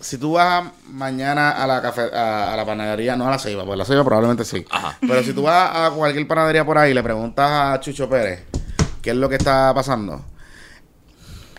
Si 0.00 0.18
tú 0.18 0.32
vas 0.32 0.64
mañana 0.88 1.52
a 1.52 1.66
la 1.68 1.80
cafe, 1.80 2.02
a, 2.12 2.52
a 2.52 2.56
la 2.56 2.66
panadería, 2.66 3.14
no 3.16 3.28
a 3.28 3.30
la 3.30 3.38
ceiba, 3.38 3.64
pues 3.64 3.78
la 3.78 3.84
ceiba 3.84 4.04
probablemente 4.04 4.44
sí. 4.44 4.66
Ajá. 4.68 4.98
Pero 5.00 5.22
si 5.22 5.32
tú 5.32 5.42
vas 5.44 5.70
a 5.72 5.90
cualquier 5.94 6.26
panadería 6.26 6.64
por 6.66 6.76
ahí 6.76 6.90
y 6.90 6.94
le 6.94 7.02
preguntas 7.02 7.48
a 7.48 7.80
Chucho 7.80 8.06
Pérez 8.08 8.44
qué 9.00 9.10
es 9.10 9.16
lo 9.16 9.28
que 9.28 9.36
está 9.36 9.72
pasando, 9.72 10.20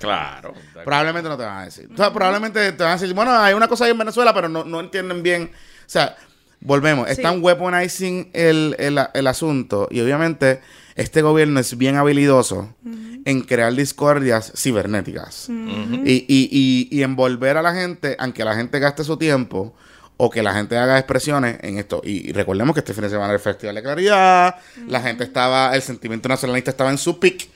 Claro. 0.03 0.53
probablemente 0.83 1.29
no 1.29 1.37
te 1.37 1.43
van 1.43 1.57
a 1.59 1.65
decir. 1.65 1.89
O 1.93 1.97
sea, 1.97 2.11
probablemente 2.13 2.71
te 2.73 2.83
van 2.83 2.93
a 2.93 2.97
decir, 2.97 3.13
bueno, 3.13 3.31
hay 3.37 3.53
una 3.53 3.67
cosa 3.67 3.85
ahí 3.85 3.91
en 3.91 3.97
Venezuela, 3.97 4.33
pero 4.33 4.49
no, 4.49 4.63
no 4.63 4.79
entienden 4.79 5.23
bien. 5.23 5.51
O 5.53 5.89
sea, 5.89 6.15
volvemos, 6.59 7.07
Sí. 7.07 7.13
están 7.13 7.43
weaponizing 7.43 8.29
el, 8.33 8.75
el, 8.79 8.99
el 9.13 9.27
asunto 9.27 9.87
y 9.91 9.99
obviamente 10.01 10.61
este 10.95 11.21
gobierno 11.21 11.59
es 11.59 11.77
bien 11.77 11.95
habilidoso 11.95 12.73
en 13.25 13.41
crear 13.41 13.73
discordias 13.73 14.51
cibernéticas 14.55 15.47
y, 15.49 15.53
y, 16.27 16.47
y, 16.51 16.87
y 16.91 17.03
envolver 17.03 17.57
a 17.57 17.61
la 17.61 17.73
gente, 17.73 18.15
aunque 18.19 18.43
la 18.45 18.55
gente 18.55 18.79
gaste 18.79 19.03
su 19.03 19.17
tiempo 19.17 19.75
o 20.17 20.29
que 20.29 20.43
la 20.43 20.53
gente 20.53 20.77
haga 20.77 20.97
expresiones 20.99 21.57
en 21.63 21.79
esto. 21.79 22.01
Y, 22.03 22.29
y 22.29 22.31
recordemos 22.33 22.73
que 22.75 22.81
este 22.81 22.93
fin 22.93 23.03
de 23.03 23.09
semana 23.09 23.27
era 23.27 23.33
el 23.35 23.39
Festival 23.39 23.75
de 23.75 23.81
Claridad, 23.81 24.55
la 24.87 25.01
gente 25.01 25.23
estaba, 25.23 25.73
el 25.75 25.81
sentimiento 25.81 26.29
nacionalista 26.29 26.69
estaba 26.71 26.91
en 26.91 26.97
su 26.99 27.19
pic 27.19 27.49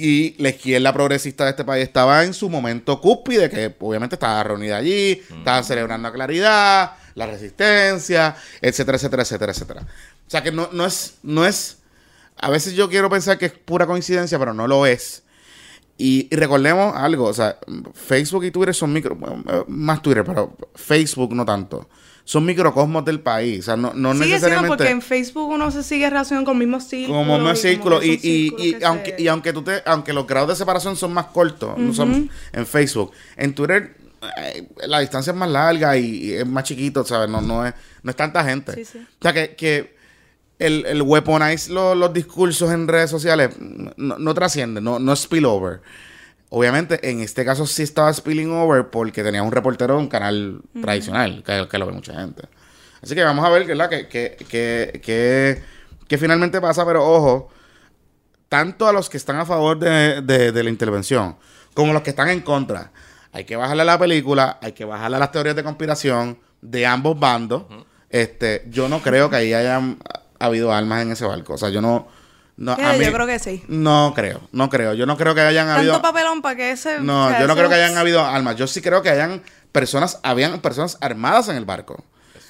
y 0.00 0.34
la 0.38 0.48
izquierda 0.48 0.92
progresista 0.92 1.44
de 1.44 1.50
este 1.50 1.64
país 1.64 1.84
estaba 1.84 2.24
en 2.24 2.32
su 2.32 2.48
momento 2.48 3.00
cúspide, 3.00 3.50
que 3.50 3.74
obviamente 3.78 4.16
estaba 4.16 4.42
reunida 4.42 4.78
allí, 4.78 5.22
estaban 5.36 5.62
celebrando 5.62 6.08
a 6.08 6.12
claridad, 6.12 6.92
la 7.14 7.26
resistencia, 7.26 8.34
etcétera, 8.60 8.96
etcétera, 8.96 9.22
etcétera, 9.22 9.52
etcétera. 9.52 9.80
O 9.82 10.30
sea 10.30 10.42
que 10.42 10.52
no, 10.52 10.70
no 10.72 10.86
es, 10.86 11.18
no 11.22 11.44
es, 11.44 11.78
a 12.38 12.48
veces 12.50 12.74
yo 12.74 12.88
quiero 12.88 13.10
pensar 13.10 13.36
que 13.36 13.46
es 13.46 13.52
pura 13.52 13.86
coincidencia, 13.86 14.38
pero 14.38 14.54
no 14.54 14.66
lo 14.66 14.86
es. 14.86 15.22
Y, 15.98 16.28
y 16.30 16.36
recordemos 16.36 16.96
algo, 16.96 17.26
o 17.26 17.34
sea, 17.34 17.58
Facebook 17.92 18.44
y 18.44 18.50
Twitter 18.50 18.74
son 18.74 18.92
micro, 18.92 19.18
eh, 19.48 19.64
más 19.68 20.00
Twitter, 20.00 20.24
pero 20.24 20.56
Facebook 20.74 21.34
no 21.34 21.44
tanto. 21.44 21.88
Son 22.24 22.44
microcosmos 22.44 23.04
del 23.04 23.20
país, 23.20 23.60
o 23.60 23.62
sea, 23.62 23.76
no, 23.76 23.92
no 23.94 24.12
Sigue 24.12 24.24
siendo 24.24 24.34
necesariamente 24.34 24.68
porque 24.68 24.90
en 24.90 25.02
Facebook 25.02 25.48
uno 25.50 25.70
se 25.70 25.82
sigue 25.82 26.08
relacionando 26.08 26.48
con 26.50 26.58
mismos 26.58 26.84
círculos. 26.84 27.18
como 27.26 27.38
más 27.38 27.58
y 27.58 27.62
círculo 27.68 27.98
que 28.00 28.06
y, 28.06 28.10
y, 28.10 28.18
círculos 28.18 28.66
y 28.66 28.74
que 28.74 28.84
aunque 28.84 29.10
se- 29.16 29.22
y 29.22 29.28
aunque 29.28 29.52
tú 29.52 29.62
te 29.62 29.82
aunque 29.86 30.12
los 30.12 30.26
grados 30.26 30.50
de 30.50 30.56
separación 30.56 30.96
son 30.96 31.12
más 31.12 31.26
cortos 31.26 31.76
no 31.78 31.92
son 31.92 32.30
en 32.52 32.66
Facebook 32.66 33.12
en 33.36 33.54
Twitter 33.54 33.96
eh, 34.38 34.68
la 34.86 35.00
distancia 35.00 35.30
es 35.32 35.36
más 35.36 35.48
larga 35.50 35.96
y, 35.96 36.04
y 36.26 36.32
es 36.34 36.46
más 36.46 36.64
chiquito 36.64 37.04
sabes 37.04 37.28
no 37.30 37.40
no 37.40 37.66
es 37.66 37.74
no 38.02 38.10
es 38.10 38.16
tanta 38.16 38.44
gente 38.44 38.74
Sí, 38.74 38.84
sí. 38.84 38.98
o 38.98 39.22
sea 39.22 39.32
que, 39.32 39.56
que 39.56 39.96
el, 40.58 40.84
el 40.86 41.00
weaponize 41.02 41.72
lo- 41.72 41.94
los 41.94 42.12
discursos 42.12 42.70
en 42.70 42.86
redes 42.86 43.08
sociales 43.10 43.50
no, 43.96 44.18
no 44.18 44.34
trasciende 44.34 44.80
no 44.82 44.98
no 44.98 45.12
es 45.14 45.20
spillover 45.20 45.80
Obviamente, 46.50 47.08
en 47.08 47.20
este 47.20 47.44
caso 47.44 47.64
sí 47.66 47.82
estaba 47.84 48.12
spilling 48.12 48.50
over 48.52 48.90
porque 48.90 49.22
tenía 49.22 49.42
un 49.42 49.52
reportero 49.52 49.94
de 49.94 50.00
un 50.00 50.08
canal 50.08 50.60
tradicional, 50.82 51.42
que, 51.44 51.66
que 51.70 51.78
lo 51.78 51.86
ve 51.86 51.92
mucha 51.92 52.12
gente. 52.14 52.42
Así 53.02 53.14
que 53.14 53.22
vamos 53.24 53.44
a 53.44 53.48
ver, 53.50 53.64
¿verdad? 53.66 53.88
Que, 53.88 54.08
que, 54.08 54.36
que, 55.00 55.62
que, 56.08 56.18
finalmente 56.18 56.60
pasa, 56.60 56.84
pero 56.84 57.06
ojo, 57.08 57.48
tanto 58.48 58.88
a 58.88 58.92
los 58.92 59.08
que 59.08 59.16
están 59.16 59.36
a 59.36 59.46
favor 59.46 59.78
de, 59.78 60.22
de- 60.22 60.52
de 60.52 60.62
la 60.64 60.70
intervención 60.70 61.36
como 61.72 61.92
a 61.92 61.94
los 61.94 62.02
que 62.02 62.10
están 62.10 62.28
en 62.28 62.40
contra. 62.40 62.90
Hay 63.32 63.44
que 63.44 63.54
bajarle 63.54 63.82
a 63.82 63.84
la 63.84 63.98
película, 63.98 64.58
hay 64.60 64.72
que 64.72 64.84
bajarle 64.84 65.16
a 65.16 65.20
las 65.20 65.30
teorías 65.30 65.54
de 65.54 65.62
conspiración 65.62 66.38
de 66.60 66.84
ambos 66.84 67.18
bandos. 67.18 67.64
Este, 68.10 68.64
yo 68.68 68.88
no 68.88 69.00
creo 69.00 69.30
que 69.30 69.36
ahí 69.36 69.54
hayan 69.54 69.98
habido 70.40 70.72
armas 70.72 71.02
en 71.02 71.12
ese 71.12 71.24
barco. 71.24 71.54
O 71.54 71.58
sea, 71.58 71.68
yo 71.68 71.80
no. 71.80 72.08
No 72.60 72.72
a 72.72 72.92
mí- 72.92 73.04
yo 73.04 73.12
creo 73.12 73.26
que 73.26 73.38
sí. 73.38 73.62
No 73.68 74.12
creo, 74.14 74.40
no 74.52 74.68
creo. 74.70 74.94
Yo 74.94 75.06
no 75.06 75.16
creo 75.16 75.34
que 75.34 75.40
hayan 75.40 75.68
habido. 75.68 75.92
Tanto 75.94 76.08
papelón 76.08 76.42
para 76.42 76.56
que 76.56 76.70
ese... 76.72 77.00
No, 77.00 77.26
o 77.26 77.28
sea, 77.30 77.40
yo 77.40 77.46
no 77.46 77.52
eso- 77.54 77.58
creo 77.58 77.68
que 77.70 77.74
hayan 77.76 77.96
habido 77.96 78.24
armas. 78.24 78.56
Yo 78.56 78.66
sí 78.66 78.80
creo 78.80 79.02
que 79.02 79.08
hayan 79.10 79.42
personas, 79.72 80.20
habían 80.22 80.60
personas 80.60 80.98
armadas 81.00 81.48
en 81.48 81.56
el 81.56 81.64
barco. 81.64 82.04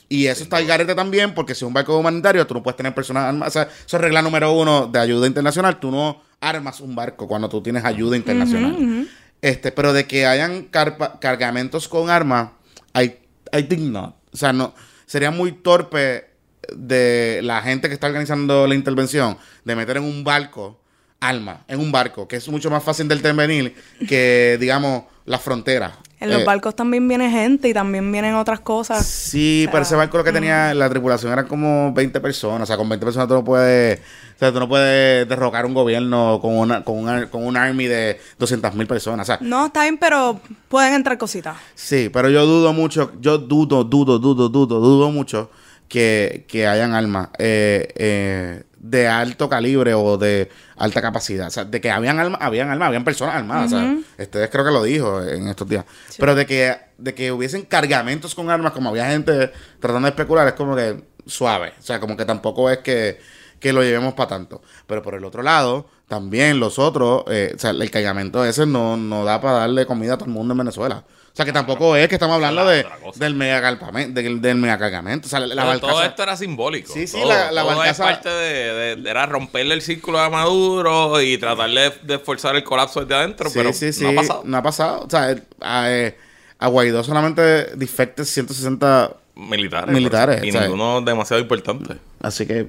Y 0.08 0.26
eso 0.26 0.42
está 0.42 0.56
al 0.56 0.66
garete 0.66 0.94
también, 0.96 1.34
porque 1.34 1.54
si 1.54 1.58
es 1.64 1.68
un 1.68 1.72
barco 1.72 1.96
humanitario, 1.96 2.44
tú 2.46 2.54
no 2.54 2.62
puedes 2.64 2.76
tener 2.76 2.92
personas 2.94 3.24
armadas. 3.24 3.48
O 3.48 3.52
sea, 3.52 3.62
eso 3.86 3.96
es 3.96 4.00
regla 4.02 4.20
número 4.22 4.50
uno 4.52 4.88
de 4.88 4.98
ayuda 4.98 5.26
internacional. 5.28 5.78
Tú 5.78 5.92
no 5.92 6.20
armas 6.40 6.80
un 6.80 6.96
barco 6.96 7.28
cuando 7.28 7.48
tú 7.48 7.62
tienes 7.62 7.84
ayuda 7.84 8.16
internacional. 8.16 9.06
Este, 9.42 9.70
pero 9.70 9.92
de 9.92 10.06
que 10.08 10.26
hayan 10.26 10.64
carpa- 10.70 11.18
cargamentos 11.20 11.86
con 11.88 12.10
armas, 12.10 12.50
I, 12.94 13.14
I 13.56 13.62
think 13.62 13.82
not. 13.82 14.16
O 14.32 14.36
sea, 14.36 14.52
no, 14.52 14.74
sería 15.06 15.30
muy 15.30 15.52
torpe 15.52 16.29
de 16.76 17.40
la 17.42 17.62
gente 17.62 17.88
que 17.88 17.94
está 17.94 18.06
organizando 18.06 18.66
la 18.66 18.74
intervención 18.74 19.36
de 19.64 19.76
meter 19.76 19.96
en 19.98 20.04
un 20.04 20.24
barco 20.24 20.78
armas, 21.20 21.58
en 21.68 21.80
un 21.80 21.92
barco, 21.92 22.26
que 22.26 22.36
es 22.36 22.48
mucho 22.48 22.70
más 22.70 22.82
fácil 22.82 23.06
de 23.06 23.14
intervenir 23.14 23.74
que, 24.08 24.56
digamos, 24.58 25.04
la 25.26 25.38
frontera. 25.38 25.92
En 26.18 26.28
los 26.30 26.42
Eh, 26.42 26.44
barcos 26.44 26.74
también 26.76 27.06
viene 27.08 27.30
gente 27.30 27.68
y 27.68 27.72
también 27.74 28.10
vienen 28.12 28.34
otras 28.34 28.60
cosas. 28.60 29.06
Sí, 29.06 29.66
pero 29.70 29.82
ese 29.84 29.94
barco 29.96 30.18
lo 30.18 30.24
que 30.24 30.32
tenía, 30.32 30.74
la 30.74 30.88
tripulación 30.90 31.32
eran 31.32 31.46
como 31.46 31.92
20 31.94 32.20
personas. 32.20 32.62
O 32.62 32.66
sea, 32.66 32.76
con 32.76 32.88
20 32.88 33.04
personas 33.06 33.26
tú 33.28 33.34
no 33.34 33.44
puedes, 33.44 34.00
o 34.00 34.38
sea, 34.38 34.52
tú 34.52 34.60
no 34.60 34.68
puedes 34.68 35.26
derrocar 35.28 35.64
un 35.66 35.72
gobierno 35.74 36.38
con 36.42 36.56
una, 36.58 36.84
con 36.84 36.98
una, 36.98 37.26
con 37.30 37.46
un 37.46 37.56
army 37.56 37.86
de 37.86 38.18
200 38.38 38.74
mil 38.74 38.86
personas. 38.86 39.28
O 39.28 39.32
sea, 39.32 39.38
No, 39.42 39.66
está 39.66 39.82
bien, 39.82 39.96
pero 39.98 40.40
pueden 40.68 40.92
entrar 40.94 41.16
cositas. 41.16 41.56
sí, 41.74 42.10
pero 42.12 42.28
yo 42.28 42.44
dudo 42.44 42.72
mucho, 42.74 43.12
yo 43.20 43.38
dudo, 43.38 43.84
dudo, 43.84 44.18
dudo, 44.18 44.48
dudo, 44.50 44.80
dudo 44.80 45.10
mucho 45.10 45.50
que, 45.90 46.46
que 46.48 46.68
hayan 46.68 46.94
armas 46.94 47.30
eh, 47.38 47.88
eh, 47.96 48.62
de 48.78 49.08
alto 49.08 49.48
calibre 49.48 49.92
o 49.92 50.16
de 50.16 50.48
alta 50.76 51.02
capacidad. 51.02 51.48
O 51.48 51.50
sea, 51.50 51.64
de 51.64 51.80
que 51.80 51.90
habían 51.90 52.20
armas, 52.20 52.40
habían 52.40 52.70
armas, 52.70 52.86
habían 52.86 53.04
personas 53.04 53.34
armadas. 53.34 53.72
o 53.72 53.76
sea, 53.76 53.98
ustedes 54.16 54.48
creo 54.50 54.64
que 54.64 54.70
lo 54.70 54.84
dijo 54.84 55.20
en 55.20 55.48
estos 55.48 55.68
días. 55.68 55.84
Pero 56.16 56.36
de 56.36 56.46
que, 56.46 56.76
de 56.96 57.12
que 57.12 57.32
hubiesen 57.32 57.62
cargamentos 57.62 58.36
con 58.36 58.48
armas, 58.50 58.72
como 58.72 58.88
había 58.90 59.10
gente 59.10 59.50
tratando 59.80 60.06
de 60.06 60.10
especular, 60.10 60.46
es 60.46 60.54
como 60.54 60.76
que 60.76 61.02
suave. 61.26 61.74
O 61.78 61.82
sea, 61.82 61.98
como 61.98 62.16
que 62.16 62.24
tampoco 62.24 62.70
es 62.70 62.78
que, 62.78 63.18
que 63.58 63.72
lo 63.72 63.82
llevemos 63.82 64.14
para 64.14 64.28
tanto. 64.28 64.62
Pero 64.86 65.02
por 65.02 65.14
el 65.16 65.24
otro 65.24 65.42
lado, 65.42 65.90
también 66.06 66.60
los 66.60 66.78
otros, 66.78 67.24
eh, 67.26 67.52
o 67.56 67.58
sea, 67.58 67.70
el 67.70 67.90
cargamento 67.90 68.44
ese 68.44 68.64
no, 68.64 68.96
no 68.96 69.24
da 69.24 69.40
para 69.40 69.58
darle 69.58 69.86
comida 69.86 70.14
a 70.14 70.18
todo 70.18 70.26
el 70.26 70.34
mundo 70.34 70.54
en 70.54 70.58
Venezuela. 70.58 71.04
Sea, 71.40 71.44
que 71.46 71.52
tampoco 71.52 71.96
es 71.96 72.08
que 72.08 72.14
estamos 72.16 72.34
hablando 72.34 72.66
de, 72.66 72.86
del 73.16 73.34
mega 73.34 73.60
cargamento, 73.60 74.20
del, 74.20 74.40
del 74.40 74.56
mega 74.56 74.78
cargamento. 74.78 75.26
O 75.26 75.30
sea, 75.30 75.40
la, 75.40 75.54
la 75.54 75.64
Pero 75.66 75.80
todo 75.80 76.02
esto 76.02 76.22
era 76.22 76.36
simbólico. 76.36 76.92
Sí, 76.92 77.06
sí, 77.06 77.18
Todo- 77.18 77.28
la- 77.28 77.50
la 77.50 77.62
todo 77.62 77.76
barcaza- 77.76 77.90
es 77.90 77.98
parte 78.16 78.28
de, 78.28 79.10
Era 79.10 79.26
romperle 79.26 79.74
el 79.74 79.82
círculo 79.82 80.18
a 80.20 80.28
Maduro 80.30 81.20
y 81.20 81.38
tratar 81.38 81.70
de, 81.70 82.18
forzar 82.18 82.56
el 82.56 82.64
colapso 82.64 83.00
desde 83.00 83.14
adentro, 83.14 83.48
Sí, 83.48 83.58
pero 83.58 83.72
sí, 83.72 83.92
sí, 83.92 84.04
no 84.04 84.10
ha 84.10 84.14
pasado. 84.14 84.42
No 84.44 84.56
ha 84.58 84.62
pasado. 84.62 85.04
O 85.06 85.10
sea, 85.10 85.34
a, 85.60 85.90
eh, 85.90 86.16
a 86.58 86.66
Guaidó 86.68 87.02
solamente 87.04 87.42
defectes 87.76 88.28
160, 88.30 89.16
Militares. 89.36 89.94
Militares. 89.94 90.44
Y 90.44 90.50
ninguno 90.52 91.00
demasiado 91.00 91.40
importante. 91.40 91.96
así 92.20 92.46
que 92.46 92.68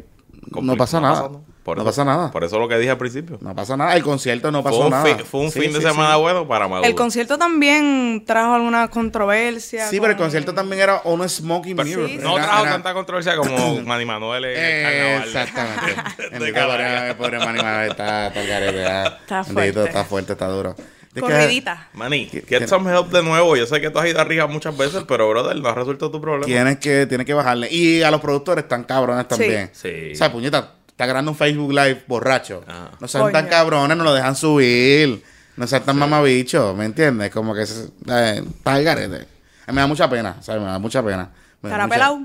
no 0.62 0.77
pasa 0.77 1.01
nada. 1.01 1.29
¿No? 1.62 1.63
Por 1.63 1.78
no 1.78 1.84
eso- 1.84 1.89
pasa 1.91 2.06
nada. 2.06 2.32
Por 2.32 2.43
eso 2.43 2.58
lo 2.60 2.67
que 2.67 2.78
dije 2.80 2.89
al 2.89 2.97
principio. 2.97 3.38
No 3.39 3.56
pasa 3.56 3.78
nada. 3.78 3.95
El 3.95 4.02
concierto 4.04 4.52
no 4.52 4.63
pasó 4.63 4.78
Fue 4.78 4.86
un, 4.86 4.91
nada. 4.91 5.06
fin, 5.06 5.26
fue 5.26 5.41
un 5.41 5.52
Sí, 5.52 5.60
fin 5.62 5.74
de 5.74 5.80
sí, 5.80 5.86
semana 5.88 6.15
sí. 6.15 6.19
bueno 6.21 6.47
para 6.47 6.67
Maduro. 6.67 6.88
El 6.88 6.95
concierto 6.95 7.38
también 7.38 8.24
trajo 8.26 8.56
alguna 8.56 8.88
controversia. 8.88 9.88
Sí, 9.88 10.00
pero 10.00 10.12
el 10.13 10.17
con- 10.17 10.26
concierto 10.26 10.54
también 10.54 10.82
era 10.82 11.02
un 11.06 11.28
smoking 11.30 11.76
Pero 11.76 11.88
mirror. 11.88 12.08
sí, 12.10 12.17
no 12.21 12.36
Era- 12.38 12.45
trajo 12.45 12.63
era- 12.63 12.71
tanta 12.71 12.93
controversia 12.93 13.36
como 13.36 13.82
Manny 13.86 14.06
Manuel 14.06 14.45
en 14.45 14.58
el 14.63 14.84
carnaval. 14.84 15.28
Exactamente. 15.28 16.02
De 16.17 16.30
Bendito, 16.39 16.54
Canarias. 16.54 17.15
pobre, 17.15 17.38
pobre 17.38 17.39
Manny 17.45 17.62
Manuel 17.62 17.91
está, 17.91 18.28
está. 18.28 19.06
Está 19.21 19.43
fuerte. 19.43 19.84
está 19.84 20.04
fuerte, 20.04 20.32
está 20.34 20.47
duro. 20.47 20.76
Corridita. 21.19 21.89
Manny, 21.93 22.28
¿Qué- 22.28 22.41
get 22.47 22.67
some 22.69 22.89
help 22.89 23.12
de 23.12 23.21
nuevo. 23.21 23.58
Yo 23.58 23.65
sé 23.65 23.82
que 23.82 23.89
tú 23.89 24.00
has 24.00 24.08
ido 24.08 24.21
arriba 24.21 24.47
muchas 24.47 24.76
veces, 24.78 25.04
pero 25.06 25.28
brother, 25.30 25.58
no 25.58 25.67
ha 25.67 25.76
resuelto 25.76 26.10
tu 26.10 26.21
problema. 26.21 26.45
Tienes 26.45 26.78
que, 26.80 27.06
tienes 27.06 27.28
que 27.28 27.34
bajarle. 27.34 27.67
Y 27.69 28.02
a 28.02 28.10
los 28.12 28.21
productores 28.21 28.63
están 28.63 28.86
cabrones 28.86 29.28
también. 29.28 29.69
Sí. 29.74 30.12
O 30.13 30.15
sea, 30.15 30.32
puñeta, 30.32 30.76
está 31.01 31.07
grabando 31.07 31.31
un 31.31 31.37
Facebook 31.37 31.71
Live 31.71 32.03
borracho. 32.07 32.63
Ajá. 32.67 32.91
No 32.99 33.07
sean 33.07 33.31
tan 33.31 33.47
cabrones, 33.47 33.97
no 33.97 34.03
lo 34.03 34.13
dejan 34.13 34.35
subir. 34.35 35.23
No 35.57 35.65
sean 35.67 35.83
tan 35.83 35.97
mamabichos, 35.97 36.75
¿me 36.77 36.85
entiendes? 36.85 37.31
Como 37.31 37.53
que 37.55 37.65
se- 37.65 37.89
eh, 38.07 38.43
está 38.45 38.73
al 38.75 38.83
garete. 38.83 39.27
A 39.65 39.71
mí 39.71 39.75
me 39.75 39.81
da 39.81 39.87
mucha 39.87 40.09
pena, 40.09 40.37
¿sabes? 40.41 40.61
Me 40.61 40.67
da 40.67 40.79
mucha 40.79 41.03
pena. 41.03 41.29
Me 41.61 41.69
Estará 41.69 41.85
mucha- 41.87 41.95
pelado. 41.95 42.19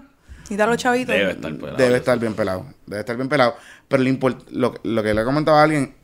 Y 0.48 0.56
los 0.56 0.76
chavitos. 0.76 1.14
Debe 1.14 1.30
estar 1.32 1.52
pelado. 1.56 1.76
Debe 1.76 1.96
estar 1.96 2.18
bien 2.18 2.34
pelado. 2.34 2.66
Debe 2.86 3.00
estar 3.00 3.16
bien 3.16 3.28
pelado. 3.28 3.56
Pero 3.88 4.02
lo, 4.04 4.38
lo, 4.50 4.74
lo 4.82 5.02
que 5.02 5.14
le 5.14 5.20
he 5.22 5.24
comentado 5.24 5.56
a 5.56 5.62
alguien, 5.64 5.94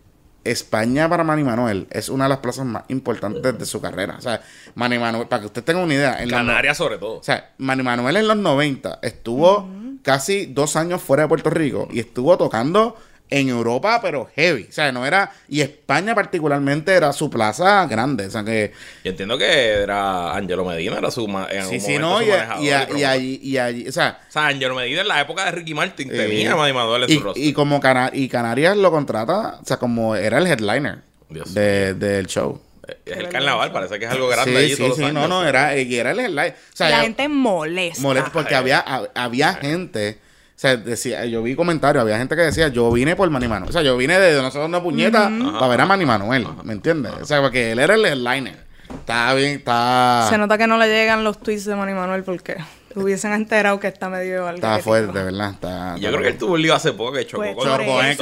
España 0.44 1.08
para 1.08 1.24
Manny 1.24 1.44
Manuel 1.44 1.86
es 1.90 2.08
una 2.08 2.24
de 2.24 2.30
las 2.30 2.38
plazas 2.38 2.66
más 2.66 2.84
importantes 2.88 3.58
de 3.58 3.66
su 3.66 3.80
carrera. 3.80 4.16
O 4.18 4.20
sea, 4.22 4.42
Manny 4.74 4.98
Manuel, 4.98 5.28
para 5.28 5.40
que 5.40 5.46
usted 5.46 5.62
tenga 5.64 5.80
una 5.82 5.94
idea, 5.94 6.22
en 6.22 6.28
no- 6.28 6.36
Canarias 6.36 6.76
sobre 6.76 6.98
todo. 6.98 7.18
o 7.18 7.22
sea, 7.22 7.52
Manny 7.58 7.82
Manuel 7.82 8.16
en 8.16 8.28
los 8.28 8.36
90 8.36 8.98
estuvo 9.02 9.68
casi 10.02 10.46
dos 10.46 10.74
años 10.76 11.00
fuera 11.00 11.24
de 11.24 11.28
Puerto 11.28 11.50
Rico 11.50 11.88
y 11.92 12.00
estuvo 12.00 12.36
tocando 12.36 12.96
en 13.38 13.48
Europa, 13.48 14.00
pero 14.02 14.28
heavy. 14.36 14.66
O 14.68 14.72
sea, 14.72 14.92
no 14.92 15.04
era. 15.06 15.32
Y 15.48 15.60
España, 15.60 16.14
particularmente, 16.14 16.92
era 16.92 17.12
su 17.12 17.30
plaza 17.30 17.86
grande. 17.86 18.26
O 18.26 18.30
sea, 18.30 18.44
que. 18.44 18.72
Yo 19.04 19.10
entiendo 19.10 19.38
que 19.38 19.44
era 19.70 20.34
Angelo 20.34 20.64
Medina, 20.64 20.98
era 20.98 21.10
su 21.10 21.24
en 21.50 21.66
Sí, 21.68 21.80
sí, 21.80 21.98
no. 21.98 22.18
su 22.18 22.24
Y, 22.24 22.28
y, 22.28 22.70
a- 22.70 22.88
y 22.96 23.04
allí. 23.04 23.40
Y 23.42 23.58
allí 23.58 23.88
o 23.88 23.92
sea. 23.92 24.20
O 24.28 24.32
sea, 24.32 24.46
Angelo 24.48 24.74
Medina 24.74 25.00
en 25.00 25.08
la 25.08 25.20
época 25.20 25.44
de 25.46 25.50
Ricky 25.52 25.74
Martin 25.74 26.08
eh, 26.10 26.14
tenía 26.16 26.52
a 26.52 26.56
Manny 26.56 26.72
Manuel 26.72 27.04
en 27.04 27.08
su 27.10 27.20
rostro. 27.20 27.42
y 27.42 27.52
como 27.52 27.80
Cana- 27.80 28.10
y 28.12 28.28
Canarias 28.28 28.76
lo 28.76 28.90
contrata, 28.90 29.58
o 29.62 29.64
sea, 29.64 29.78
como 29.78 30.14
era 30.16 30.38
el 30.38 30.46
headliner 30.46 30.98
Dios 31.30 31.54
de- 31.54 31.94
del 31.94 32.26
show. 32.26 32.60
es 33.06 33.16
el 33.16 33.28
carnaval, 33.28 33.72
parece 33.72 33.98
que 33.98 34.04
es 34.04 34.10
algo 34.10 34.28
grande 34.28 34.50
sí, 34.52 34.56
allí 34.58 34.70
sí, 34.76 34.82
todos 34.82 34.96
sí, 34.96 35.02
no, 35.02 35.08
años. 35.08 35.28
no, 35.28 35.46
era, 35.46 35.76
y 35.78 35.94
era 35.96 36.10
el 36.10 36.18
headliner. 36.20 36.52
O 36.72 36.76
sea, 36.76 36.90
la 36.90 36.96
ya- 36.98 37.02
gente 37.04 37.28
molesta. 37.28 38.02
molesta 38.02 38.30
porque 38.32 38.54
había, 38.54 38.84
hab- 38.84 39.10
había 39.14 39.54
gente, 39.54 40.18
sea, 40.62 40.76
decía, 40.76 41.26
yo 41.26 41.42
vi 41.42 41.56
comentarios, 41.56 42.02
había 42.02 42.18
gente 42.18 42.36
que 42.36 42.42
decía, 42.42 42.68
yo 42.68 42.90
vine 42.92 43.16
por 43.16 43.28
Manny 43.28 43.48
Manuel. 43.48 43.68
O 43.68 43.72
sea, 43.72 43.82
yo 43.82 43.96
vine 43.96 44.18
de 44.20 44.40
nosotros 44.40 44.68
una 44.68 44.80
puñeta 44.80 45.28
para 45.58 45.66
ver 45.66 45.80
a 45.80 45.86
Manny 45.86 46.06
Manuel, 46.06 46.46
¿me 46.62 46.72
entiendes? 46.72 47.12
O 47.20 47.24
sea, 47.24 47.40
porque 47.40 47.72
él 47.72 47.80
era 47.80 47.94
el 47.94 48.04
headliner. 48.04 48.72
Está 48.88 49.34
bien, 49.34 49.56
está, 49.56 50.26
Se 50.30 50.38
nota 50.38 50.56
que 50.58 50.66
no 50.66 50.78
le 50.78 50.86
llegan 50.86 51.24
los 51.24 51.40
tweets 51.40 51.64
de 51.64 51.74
Manny 51.74 51.94
Manuel 51.94 52.22
porque 52.22 52.58
hubiesen 52.94 53.32
enterado 53.32 53.80
que 53.80 53.88
está 53.88 54.08
medio 54.08 54.46
al 54.46 54.56
está 54.56 54.78
fuerte, 54.78 55.18
de 55.18 55.24
verdad. 55.24 55.50
Está, 55.50 55.96
Yo 55.96 56.08
está 56.08 56.10
creo 56.10 56.22
que 56.22 56.28
él 56.28 56.38
tuvo 56.38 56.54
un 56.54 56.62
lío 56.62 56.74
hace 56.74 56.92
poco 56.92 57.12
que 57.14 57.26
chocó 57.26 57.42
Pues, 57.42 57.56
con 57.56 57.64
Chocó 57.64 58.02
en 58.02 58.16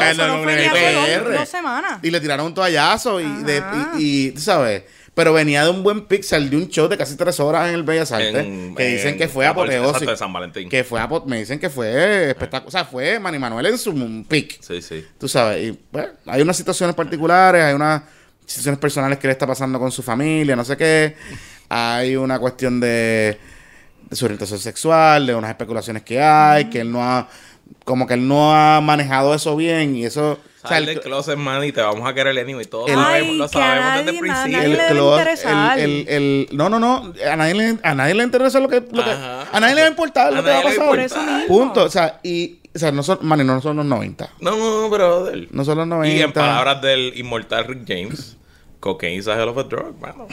dos, 1.35 1.49
semanas. 1.49 1.99
Y 2.03 2.11
le 2.11 2.21
tiraron 2.21 2.47
un 2.47 2.55
toallazo 2.55 3.21
y, 3.21 3.43
de, 3.43 3.63
y, 3.99 4.29
y, 4.29 4.31
tú 4.31 4.41
sabes, 4.41 4.85
pero 5.21 5.35
venía 5.35 5.65
de 5.65 5.69
un 5.71 5.83
buen 5.83 6.07
pixel 6.07 6.49
de 6.49 6.57
un 6.57 6.69
show 6.69 6.89
de 6.89 6.97
casi 6.97 7.15
tres 7.15 7.39
horas 7.41 7.69
en 7.69 7.75
el 7.75 7.83
Bellas 7.83 8.11
Artes, 8.11 8.35
En- 8.35 8.75
que 8.75 8.87
dicen 8.87 9.09
en- 9.09 9.19
que 9.19 9.29
fue 9.29 9.47
apoteósico. 9.47 10.11
de 10.11 10.17
San 10.17 10.33
Valentín. 10.33 10.67
Que 10.71 10.83
fue 10.83 10.99
me 11.27 11.41
dicen 11.41 11.59
que 11.59 11.69
fue 11.69 12.31
espectacular. 12.31 12.67
O 12.67 12.71
sea, 12.71 12.87
fue 12.87 13.21
Manny 13.21 13.39
Manuel 13.39 13.67
en 13.67 13.77
su 13.77 13.93
pick. 14.27 14.63
Sí, 14.63 14.81
sí. 14.81 15.05
Tú 15.19 15.29
sabes, 15.29 15.63
y 15.69 15.79
bueno, 15.93 16.09
hay 16.25 16.41
unas 16.41 16.57
situaciones 16.57 16.97
particulares, 16.97 17.63
hay 17.63 17.75
unas 17.75 18.01
situaciones 18.47 18.81
personales 18.81 19.19
que 19.19 19.27
le 19.27 19.33
está 19.35 19.47
pasando 19.47 19.79
con 19.79 19.93
su 19.93 20.03
familia, 20.03 20.57
no 20.57 20.65
sé 20.65 20.79
qué. 20.79 21.17
Hay 21.69 22.17
una 22.17 22.39
cuestión 22.39 22.81
de, 22.81 23.39
de 24.09 24.17
su 24.17 24.25
orientación 24.25 24.59
sexual, 24.59 25.27
de 25.27 25.35
unas 25.35 25.51
especulaciones 25.51 26.03
que 26.03 26.19
hay, 26.19 26.71
que 26.71 26.81
él 26.81 26.91
no 26.91 27.05
ha, 27.05 27.29
como 27.85 28.07
que 28.07 28.15
él 28.15 28.27
no 28.29 28.55
ha 28.55 28.81
manejado 28.81 29.35
eso 29.35 29.57
bien 29.57 29.97
y 29.97 30.05
eso... 30.05 30.33
o 30.33 30.69
sea, 30.69 30.71
Sal 30.77 30.89
el- 30.89 31.01
closet, 31.01 31.37
man, 31.37 31.65
y 31.65 31.73
te 31.73 31.81
vamos 31.81 32.09
a 32.09 32.13
querer 32.15 32.39
anyway. 32.39 32.65
Todos 32.67 32.89
El- 32.91 32.97
sabemos, 32.97 33.31
Ay, 33.31 33.37
lo 33.39 33.49
sabemos 33.49 33.85
desde 33.97 34.01
el 34.01 34.07
nadie- 34.07 34.21
principio. 34.21 34.53
nadie 34.59 34.65
el 34.67 34.73
le 34.73 34.79
debe 34.79 34.91
close- 35.01 35.19
interesar. 35.19 35.79
el- 35.79 35.91
el- 35.91 36.09
el- 36.09 36.49
no, 36.53 36.69
no, 36.69 36.79
no. 36.79 37.13
A 37.31 37.37
nadie 37.37 37.55
le, 37.55 37.79
a 37.83 37.95
nadie 37.95 38.15
le 38.15 38.23
interesa 38.25 38.61
lo 38.61 38.69
que, 38.69 38.81
lo 38.93 39.05
que- 39.05 39.11
a 39.11 39.59
nadie 39.61 39.75
le 39.75 39.81
va 39.83 39.87
a 39.87 39.91
importar 39.91 40.29
A 40.29 40.31
lo 40.33 40.43
que 40.45 40.51
va 40.51 40.59
a 40.59 40.63
nadie 40.63 40.77
pasar. 40.77 40.89
Por 40.89 41.01
eso 41.01 41.23
mismo. 41.23 41.47
Punto. 41.49 41.85
O 41.85 41.89
sea, 41.91 42.21
y, 42.23 42.59
o 42.75 42.79
sea, 42.79 42.93
no 42.93 43.03
son, 43.03 43.19
Manny, 43.23 43.43
no 43.45 43.61
son 43.63 43.77
los 43.79 43.87
90. 43.87 44.29
No, 44.41 44.51
no, 44.57 44.89
brother. 44.91 45.49
No 45.51 45.65
son 45.65 45.79
los 45.79 45.87
90. 45.87 46.17
Y 46.17 46.21
en 46.23 46.33
palabras 46.33 46.83
del 46.83 47.13
inmortal 47.17 47.65
Rick 47.67 47.85
James, 47.89 48.37
cocaine 48.81 49.19
is 49.19 49.29
a 49.29 49.35
hell 49.37 49.49
of 49.51 49.59
a 49.59 49.63
drug, 49.65 50.01
mano. 50.01 50.27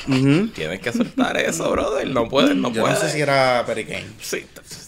Tienes 0.56 0.80
que 0.80 0.92
soltar 0.94 1.38
eso, 1.38 1.70
brother. 1.70 2.08
No 2.08 2.28
puedes, 2.30 2.56
no 2.56 2.72
Yo 2.72 2.82
puedes. 2.82 2.98
no 3.02 3.08
sé 3.08 3.14
si 3.14 3.22
era 3.22 3.64
Perry 3.66 3.86
Kane. 3.86 4.08
Sí. 4.22 4.46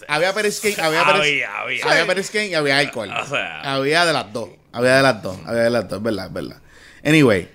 Había 0.08 0.32
Perry 0.32 0.50
Kane, 0.50 0.74
había 0.82 1.04
Perry 1.04 1.42
Había, 1.42 1.60
había. 1.60 2.46
y 2.46 2.54
había 2.54 2.78
alcohol. 2.78 3.10
O 3.22 3.26
sea. 3.26 3.60
había 3.60 4.04
de 4.06 4.12
las 4.12 4.32
dos. 4.32 4.48
Había 4.72 4.96
de 4.96 5.02
las 5.02 5.22
dos. 5.22 5.36
Había 5.46 5.62
de 5.62 5.70
las 5.70 5.88
dos, 5.88 5.98
es 5.98 6.02
verdad, 6.02 6.26
es 6.26 6.32
verdad. 6.32 6.56
Anyway, 7.04 7.48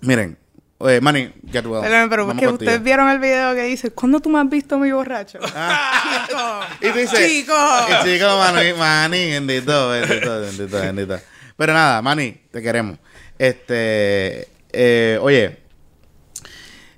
miren. 0.00 0.36
Oye, 0.80 1.00
Manny, 1.00 1.32
get 1.50 1.66
well. 1.66 1.82
Pero, 1.82 2.08
porque 2.08 2.26
contigo. 2.46 2.52
ustedes 2.52 2.80
vieron 2.84 3.08
el 3.08 3.18
video 3.18 3.52
que 3.52 3.62
dice, 3.64 3.90
¿cuándo 3.90 4.20
tú 4.20 4.28
me 4.28 4.38
has 4.38 4.48
visto 4.48 4.78
mi 4.78 4.92
borracho? 4.92 5.40
Ah. 5.52 6.24
Chico. 6.28 6.60
Y 6.88 6.92
tú 6.92 6.98
dices, 7.00 7.28
Chico. 7.28 7.52
eh, 7.52 7.96
Chico, 8.04 8.26
Manny, 8.38 8.72
Manny, 8.74 9.30
bendito, 9.32 9.88
bendito, 9.88 10.40
bendito, 10.40 10.80
bendito. 10.80 11.20
Pero 11.56 11.72
nada, 11.72 12.00
Manny, 12.00 12.30
te 12.52 12.62
queremos. 12.62 12.96
Este, 13.36 14.46
eh, 14.72 15.18
oye, 15.22 15.58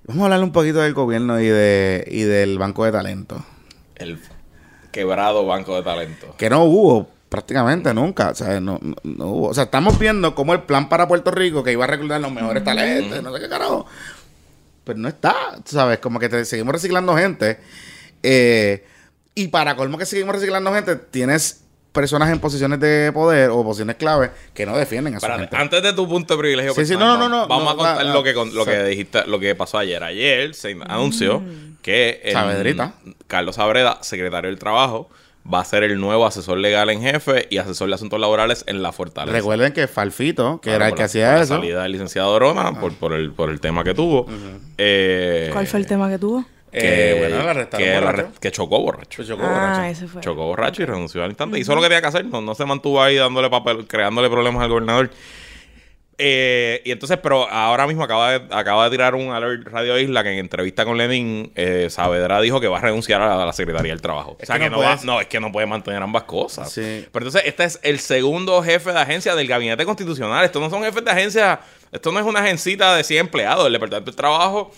vamos 0.04 0.22
a 0.22 0.24
hablar 0.26 0.42
un 0.42 0.52
poquito 0.52 0.80
del 0.80 0.94
gobierno 0.94 1.40
y 1.40 1.46
de 1.46 2.04
y 2.10 2.22
del 2.22 2.58
banco 2.58 2.84
de 2.84 2.92
talento. 2.92 3.44
El 3.96 4.18
quebrado 4.92 5.44
banco 5.46 5.76
de 5.76 5.82
talento. 5.82 6.34
Que 6.36 6.50
no 6.50 6.64
hubo 6.64 7.08
prácticamente 7.28 7.92
nunca. 7.94 8.30
O 8.30 8.34
sea, 8.34 8.60
no, 8.60 8.78
no- 8.82 8.96
no 9.04 9.26
hubo. 9.26 9.48
O 9.48 9.54
sea, 9.54 9.64
estamos 9.64 9.98
viendo 9.98 10.34
cómo 10.34 10.52
el 10.52 10.62
plan 10.62 10.88
para 10.88 11.06
Puerto 11.06 11.30
Rico, 11.30 11.62
que 11.62 11.72
iba 11.72 11.84
a 11.84 11.88
reclutar 11.88 12.20
los 12.20 12.32
mejores 12.32 12.64
talentos, 12.64 13.22
no 13.22 13.32
sé 13.34 13.40
qué 13.40 13.48
carajo. 13.48 13.86
Pero 14.84 14.98
no 14.98 15.08
está, 15.08 15.34
¿sabes? 15.64 15.98
Como 15.98 16.18
que 16.18 16.28
te 16.28 16.44
seguimos 16.44 16.72
reciclando 16.72 17.14
gente. 17.16 17.58
Eh, 18.22 18.84
y 19.34 19.48
para 19.48 19.76
colmo 19.76 19.96
que 19.98 20.06
seguimos 20.06 20.34
reciclando 20.34 20.72
gente, 20.74 20.96
tienes 20.96 21.62
personas 21.92 22.30
en 22.30 22.38
posiciones 22.38 22.78
de 22.80 23.10
poder 23.12 23.50
o 23.50 23.64
posiciones 23.64 23.96
clave 23.96 24.30
que 24.54 24.64
no 24.64 24.76
defienden 24.76 25.14
a 25.14 25.20
su 25.20 25.26
Espérate, 25.26 25.42
gente. 25.48 25.56
antes 25.56 25.82
de 25.82 25.92
tu 25.92 26.08
punto 26.08 26.34
de 26.34 26.38
privilegio 26.40 26.72
Sí, 26.74 26.86
sí, 26.86 26.94
no, 26.96 27.16
no, 27.18 27.28
no, 27.28 27.48
vamos 27.48 27.64
no, 27.64 27.70
a 27.70 27.76
contar 27.76 28.06
lo 28.06 28.22
que 28.22 28.32
con- 28.34 28.54
lo 28.54 28.64
Sí. 28.64 28.70
que 28.70 28.84
dijiste, 28.84 29.26
lo 29.26 29.40
que 29.40 29.54
pasó 29.54 29.78
ayer. 29.78 30.02
Ayer 30.04 30.54
se 30.54 30.76
anunció 30.86 31.42
que 31.82 32.20
el- 32.24 32.32
Sabedrita. 32.32 32.94
Carlos 33.26 33.56
Sabreda, 33.56 33.98
secretario 34.02 34.48
del 34.50 34.58
Trabajo, 34.58 35.08
va 35.52 35.60
a 35.60 35.64
ser 35.64 35.82
el 35.82 35.98
nuevo 35.98 36.26
asesor 36.26 36.58
legal 36.58 36.90
en 36.90 37.00
jefe 37.00 37.46
y 37.50 37.58
asesor 37.58 37.88
de 37.88 37.94
asuntos 37.94 38.20
laborales 38.20 38.62
en 38.68 38.82
la 38.82 38.92
Fortaleza. 38.92 39.34
Recuerden 39.36 39.72
que 39.72 39.88
Falfito, 39.88 40.60
que 40.60 40.68
Claro, 40.68 40.76
era 40.76 40.88
el 40.88 40.94
que 40.94 41.00
la- 41.00 41.06
hacía 41.06 41.26
por 41.30 41.36
la 41.38 41.42
eso. 41.42 41.54
salida 41.56 41.82
del 41.82 41.92
licenciado 41.92 42.38
Rona 42.38 42.78
por, 42.78 42.94
por, 42.94 43.14
el, 43.14 43.32
por 43.32 43.50
el 43.50 43.58
tema 43.58 43.82
que 43.82 43.94
tuvo. 43.94 44.26
Eh, 44.78 45.50
¿Cuál 45.52 45.66
fue 45.66 45.80
el 45.80 45.86
tema 45.86 46.08
que 46.08 46.18
tuvo? 46.18 46.44
Eh, 46.72 46.80
que, 46.80 47.28
bueno, 47.28 47.52
la 47.52 47.68
que, 47.68 48.00
la 48.00 48.30
que 48.40 48.50
chocó 48.52 48.80
borracho. 48.80 49.16
Pues 49.16 49.28
chocó 49.28 49.42
Ah, 49.44 49.48
borracho. 49.48 49.82
ese 49.84 50.06
fue. 50.06 50.20
Chocó 50.22 50.46
borracho 50.46 50.82
y 50.82 50.86
renunció 50.86 51.22
al 51.24 51.30
instante. 51.30 51.58
Hizo 51.58 51.74
lo 51.74 51.80
que 51.80 51.88
tenía 51.88 52.00
que 52.00 52.06
hacer. 52.08 52.24
No, 52.26 52.40
no 52.40 52.54
se 52.54 52.64
mantuvo 52.64 53.02
ahí 53.02 53.16
dándole 53.16 53.50
papel, 53.50 53.86
creándole 53.86 54.28
problemas 54.30 54.62
al 54.62 54.68
gobernador. 54.68 55.10
Eh, 56.22 56.82
y 56.84 56.90
entonces, 56.90 57.18
pero 57.22 57.48
ahora 57.48 57.86
mismo 57.86 58.04
acaba 58.04 58.32
de, 58.32 58.54
acaba 58.54 58.84
de 58.84 58.90
tirar 58.90 59.14
un 59.14 59.30
alert 59.32 59.66
Radio 59.68 59.98
Isla 59.98 60.22
que 60.22 60.30
en 60.32 60.38
entrevista 60.38 60.84
con 60.84 60.98
Lenin, 60.98 61.50
eh, 61.54 61.86
Saavedra 61.88 62.42
dijo 62.42 62.60
que 62.60 62.68
va 62.68 62.76
a 62.76 62.80
renunciar 62.82 63.22
a 63.22 63.46
la 63.46 63.52
Secretaría 63.54 63.92
del 63.92 64.02
Trabajo. 64.02 64.36
Es 64.38 64.44
o 64.44 64.52
sea, 64.52 64.56
que 64.58 64.64
que, 64.64 64.70
no 64.70 64.76
no, 64.76 64.82
va- 64.82 64.98
no, 65.02 65.18
es 65.22 65.28
que 65.28 65.40
no 65.40 65.50
puede 65.50 65.66
mantener 65.66 66.02
ambas 66.02 66.24
cosas. 66.24 66.70
Sí. 66.70 67.06
Pero 67.10 67.26
entonces, 67.26 67.42
este 67.46 67.64
es 67.64 67.80
el 67.82 68.00
segundo 68.00 68.62
jefe 68.62 68.92
de 68.92 68.98
agencia 68.98 69.34
del 69.34 69.48
gabinete 69.48 69.86
constitucional. 69.86 70.44
Estos 70.44 70.60
no 70.60 70.68
son 70.68 70.82
jefes 70.82 71.02
de 71.02 71.10
agencia, 71.10 71.60
esto 71.90 72.12
no 72.12 72.20
es 72.20 72.26
una 72.26 72.40
agencita 72.40 72.94
de 72.96 73.02
100 73.02 73.20
empleados. 73.20 73.66
El 73.66 73.72
Departamento 73.72 74.10
del 74.10 74.16
Trabajo 74.16 74.72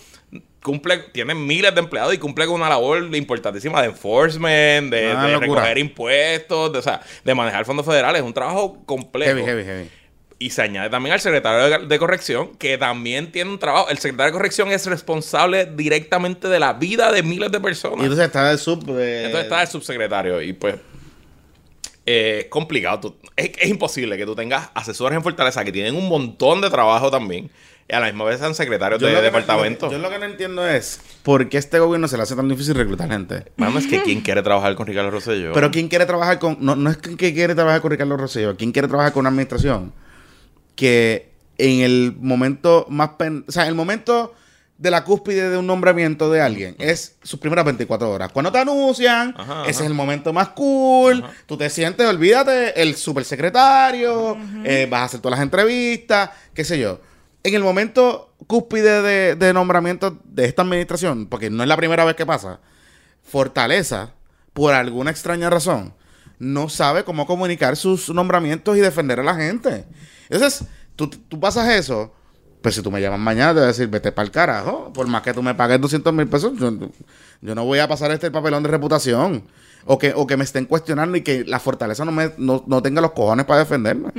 cumple, 0.61 0.97
tiene 1.11 1.35
miles 1.35 1.73
de 1.75 1.81
empleados 1.81 2.13
y 2.13 2.17
cumple 2.17 2.45
con 2.45 2.55
una 2.55 2.69
labor 2.69 3.13
importantísima 3.15 3.81
de 3.81 3.87
enforcement, 3.89 4.91
de, 4.91 5.13
recoger 5.39 5.77
impuestos, 5.77 6.71
de, 6.71 6.79
o 6.79 6.81
sea, 6.81 7.01
de 7.23 7.35
manejar 7.35 7.65
fondos 7.65 7.85
federales. 7.85 8.21
Es 8.21 8.25
un 8.25 8.33
trabajo 8.33 8.81
complejo. 8.85 9.31
Heavy, 9.35 9.45
heavy, 9.45 9.63
heavy. 9.63 9.89
Y 10.39 10.49
se 10.49 10.61
añade 10.61 10.89
también 10.89 11.13
al 11.13 11.21
secretario 11.21 11.79
de, 11.79 11.87
de 11.87 11.99
corrección, 11.99 12.55
que 12.57 12.77
también 12.77 13.31
tiene 13.31 13.49
un 13.51 13.59
trabajo. 13.59 13.89
El 13.89 13.97
secretario 13.97 14.31
de 14.31 14.37
corrección 14.37 14.71
es 14.71 14.85
responsable 14.87 15.65
directamente 15.65 16.49
de 16.49 16.59
la 16.59 16.73
vida 16.73 17.11
de 17.13 17.23
miles 17.23 17.49
de 17.51 17.59
personas. 17.61 17.99
Y 17.99 18.03
entonces 18.03 18.25
está 18.25 18.51
el 18.51 18.57
sub. 18.59 18.83
de- 18.85 19.25
Entonces 19.25 19.43
está 19.45 19.61
el 19.61 19.67
subsecretario 19.69 20.41
y 20.41 20.51
pues 20.53 20.75
eh, 22.05 22.47
complicado. 22.49 22.99
Tú- 22.99 23.15
es, 23.35 23.51
es 23.57 23.69
imposible 23.69 24.17
que 24.17 24.25
tú 24.25 24.35
tengas 24.35 24.69
asesores 24.73 25.15
en 25.15 25.23
Fortaleza 25.23 25.63
que 25.63 25.71
tienen 25.71 25.95
un 25.95 26.09
montón 26.09 26.59
de 26.61 26.69
trabajo 26.69 27.09
también 27.09 27.49
a 27.91 27.99
la 27.99 28.05
misma 28.07 28.23
vez 28.25 28.39
sean 28.39 28.55
secretarios 28.55 28.99
Yo 29.01 29.07
de 29.07 29.13
no- 29.13 29.21
departamento. 29.21 29.91
yo 29.91 29.97
lo 29.99 30.09
que 30.09 30.17
no 30.19 30.25
entiendo 30.25 30.67
es 30.67 30.99
por 31.23 31.49
qué 31.49 31.57
este 31.57 31.79
gobierno 31.79 32.07
se 32.07 32.17
le 32.17 32.23
hace 32.23 32.35
tan 32.35 32.47
difícil 32.49 32.75
reclutar 32.75 33.09
gente. 33.09 33.51
Mano, 33.57 33.77
es 33.79 33.87
que 33.87 34.01
quién 34.01 34.21
quiere 34.21 34.41
trabajar 34.41 34.73
con 34.75 34.87
Ricardo 34.87 35.11
Rosselló. 35.11 35.53
Pero 35.53 35.69
¿quién 35.71 35.87
quiere 35.89 36.05
trabajar 36.05 36.39
con.? 36.39 36.57
No, 36.59 36.75
no 36.75 36.89
es 36.89 36.97
que 36.97 37.33
quiere 37.33 37.53
trabajar 37.55 37.81
con 37.81 37.91
Ricardo 37.91 38.17
Rosselló. 38.17 38.55
¿Quién 38.57 38.71
quiere 38.71 38.87
trabajar 38.87 39.11
con 39.13 39.21
una 39.21 39.29
administración 39.29 39.93
que 40.75 41.31
en 41.57 41.81
el 41.81 42.15
momento 42.19 42.85
más. 42.89 43.09
pen- 43.17 43.45
o 43.47 43.51
sea, 43.51 43.67
el 43.67 43.75
momento 43.75 44.33
de 44.77 44.89
la 44.89 45.03
cúspide 45.03 45.49
de 45.51 45.57
un 45.57 45.67
nombramiento 45.67 46.31
de 46.31 46.41
alguien 46.41 46.75
es 46.79 47.15
sus 47.21 47.39
primeras 47.39 47.63
24 47.63 48.09
horas. 48.09 48.31
Cuando 48.31 48.51
te 48.51 48.57
anuncian, 48.57 49.33
Ajá, 49.37 49.61
ese 49.61 49.69
ajá. 49.69 49.69
es 49.69 49.81
el 49.81 49.93
momento 49.93 50.33
más 50.33 50.49
cool. 50.49 51.23
Tú 51.45 51.55
te 51.57 51.69
sientes, 51.69 52.05
olvídate, 52.07 52.81
el 52.81 52.95
supersecretario, 52.95 54.35
eh, 54.65 54.87
vas 54.89 55.01
a 55.01 55.05
hacer 55.05 55.19
todas 55.21 55.37
las 55.37 55.43
entrevistas, 55.43 56.31
qué 56.53 56.63
sé 56.65 56.79
yo. 56.79 56.99
En 57.43 57.53
el 57.53 57.63
momento 57.63 58.33
cúspide 58.47 59.01
de, 59.01 59.35
de 59.35 59.53
nombramiento 59.53 60.17
de 60.23 60.45
esta 60.45 60.61
administración, 60.61 61.27
porque 61.27 61.49
no 61.49 61.63
es 61.63 61.69
la 61.69 61.77
primera 61.77 62.05
vez 62.05 62.15
que 62.15 62.25
pasa, 62.25 62.59
Fortaleza, 63.21 64.13
por 64.53 64.73
alguna 64.73 65.11
extraña 65.11 65.49
razón, 65.49 65.93
no 66.39 66.69
sabe 66.69 67.03
cómo 67.03 67.25
comunicar 67.25 67.75
sus 67.75 68.09
nombramientos 68.09 68.77
y 68.77 68.81
defender 68.81 69.19
a 69.19 69.23
la 69.23 69.35
gente. 69.35 69.85
Entonces, 70.29 70.67
tú, 70.95 71.09
tú 71.09 71.39
pasas 71.39 71.69
eso, 71.69 72.13
pues 72.63 72.75
si 72.75 72.81
tú 72.81 72.91
me 72.91 73.01
llamas 73.01 73.19
mañana, 73.19 73.49
te 73.49 73.55
voy 73.55 73.63
a 73.63 73.67
decir, 73.67 73.87
vete 73.89 74.11
para 74.13 74.25
el 74.25 74.31
carajo. 74.31 74.91
Por 74.93 75.05
más 75.07 75.21
que 75.21 75.33
tú 75.33 75.43
me 75.43 75.53
pagues 75.53 75.81
200 75.81 76.13
mil 76.13 76.27
pesos, 76.27 76.53
yo, 76.57 76.71
yo 77.41 77.55
no 77.55 77.65
voy 77.65 77.79
a 77.79 77.87
pasar 77.89 78.09
este 78.11 78.31
papelón 78.31 78.63
de 78.63 78.69
reputación. 78.69 79.43
O 79.85 79.97
que, 79.99 80.13
o 80.15 80.25
que 80.25 80.37
me 80.37 80.43
estén 80.43 80.65
cuestionando 80.65 81.17
y 81.17 81.21
que 81.21 81.43
la 81.45 81.59
fortaleza 81.59 82.05
no, 82.05 82.11
me, 82.11 82.31
no, 82.37 82.63
no 82.67 82.81
tenga 82.81 83.01
los 83.01 83.11
cojones 83.11 83.45
para 83.45 83.59
defenderme. 83.59 84.11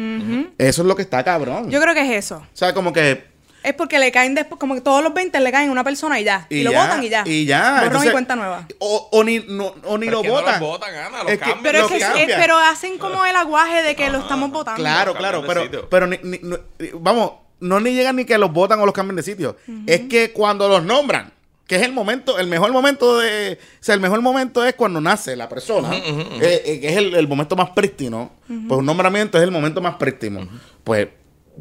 Eso 0.59 0.83
es 0.83 0.89
lo 0.89 0.95
que 0.97 1.03
está 1.03 1.25
cabrón. 1.25 1.71
Yo 1.71 1.81
creo 1.81 1.95
que 1.95 2.03
es 2.03 2.25
eso. 2.25 2.37
o 2.37 2.47
sea, 2.57 2.75
como 2.75 2.93
que 2.93 3.25
Es 3.63 3.73
porque 3.73 3.99
le 3.99 4.13
caen 4.13 4.35
después, 4.35 4.59
como 4.61 4.75
que 4.75 4.83
todos 4.83 5.03
los 5.03 5.15
20 5.15 5.41
le 5.41 5.51
caen 5.51 5.71
a 5.71 5.73
una 5.73 5.83
persona 5.85 6.21
y 6.21 6.25
ya. 6.25 6.47
Y, 6.51 6.63
lo 6.65 6.71
ya, 6.73 6.83
votan 6.83 7.03
y 7.03 7.09
ya. 7.09 7.23
Y 7.27 7.47
ya. 7.47 7.71
Borrón 7.77 7.85
Entonces, 7.87 8.09
y 8.11 8.13
cuenta 8.13 8.37
nueva. 8.37 8.67
O, 8.79 9.09
o 9.11 9.25
ni, 9.25 9.39
no, 9.49 9.75
o 9.85 9.97
ni 9.97 10.05
Pero 10.07 10.19
lo 10.19 10.19
es 10.19 10.23
que 10.23 10.29
no 10.29 10.35
votan. 10.35 10.61
los 10.61 10.69
votan, 10.69 10.95
Ana, 10.95 11.23
los 11.23 11.33
Es 11.33 11.39
que- 11.39 11.45
cambian. 11.51 11.63
Pero, 11.63 11.79
es 11.79 11.87
que, 11.87 12.23
es- 12.25 12.37
pero 12.37 12.59
hacen 12.59 12.99
como 12.99 13.25
el 13.25 13.35
aguaje 13.37 13.83
de 13.83 13.97
que 13.97 14.11
lo 14.11 14.19
estamos 14.19 14.51
votando. 14.51 14.79
Claro, 14.83 15.15
claro, 15.15 15.45
pero, 15.47 15.89
pero 15.89 16.07
ni, 16.07 16.19
ni- 16.23 16.41
no- 16.43 16.59
vamos, 17.01 17.33
no 17.61 17.81
ni 17.81 17.95
llegan 17.95 18.17
ni 18.17 18.27
que 18.27 18.37
los 18.37 18.53
votan 18.53 18.79
o 18.81 18.85
los 18.85 18.95
cambien 18.95 19.17
de 19.17 19.23
sitio. 19.23 19.57
Es 19.87 20.03
que 20.11 20.33
cuando 20.33 20.69
los 20.69 20.85
nombran, 20.85 21.33
que 21.67 21.77
es 21.77 21.83
el 21.83 21.93
momento, 21.93 22.39
el 22.39 22.47
mejor 22.47 22.73
momento 22.73 23.19
de, 23.19 23.59
o 23.61 23.85
sea, 23.85 23.95
el 23.95 24.01
mejor 24.01 24.21
momento 24.21 24.65
es 24.65 24.75
cuando 24.75 25.01
nace 25.01 25.35
la 25.35 25.49
persona, 25.49 25.97
eh, 25.97 26.63
eh, 26.65 26.81
que 26.81 26.89
es 26.89 26.97
el, 26.97 27.15
el 27.15 27.27
momento 27.27 27.57
más 27.57 27.71
prístino, 27.71 28.33
pues 28.47 28.79
un 28.79 28.87
nombramiento 28.87 29.39
es 29.39 29.45
el 29.45 29.51
momento 29.51 29.81
más 29.81 29.95
prístino. 29.97 30.47
Pues 30.83 31.09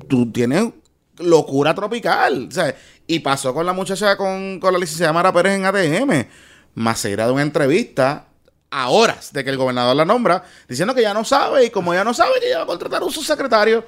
tú 0.08 0.32
tienes 0.32 0.66
locura 1.20 1.74
tropical, 1.74 2.48
o 2.50 2.52
sea, 2.52 2.76
y 3.08 3.20
pasó 3.20 3.54
con 3.54 3.66
la 3.66 3.74
muchacha, 3.74 4.18
con, 4.18 4.60
con 4.60 4.74
la 4.74 4.80
licenciada 4.80 5.14
Mara 5.14 5.32
Pérez 5.32 5.54
en 5.54 5.66
ATM. 5.66 6.28
Maceira 6.76 7.28
de 7.28 7.32
una 7.32 7.44
entrevista 7.44 8.28
a 8.72 8.90
horas 8.90 9.32
de 9.32 9.44
que 9.44 9.52
el 9.52 9.58
gobernador 9.58 9.96
la 9.96 10.06
nombra, 10.06 10.44
diciendo 10.68 10.96
que 10.96 11.04
ya 11.04 11.14
no 11.14 11.24
sabe, 11.24 11.66
y 11.66 11.70
como 11.70 11.94
ya 11.94 12.04
no 12.04 12.14
sabe, 12.14 12.40
que 12.42 12.50
ya 12.50 12.58
va 12.58 12.64
a 12.64 12.68
contratar 12.68 13.02
a 13.04 13.06
un 13.06 13.12
subsecretario. 13.12 13.86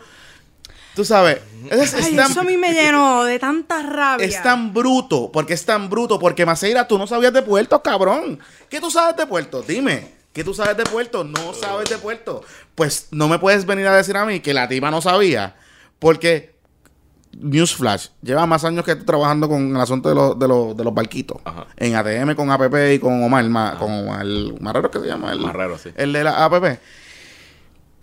Tú 0.95 1.03
sabes, 1.03 1.39
es, 1.69 1.93
es 1.93 2.05
Ay, 2.05 2.15
tan, 2.15 2.31
eso 2.31 2.39
a 2.41 2.43
mí 2.43 2.57
me 2.57 2.71
llenó 2.73 3.23
de 3.25 3.37
tanta 3.37 3.83
rabia. 3.83 4.25
es 4.25 4.41
tan 4.41 4.73
bruto, 4.73 5.29
porque 5.31 5.53
es 5.53 5.65
tan 5.65 5.89
bruto, 5.89 6.17
porque 6.19 6.45
Maceira, 6.45 6.87
tú 6.87 6.97
no 6.97 7.05
sabías 7.05 7.33
de 7.33 7.41
puertos, 7.41 7.81
cabrón. 7.83 8.39
¿Qué 8.69 8.79
tú 8.79 8.89
sabes 8.89 9.17
de 9.17 9.25
puertos? 9.27 9.67
Dime. 9.67 10.15
¿Qué 10.31 10.43
tú 10.43 10.53
sabes 10.53 10.75
de 10.77 10.83
puertos? 10.83 11.25
No 11.25 11.53
sabes 11.53 11.89
de 11.89 11.97
puertos. 11.97 12.45
Pues 12.75 13.07
no 13.11 13.27
me 13.27 13.39
puedes 13.39 13.65
venir 13.65 13.87
a 13.87 13.95
decir 13.95 14.15
a 14.17 14.25
mí 14.25 14.39
que 14.41 14.53
la 14.53 14.67
tipa 14.67 14.89
no 14.91 15.01
sabía, 15.01 15.55
porque 15.99 16.55
Newsflash 17.37 18.07
lleva 18.21 18.45
más 18.45 18.63
años 18.63 18.85
que 18.85 18.95
tú 18.95 19.03
trabajando 19.03 19.49
con 19.49 19.75
el 19.75 19.81
asunto 19.81 20.07
de 20.09 20.15
los, 20.15 20.39
de 20.39 20.47
los, 20.47 20.77
de 20.77 20.83
los 20.83 20.93
barquitos. 20.93 21.37
Ajá. 21.43 21.67
En 21.75 21.95
ATM 21.95 22.33
con 22.35 22.49
APP 22.49 22.73
y 22.93 22.99
con 22.99 23.21
Omar, 23.23 23.43
Ma- 23.45 23.75
con 23.77 23.91
Omar 23.91 24.25
Marrero, 24.61 24.89
que 24.91 24.99
se 24.99 25.07
llama? 25.07 25.33
El, 25.33 25.39
Marrero, 25.39 25.77
sí. 25.77 25.89
El 25.95 26.13
de 26.13 26.23
la 26.23 26.45
APP. 26.45 26.79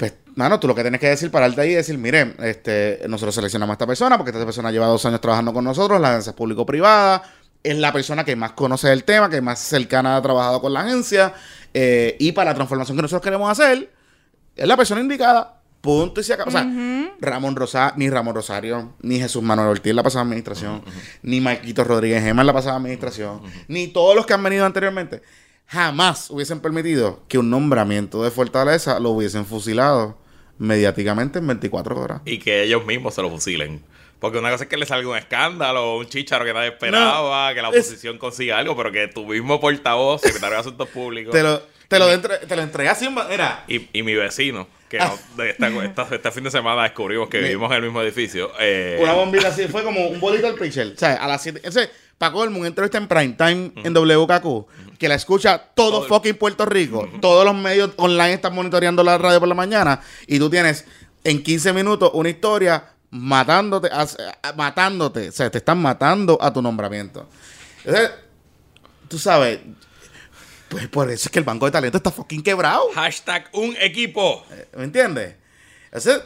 Pues, 0.03 0.15
mano, 0.35 0.59
tú 0.59 0.67
lo 0.67 0.75
que 0.75 0.83
tienes 0.83 1.01
que 1.01 1.11
decir, 1.11 1.31
pararte 1.31 1.61
ahí 1.61 1.71
y 1.71 1.75
decir, 1.75 1.97
mire, 1.97 2.35
este, 2.41 3.03
nosotros 3.07 3.37
seleccionamos 3.37 3.75
a 3.75 3.75
esta 3.75 3.87
persona 3.87 4.19
porque 4.19 4.33
esta 4.33 4.45
persona 4.45 4.73
lleva 4.73 4.87
dos 4.87 5.07
años 5.07 5.21
trabajando 5.21 5.53
con 5.53 5.63
nosotros, 5.63 6.01
la 6.01 6.11
agencia 6.11 6.31
es 6.31 6.37
público-privada, 6.37 7.23
es 7.63 7.77
la 7.77 7.93
persona 7.93 8.25
que 8.25 8.35
más 8.35 8.51
conoce 8.51 8.93
el 8.93 9.05
tema, 9.05 9.31
que 9.31 9.41
más 9.41 9.61
cercana 9.61 10.17
ha 10.17 10.23
trabajado 10.23 10.61
con 10.61 10.73
la 10.73 10.81
agencia, 10.81 11.35
eh, 11.73 12.17
y 12.19 12.33
para 12.33 12.51
la 12.51 12.55
transformación 12.57 12.97
que 12.97 13.03
nosotros 13.03 13.23
queremos 13.23 13.49
hacer, 13.49 13.93
es 14.57 14.67
la 14.67 14.77
persona 14.77 15.01
indicada. 15.01 15.61
Punto 15.81 16.21
y 16.21 16.25
se 16.25 16.33
acaba. 16.33 16.49
O 16.49 16.51
sea, 16.51 16.67
Ramón 17.21 17.55
Rosario, 17.55 17.95
ni 17.97 18.11
Ramón 18.11 18.35
Rosario, 18.35 18.95
ni 19.03 19.21
Jesús 19.21 19.41
Manuel 19.41 19.69
Ortiz 19.69 19.91
en 19.91 19.97
la 19.97 20.03
pasada 20.03 20.25
administración, 20.25 20.83
ni 21.23 21.41
Marquito 21.41 21.85
Rodríguez 21.85 22.25
Gemma 22.25 22.43
en 22.43 22.47
la 22.49 22.53
pasada 22.53 22.77
administración, 22.77 23.41
ni 23.69 23.87
todos 23.87 24.17
los 24.17 24.27
que 24.27 24.35
han 24.35 24.43
venido 24.43 24.67
anteriormente, 24.67 25.23
jamás 25.73 26.31
hubiesen 26.31 26.61
permitido 26.61 27.23
que 27.29 27.39
un 27.39 27.49
nombramiento 27.49 28.23
de 28.23 28.31
Fortaleza 28.31 29.01
lo 29.01 29.11
hubiesen 29.11 29.47
fusilado 29.47 30.19
mediáticamente 30.59 31.39
en 31.39 31.47
24 31.47 31.99
horas. 31.99 32.21
Y 32.25 32.39
que 32.39 32.63
ellos 32.63 32.85
mismos 32.85 33.15
se 33.15 33.23
lo 33.23 33.31
fusilen. 33.31 33.83
Porque 34.21 34.39
una 34.39 34.51
cosa 34.51 34.65
es 34.65 34.71
que 34.71 34.77
le 34.77 34.87
salga 34.87 35.09
un 35.09 35.17
escándalo, 35.17 35.97
un 35.97 36.07
chicharo 36.07 36.45
que 36.45 36.53
nadie 36.53 36.69
esperaba, 36.69 37.53
que 37.55 37.63
la 37.63 37.71
es- 37.71 37.87
oposición 37.87 38.19
consiga 38.19 38.59
algo, 38.59 38.77
pero 38.77 38.93
que 38.93 39.09
tu 39.09 39.25
mismo 39.27 39.59
portavoz, 39.61 40.21
secretario 40.21 40.55
de 40.57 40.61
Asuntos 40.61 40.89
Públicos, 40.91 41.33
Te 41.33 41.43
lo, 41.43 41.61
te 41.89 41.99
lo, 41.99 42.13
entre- 42.13 42.39
te 42.39 42.55
lo 42.55 42.63
entregué 42.63 42.89
así 42.91 43.09
y, 43.67 43.89
y 43.93 44.03
mi 44.05 44.15
vecino, 44.15 44.69
que 44.89 44.99
no- 44.99 45.19
esta, 45.45 45.69
esta- 45.85 46.15
este 46.15 46.31
fin 46.31 46.45
de 46.45 46.51
semana 46.53 46.85
descubrimos 46.85 47.29
que 47.29 47.39
vivimos 47.41 47.69
en 47.73 47.79
el 47.79 47.83
mismo 47.83 48.01
edificio. 48.03 48.53
eh, 48.61 48.99
una 49.03 49.15
bombita 49.15 49.49
así, 49.49 49.67
fue 49.67 49.83
como 49.83 50.07
un 50.07 50.21
bolito 50.21 50.47
al 50.47 50.55
pitcher. 50.55 50.93
O 50.95 50.99
sea, 50.99 51.15
a 51.15 51.27
las 51.27 51.43
7. 51.43 51.63
Para 52.23 52.35
colmo, 52.35 52.61
un 52.61 52.67
entrevista 52.67 52.99
en 52.99 53.09
prime 53.09 53.33
time 53.33 53.73
en 53.75 53.93
WKQ, 53.93 54.97
que 54.97 55.09
la 55.09 55.17
escucha 55.17 55.59
todo, 55.75 56.05
fucking 56.07 56.37
Puerto 56.37 56.65
Rico. 56.65 57.09
Todos 57.21 57.45
los 57.45 57.53
medios 57.53 57.91
online 57.97 58.35
están 58.35 58.55
monitoreando 58.55 59.03
la 59.03 59.19
radio 59.19 59.41
por 59.41 59.49
la 59.49 59.57
mañana. 59.57 60.01
Y 60.29 60.39
tú 60.39 60.49
tienes 60.49 60.85
en 61.25 61.43
15 61.43 61.73
minutos 61.73 62.13
una 62.15 62.29
historia 62.29 62.91
matándote, 63.11 63.89
a- 63.93 64.53
matándote. 64.55 65.31
O 65.31 65.33
sea, 65.33 65.51
te 65.51 65.59
están 65.59 65.83
matando 65.83 66.39
a 66.41 66.53
tu 66.53 66.63
nombramiento. 66.63 67.29
Entonces, 67.85 68.13
tú 69.09 69.19
sabes, 69.19 69.59
pues 70.69 70.87
por 70.87 71.11
eso 71.11 71.27
es 71.27 71.33
que 71.33 71.41
el 71.41 71.45
banco 71.45 71.67
de 71.67 71.73
talento 71.73 71.97
está 71.97 72.13
fucking 72.13 72.45
quebrado. 72.45 72.85
Hashtag 72.95 73.49
un 73.53 73.75
equipo. 73.81 74.47
¿Me 74.77 74.85
entiendes? 74.85 75.35
Ese, 75.91 76.23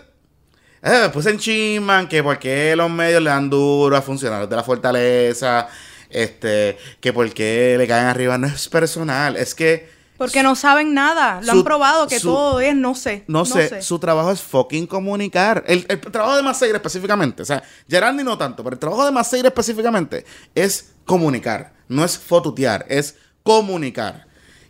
eh, 0.82 0.90
después 1.02 1.24
se 1.24 1.30
enchiman 1.32 2.08
que 2.08 2.22
por 2.22 2.38
qué 2.38 2.74
los 2.76 2.90
medios 2.90 3.22
le 3.22 3.30
dan 3.30 3.48
duro 3.50 3.96
a 3.96 4.02
funcionarios 4.02 4.48
de 4.48 4.56
la 4.56 4.62
fortaleza, 4.62 5.68
este, 6.10 6.78
que 7.00 7.12
por 7.12 7.28
qué 7.32 7.74
le 7.78 7.86
caen 7.86 8.06
arriba. 8.06 8.38
No 8.38 8.46
es 8.46 8.68
personal, 8.68 9.36
es 9.36 9.54
que, 9.54 9.88
Porque 10.16 10.42
no 10.42 10.54
saben 10.54 10.94
nada. 10.94 11.40
Lo 11.42 11.52
Su- 11.52 11.58
han 11.58 11.64
probado 11.64 12.06
que 12.06 12.18
su- 12.20 12.28
todo 12.28 12.60
es 12.60 12.74
no 12.74 12.94
sé. 12.94 13.24
no, 13.26 13.44
sé, 13.44 13.82
su 13.82 13.98
trabajo 13.98 14.30
es 14.32 14.40
fucking 14.40 14.86
comunicar. 14.86 15.62
El, 15.66 15.84
el 15.88 16.00
trabajo 16.00 16.36
de 16.36 16.42
Maceira 16.42 16.76
específicamente, 16.76 17.42
o 17.42 17.44
sea, 17.44 17.62
Gerandi 17.88 18.22
no 18.24 18.38
tanto, 18.38 18.62
pero 18.64 18.74
el 18.74 18.80
trabajo 18.80 19.04
de 19.04 19.12
Maceira 19.12 19.48
específicamente 19.48 20.24
es 20.54 20.92
comunicar, 21.04 21.72
no 21.88 22.04
es 22.04 22.16
fotutear, 22.16 22.86
es 22.88 23.16
comunicar. 23.42 24.26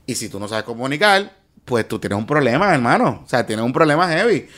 Y 0.07 0.15
si 0.15 0.29
tú 0.29 0.39
no 0.41 0.49
sabes 0.49 0.65
comunicar, 0.65 1.33
pues 1.65 1.87
tú 1.89 1.99
tienes 1.99 2.17
un 2.19 2.27
problema, 2.27 2.73
hermano. 2.73 3.23
O 3.25 3.29
sea, 3.29 3.45
tienes 3.45 3.65
un 3.65 3.73
problema 3.73 4.09
heavy. 4.09 4.49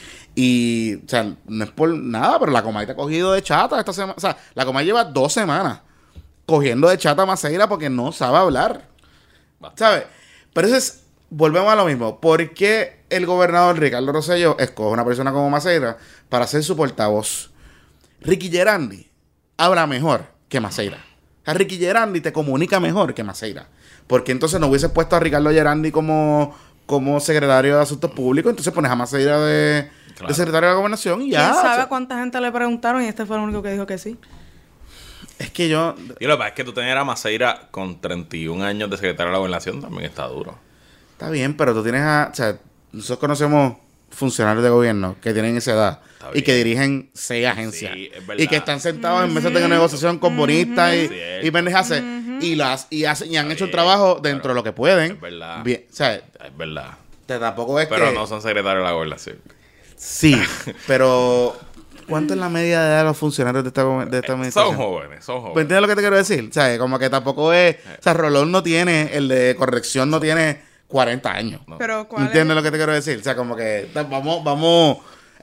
Y, 0.41 0.95
o 1.05 1.09
sea, 1.09 1.34
no 1.49 1.64
es 1.64 1.70
por 1.72 1.93
nada, 1.93 2.39
pero 2.39 2.53
la 2.53 2.62
Comay 2.62 2.86
te 2.86 2.93
ha 2.93 2.95
cogido 2.95 3.32
de 3.32 3.43
chata 3.43 3.76
esta 3.76 3.93
semana. 3.93 4.14
O 4.16 4.20
sea, 4.20 4.39
la 4.55 4.64
Comay 4.64 4.86
lleva 4.86 5.03
dos 5.03 5.32
semanas 5.32 5.80
cogiendo 6.47 6.89
de 6.89 6.97
chata 6.97 7.22
a 7.22 7.26
Maceira 7.26 7.68
porque 7.68 7.91
no 7.91 8.12
sabe 8.12 8.39
hablar. 8.39 8.89
¿Sabes? 9.74 10.05
Pero 10.53 10.68
eso 10.68 10.76
es, 10.76 11.03
volvemos 11.28 11.72
a 11.72 11.74
lo 11.74 11.86
mismo. 11.86 12.20
¿Por 12.20 12.55
qué 12.55 13.01
el 13.11 13.26
gobernador 13.26 13.80
Ricardo 13.80 14.12
Rosselló 14.12 14.57
escoge 14.61 14.93
una 14.93 15.05
persona 15.05 15.32
como 15.32 15.51
Maceira 15.51 15.99
para 16.28 16.47
ser 16.47 16.62
su 16.62 16.76
portavoz? 16.76 17.51
Ricky 18.20 18.49
Gerandi 18.49 19.11
habla 19.57 19.89
mejor 19.89 20.26
que 20.49 20.61
Maceira. 20.61 20.99
O 21.43 21.45
sea, 21.47 21.55
Ricky 21.55 21.78
Gerandi 21.78 22.20
te 22.20 22.32
comunica 22.32 22.78
mejor 22.78 23.12
que 23.12 23.24
Maceira. 23.24 23.66
Porque 24.07 24.30
entonces 24.30 24.61
no 24.61 24.68
hubiese 24.68 24.89
puesto 24.89 25.16
a 25.16 25.20
Ricardo 25.20 25.51
Gerandi 25.51 25.91
como, 25.91 26.55
como 26.89 27.20
secretario 27.20 27.76
de 27.76 27.82
Asuntos 27.82 28.11
Públicos, 28.11 28.49
entonces 28.49 28.72
pones 28.72 28.91
a 28.91 28.97
Maceira 28.97 29.39
de, 29.41 29.91
Claro. 30.16 30.28
de 30.28 30.34
secretario 30.34 30.68
de 30.68 30.72
la 30.72 30.78
gobernación 30.78 31.20
y 31.22 31.30
ya. 31.30 31.41
¿Quién 31.41 31.51
o 31.53 31.62
sabe 31.62 31.74
sea, 31.76 31.86
cuánta 31.86 32.18
gente 32.18 32.41
le 32.41 32.51
preguntaron 32.51 33.03
y 33.03 33.07
este 33.07 33.26
fue 33.26 33.36
el 33.36 33.43
único 33.43 33.62
que 33.62 33.70
dijo 33.72 33.84
que 33.86 33.99
sí? 33.99 34.16
es 35.39 35.51
que 35.51 35.68
yo... 35.68 35.95
Y 36.18 36.24
lo 36.26 36.34
que 36.34 36.39
pasa 36.39 36.49
es 36.49 36.55
que 36.55 36.64
tú 36.64 36.72
tener 36.72 36.97
a 36.97 37.05
Maceira 37.05 37.68
con 37.70 38.01
31 38.01 38.64
años 38.64 38.91
de 38.91 38.97
secretario 38.97 39.26
de 39.26 39.32
la 39.32 39.39
gobernación 39.39 39.80
también 39.80 40.05
está 40.07 40.26
duro. 40.26 40.59
Está 41.12 41.30
bien, 41.30 41.57
pero 41.57 41.74
tú 41.74 41.82
tienes 41.82 42.03
a... 42.03 42.30
O 42.32 42.34
sea, 42.34 42.59
nosotros 42.91 43.18
conocemos 43.18 43.74
funcionarios 44.11 44.64
de 44.64 44.70
gobierno 44.70 45.16
que 45.20 45.32
tienen 45.34 45.57
esa 45.59 45.72
edad 45.72 46.01
y 46.32 46.41
que 46.43 46.55
dirigen 46.55 47.11
seis 47.12 47.47
agencias 47.47 47.93
Sí, 47.93 48.11
y 48.39 48.49
que 48.49 48.57
están 48.57 48.80
sentados 48.80 49.24
en 49.24 49.34
mesas 49.34 49.53
de 49.53 49.68
negociación 49.68 50.18
con 50.18 50.34
bonistas 50.36 50.95
y, 50.95 51.11
y 51.47 51.51
pendejas 51.51 51.91
y 52.41 52.55
las 52.55 52.86
y 52.91 53.05
hacen 53.05 53.30
y 53.32 53.36
han 53.36 53.51
hecho 53.51 53.64
el 53.66 53.70
trabajo 53.70 54.20
dentro 54.22 54.51
de 54.51 54.55
lo 54.55 54.62
que 54.64 54.72
pueden. 54.72 55.12
es 55.12 55.20
verdad. 55.20 55.62
Bien, 55.64 55.84
o 55.91 55.95
sea, 55.95 56.14
Es 56.14 56.22
verdad. 56.57 56.91
te- 57.26 57.39
tampoco 57.39 57.78
es 57.80 57.86
Pero 57.89 58.09
que 58.09 58.12
no 58.14 58.26
son 58.26 58.41
secretarios 58.43 58.82
de 58.82 58.89
la 58.89 58.93
gobernación. 58.93 59.39
sí, 59.97 60.41
pero 60.86 61.57
¿cuánto 62.09 62.34
es 62.34 62.41
la 62.41 62.49
media 62.49 62.80
de 62.82 62.89
edad 62.89 62.99
de 62.99 63.05
los 63.05 63.16
funcionarios 63.16 63.64
de 63.64 63.68
esta, 63.68 63.84
de 63.84 64.03
esta 64.05 64.16
Eh, 64.18 64.22
Son 64.26 64.34
administración? 64.34 64.76
jóvenes, 64.76 65.24
son 65.24 65.34
¿Me 65.36 65.41
jóvenes. 65.43 65.62
entiendes 65.62 65.80
lo 65.82 65.89
que 65.89 65.95
te 65.95 66.01
quiero 66.01 66.16
decir? 66.16 66.49
O 66.51 66.53
sea, 66.53 66.78
como 66.78 66.99
que 66.99 67.11
tampoco 67.11 67.53
es. 67.53 67.76
O 67.99 68.03
sea, 68.03 68.14
Rolón 68.14 68.51
no 68.53 68.62
tiene, 68.62 69.11
el 69.12 69.28
de 69.28 69.55
corrección 69.59 70.11
no 70.11 70.20
tiene 70.20 70.61
40 70.89 71.30
años. 71.32 71.61
No. 71.66 71.76
Pero 71.78 72.01
¿Me 72.03 72.07
¿cuál 72.09 72.22
entiendes 72.26 72.51
es? 72.51 72.57
lo 72.57 72.62
que 72.62 72.70
te 72.70 72.76
quiero 72.78 72.93
decir? 72.93 73.18
O 73.18 73.22
sea, 73.22 73.36
como 73.36 73.55
que 73.57 73.89
vamos, 73.95 74.43
vamos. 74.43 74.99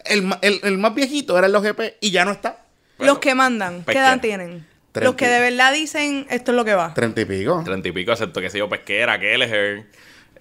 El, 0.06 0.28
el, 0.42 0.60
el 0.64 0.78
más 0.78 0.94
viejito 0.96 1.38
era 1.38 1.48
el 1.48 1.56
OGP 1.56 1.98
y 2.02 2.12
ya 2.12 2.26
no 2.26 2.32
está. 2.32 2.60
Los 3.00 3.20
que 3.20 3.36
mandan, 3.36 3.84
¿qué 3.84 3.98
edad 3.98 4.20
tienen? 4.22 4.66
Los 5.04 5.16
que 5.16 5.28
de 5.28 5.40
verdad 5.40 5.74
dicen 5.74 6.26
esto 6.30 6.52
es 6.52 6.56
lo 6.56 6.64
que 6.66 6.74
va. 6.76 6.94
Treinta 6.94 7.22
y 7.22 7.26
pico. 7.26 7.62
Treinta 7.66 7.88
y 7.88 7.92
pico, 7.92 8.12
excepto 8.12 8.40
que 8.42 8.50
sé 8.50 8.60
yo, 8.60 8.70
pesquera, 8.70 9.20
Kelleher. 9.20 9.86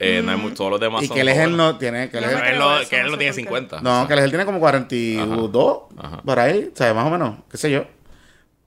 Eh, 0.00 0.22
no 0.24 0.32
hay 0.32 0.36
mucho, 0.36 0.56
todos 0.56 0.70
los 0.72 0.80
demás 0.80 1.04
Y 1.04 1.06
son 1.06 1.16
jóvenes. 1.18 1.48
no 1.50 1.78
tiene. 1.78 2.10
Que 2.10 2.20
No 2.20 2.28
él 2.28 2.58
no, 2.58 2.78
eso, 2.80 2.82
él 2.82 2.88
tiene 2.88 3.10
por 3.10 3.18
qué. 3.18 3.32
50. 3.32 3.80
no, 3.80 4.08
que 4.08 4.14
el 4.14 4.28
tiene 4.28 4.44
como 4.44 4.58
42, 4.58 5.78
Ajá. 5.96 6.22
por 6.22 6.38
ahí, 6.40 6.70
o 6.72 6.76
sea, 6.76 6.92
más 6.94 7.06
o 7.06 7.10
menos, 7.10 7.38
qué 7.50 7.56
sé 7.56 7.70
yo. 7.70 7.84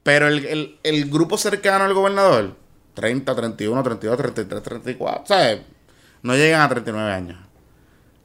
Pero 0.04 0.28
el, 0.30 0.46
el, 0.46 0.80
el 0.84 1.10
grupo 1.10 1.38
cercano 1.38 1.84
al 1.84 1.94
gobernador, 1.94 2.56
30, 2.94 3.36
31, 3.36 3.84
32, 3.84 4.18
33, 4.18 4.64
34, 4.64 5.24
o 5.24 5.26
sea, 5.28 5.60
no 6.22 6.34
llegan 6.36 6.62
a 6.62 6.70
39 6.70 7.12
años. 7.12 7.38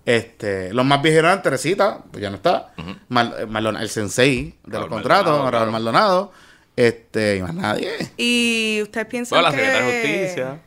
Este, 0.04 0.72
los 0.72 0.84
más 0.84 1.00
viejos 1.02 1.18
eran 1.20 1.42
Teresita, 1.42 2.02
pues 2.10 2.22
ya 2.22 2.30
no 2.30 2.36
está. 2.36 2.72
Mal- 3.08 3.34
eh, 3.38 3.80
el 3.82 3.88
sensei 3.88 4.54
de 4.64 4.78
los 4.78 4.88
contratos, 4.88 5.26
Maldonado, 5.26 5.50
Raúl 5.50 5.50
claro. 5.50 5.72
Maldonado. 5.72 6.32
Este, 6.76 7.36
y 7.38 7.42
más 7.42 7.54
nadie. 7.54 7.90
Y 8.16 8.80
ustedes 8.82 9.06
piensan 9.06 9.38
Toda 9.38 9.50
la 9.50 9.56
que 9.56 9.62
secretaria 9.62 9.86
de 9.94 10.02
Justicia. 10.22 10.60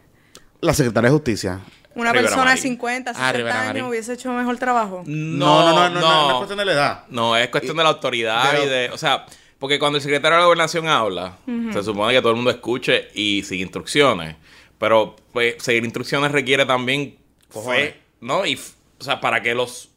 La 0.62 0.74
secretaria 0.74 1.10
de 1.10 1.14
Justicia. 1.16 1.60
una 1.96 2.12
Rivera 2.12 2.28
persona 2.30 2.52
de 2.52 2.58
Marín. 2.58 2.64
50, 2.64 3.12
Ah, 3.12 3.14
60 3.14 3.32
Rivera 3.38 3.56
años 3.62 3.68
Marín. 3.68 3.84
hubiese 3.86 4.14
hecho 4.14 4.32
mejor 4.34 4.58
trabajo. 4.58 5.04
No, 5.06 5.62
no, 5.62 5.74
no, 5.74 5.90
no, 5.90 6.00
no, 6.02 6.22
no 6.22 6.30
es 6.30 6.36
cuestión 6.36 6.60
de 6.60 6.66
la 6.66 6.72
edad. 6.74 7.04
No, 7.10 7.36
es 7.38 7.48
cuestión 7.50 7.78
de 7.78 7.84
la 7.84 7.90
autoridad 7.90 8.54
de 8.54 8.64
y 8.66 8.68
de. 8.70 8.90
O 8.92 8.98
sea, 8.98 9.26
porque 9.60 9.80
cuando 9.80 9.98
el 9.98 10.02
secretario 10.04 10.36
de 10.36 10.42
la 10.42 10.46
gobernación 10.46 10.88
habla, 10.88 11.38
se 11.74 11.84
supone 11.84 12.14
que 12.14 12.20
todo 12.20 12.30
el 12.32 12.36
mundo 12.36 12.52
escuche 12.52 13.08
y 13.16 13.44
sigue 13.44 13.64
instrucciones. 13.64 14.36
Pero, 14.78 15.16
pues, 15.32 15.56
seguir 15.60 15.84
instrucciones 15.86 16.32
requiere 16.34 16.66
también 16.66 17.18
Cojones. 17.52 17.94
fe, 17.94 18.02
¿no? 18.20 18.46
Y, 18.46 18.56
o 19.00 19.04
sea, 19.04 19.22
para 19.22 19.42
que 19.42 19.56
los 19.56 19.90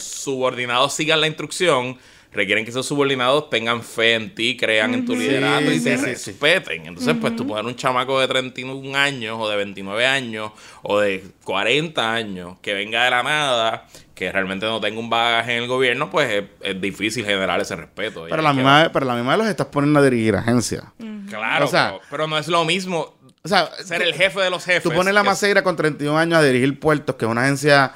subordinados 0.00 0.92
sigan 0.92 1.20
la 1.20 1.26
instrucción, 1.28 1.96
requieren 2.32 2.64
que 2.64 2.70
esos 2.70 2.86
subordinados 2.86 3.50
tengan 3.50 3.82
fe 3.82 4.14
en 4.14 4.34
ti, 4.34 4.56
crean 4.56 4.94
en 4.94 5.04
tu 5.04 5.16
liderato 5.16 5.70
y 5.72 5.78
Sí, 5.78 5.84
te 5.84 5.98
sí, 5.98 6.04
respeten. 6.04 6.86
Entonces, 6.86 7.16
pues 7.20 7.34
tú 7.36 7.46
poner 7.46 7.64
un 7.64 7.74
chamaco 7.76 8.20
de 8.20 8.28
31 8.28 8.96
años 8.96 9.36
o 9.40 9.48
de 9.48 9.56
29 9.56 10.06
años 10.06 10.52
o 10.82 11.00
de 11.00 11.24
40 11.44 12.12
años 12.12 12.56
que 12.62 12.74
venga 12.74 13.04
de 13.04 13.10
la 13.10 13.22
nada, 13.22 13.86
que 14.14 14.30
realmente 14.30 14.66
no 14.66 14.80
tenga 14.80 15.00
un 15.00 15.10
bagaje 15.10 15.56
en 15.56 15.62
el 15.62 15.68
gobierno, 15.68 16.10
pues 16.10 16.30
es, 16.30 16.44
es 16.62 16.80
difícil 16.80 17.24
generar 17.24 17.60
ese 17.60 17.74
respeto. 17.74 18.26
Pero 18.28 18.42
la 18.42 18.52
misma, 18.52 18.82
vez- 18.82 18.90
pero 18.92 19.06
la 19.06 19.14
misma 19.14 19.30
vez 19.30 19.38
los 19.38 19.48
estás 19.48 19.66
poniendo 19.68 19.98
a 19.98 20.02
dirigir 20.02 20.36
agencias. 20.36 20.84
Claro, 21.28 21.64
o 21.64 21.68
sea- 21.68 21.88
pero, 21.94 22.02
pero 22.10 22.26
no 22.28 22.38
es 22.38 22.46
lo 22.48 22.64
mismo 22.64 23.16
O 23.42 23.48
sea, 23.48 23.70
ser 23.82 23.98
tú- 24.02 24.04
el 24.04 24.14
jefe 24.14 24.40
de 24.40 24.50
los 24.50 24.64
jefes. 24.64 24.82
Tú 24.82 24.92
pones 24.92 25.14
la 25.14 25.22
Maceira 25.24 25.62
con 25.62 25.74
31 25.74 26.18
años 26.18 26.38
a 26.38 26.42
dirigir 26.42 26.78
puertos, 26.78 27.16
que 27.16 27.24
es 27.24 27.30
una 27.30 27.42
agencia 27.44 27.92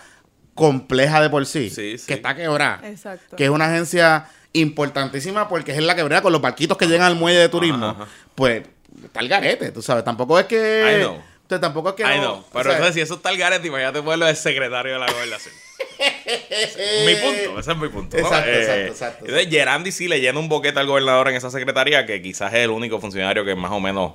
compleja 0.54 1.20
de 1.20 1.30
por 1.30 1.44
sí, 1.46 1.70
Sí, 1.70 1.98
sí. 1.98 2.06
que 2.06 2.14
está 2.14 2.34
quebrada, 2.34 2.80
Exacto. 2.88 3.36
que 3.36 3.44
es 3.44 3.50
una 3.50 3.66
agencia 3.66 4.26
importantísima 4.52 5.48
porque 5.48 5.72
es 5.72 5.82
la 5.82 5.94
quebrada 5.96 6.22
con 6.22 6.32
los 6.32 6.40
barquitos 6.40 6.76
que 6.78 6.86
llegan 6.86 7.06
al 7.08 7.16
muelle 7.16 7.38
de 7.40 7.48
turismo, 7.48 7.86
Ajá, 7.86 8.02
ajá. 8.02 8.10
pues 8.34 8.62
está 9.04 9.20
el 9.20 9.28
garete, 9.28 9.70
tú 9.72 9.82
sabes, 9.82 10.04
tampoco 10.04 10.38
es 10.38 10.46
que... 10.46 10.96
I 10.98 11.02
know. 11.02 11.14
o 11.16 11.48
sea, 11.48 11.60
tampoco 11.60 11.88
es 11.90 11.94
que... 11.96 12.04
Ay, 12.04 12.20
no, 12.20 12.44
pero 12.52 12.64
sea, 12.64 12.72
entonces 12.72 12.94
si 12.94 13.00
eso 13.00 13.14
está 13.14 13.30
el 13.30 13.38
garete, 13.38 13.66
imagínate 13.66 14.00
ponerlo 14.02 14.26
de 14.26 14.36
secretario 14.36 14.92
de 14.94 14.98
la 15.00 15.10
gobernación. 15.12 15.54
mi 17.06 17.14
punto, 17.16 17.58
ese 17.60 17.72
es 17.72 17.76
mi 17.78 17.88
punto. 17.88 18.16
¿no? 18.16 18.22
Exacto, 18.22 18.50
Eh, 18.50 18.60
exacto, 18.60 18.86
exacto, 18.92 19.24
Entonces, 19.26 19.48
Gerandi 19.50 19.92
sí 19.92 20.08
le 20.08 20.20
llena 20.20 20.38
un 20.38 20.48
boquete 20.48 20.78
al 20.78 20.86
gobernador 20.86 21.28
en 21.28 21.34
esa 21.36 21.50
secretaría, 21.50 22.06
que 22.06 22.22
quizás 22.22 22.52
es 22.54 22.60
el 22.60 22.70
único 22.70 23.00
funcionario 23.00 23.44
que 23.44 23.54
más 23.54 23.72
o 23.72 23.80
menos 23.80 24.12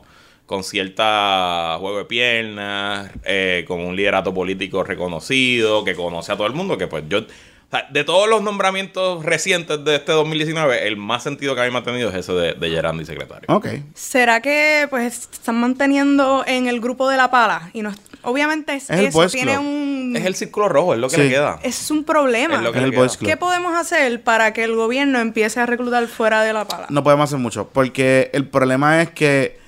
con 0.50 0.64
cierta 0.64 1.76
juego 1.80 2.00
de 2.00 2.06
piernas, 2.06 3.12
eh, 3.24 3.66
con 3.68 3.82
un 3.82 3.95
liderato 3.95 4.34
político 4.34 4.84
reconocido, 4.84 5.84
que 5.84 5.93
conoce 5.93 6.32
a 6.32 6.38
todo 6.38 6.47
el 6.47 6.54
mundo, 6.54 6.76
que 6.76 6.88
pues 6.88 7.04
yo... 7.08 7.20
o 7.20 7.24
sea, 7.70 7.86
de 7.91 8.04
todos 8.04 8.28
los 8.28 8.41
nombramientos 8.41 9.24
recientes 9.24 9.86
de 9.86 9.97
este 9.97 10.12
2019, 10.12 10.88
el 10.88 10.97
más 10.97 11.22
sentido 11.22 11.54
que 11.54 11.62
a 11.62 11.66
mí 11.66 11.72
me 11.72 11.78
ha 11.78 11.84
tenido 11.84 12.10
es 12.10 12.16
ese 12.16 12.34
de, 12.34 12.54
de 12.54 12.70
Gerandi 12.72 13.06
secretario. 13.06 13.45
Ok. 13.47 13.68
¿Será 13.93 14.41
que 14.41 14.88
pues 14.89 15.30
están 15.32 15.60
manteniendo 15.60 16.43
en 16.47 16.66
el 16.68 16.82
grupo 16.82 17.08
de 17.10 17.18
la 17.18 17.30
pala? 17.30 17.70
Y 17.74 17.84
no, 17.84 17.93
obviamente 18.24 18.74
es 18.74 18.89
Es 18.89 18.97
el 19.00 19.06
eso, 19.06 19.28
tiene 19.28 19.60
un. 19.60 20.16
Es 20.18 20.26
el 20.26 20.34
círculo 20.34 20.68
rojo, 20.68 20.95
es 20.95 21.00
lo 21.00 21.10
que 21.10 21.18
Sí. 21.18 21.22
le 21.22 21.30
queda. 21.30 21.60
es 21.62 21.91
un 21.91 22.04
problema. 22.06 22.56
Es 22.56 22.62
lo 22.64 22.72
que 22.72 22.80
Es 22.80 22.82
le 22.82 22.88
el 22.88 22.91
queda. 22.93 23.02
Boys 23.02 23.18
Club. 23.18 23.30
¿Qué 23.30 23.38
podemos 23.38 23.78
hacer 23.78 24.24
para 24.24 24.52
que 24.52 24.64
el 24.64 24.74
gobierno 24.76 25.20
empiece 25.20 25.60
a 25.60 25.68
reclutar 25.68 26.08
fuera 26.08 26.41
de 26.41 26.54
la 26.54 26.66
pala? 26.68 26.88
No 26.89 27.04
podemos 27.04 27.26
hacer 27.26 27.38
mucho, 27.38 27.70
porque 27.72 28.32
el 28.34 28.47
problema 28.47 29.04
es 29.04 29.12
que 29.12 29.59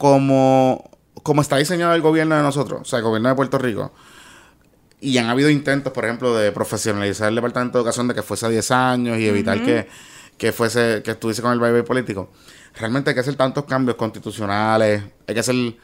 como, 0.00 0.90
como 1.22 1.42
está 1.42 1.58
diseñado 1.58 1.92
el 1.94 2.00
gobierno 2.00 2.34
de 2.34 2.42
nosotros, 2.42 2.80
o 2.80 2.84
sea, 2.86 3.00
el 3.00 3.04
gobierno 3.04 3.28
de 3.28 3.34
Puerto 3.34 3.58
Rico, 3.58 3.92
y 4.98 5.18
han 5.18 5.26
habido 5.26 5.50
intentos, 5.50 5.92
por 5.92 6.06
ejemplo, 6.06 6.34
de 6.34 6.50
profesionalizar 6.52 7.28
el 7.28 7.34
Departamento 7.34 7.76
de 7.76 7.82
Educación 7.82 8.08
de 8.08 8.14
que 8.14 8.22
fuese 8.22 8.46
a 8.46 8.48
10 8.48 8.70
años 8.70 9.18
y 9.18 9.26
evitar 9.26 9.62
que, 9.62 9.86
que 10.38 10.52
fuese, 10.52 11.02
que 11.04 11.10
estuviese 11.12 11.42
con 11.42 11.52
el 11.52 11.58
baile 11.58 11.82
político. 11.82 12.30
Realmente 12.78 13.10
hay 13.10 13.14
que 13.14 13.20
hacer 13.20 13.34
tantos 13.34 13.64
cambios 13.66 13.96
constitucionales, 13.96 15.02
hay 15.26 15.34
que 15.34 15.40
hacer, 15.40 15.54
o 15.56 15.74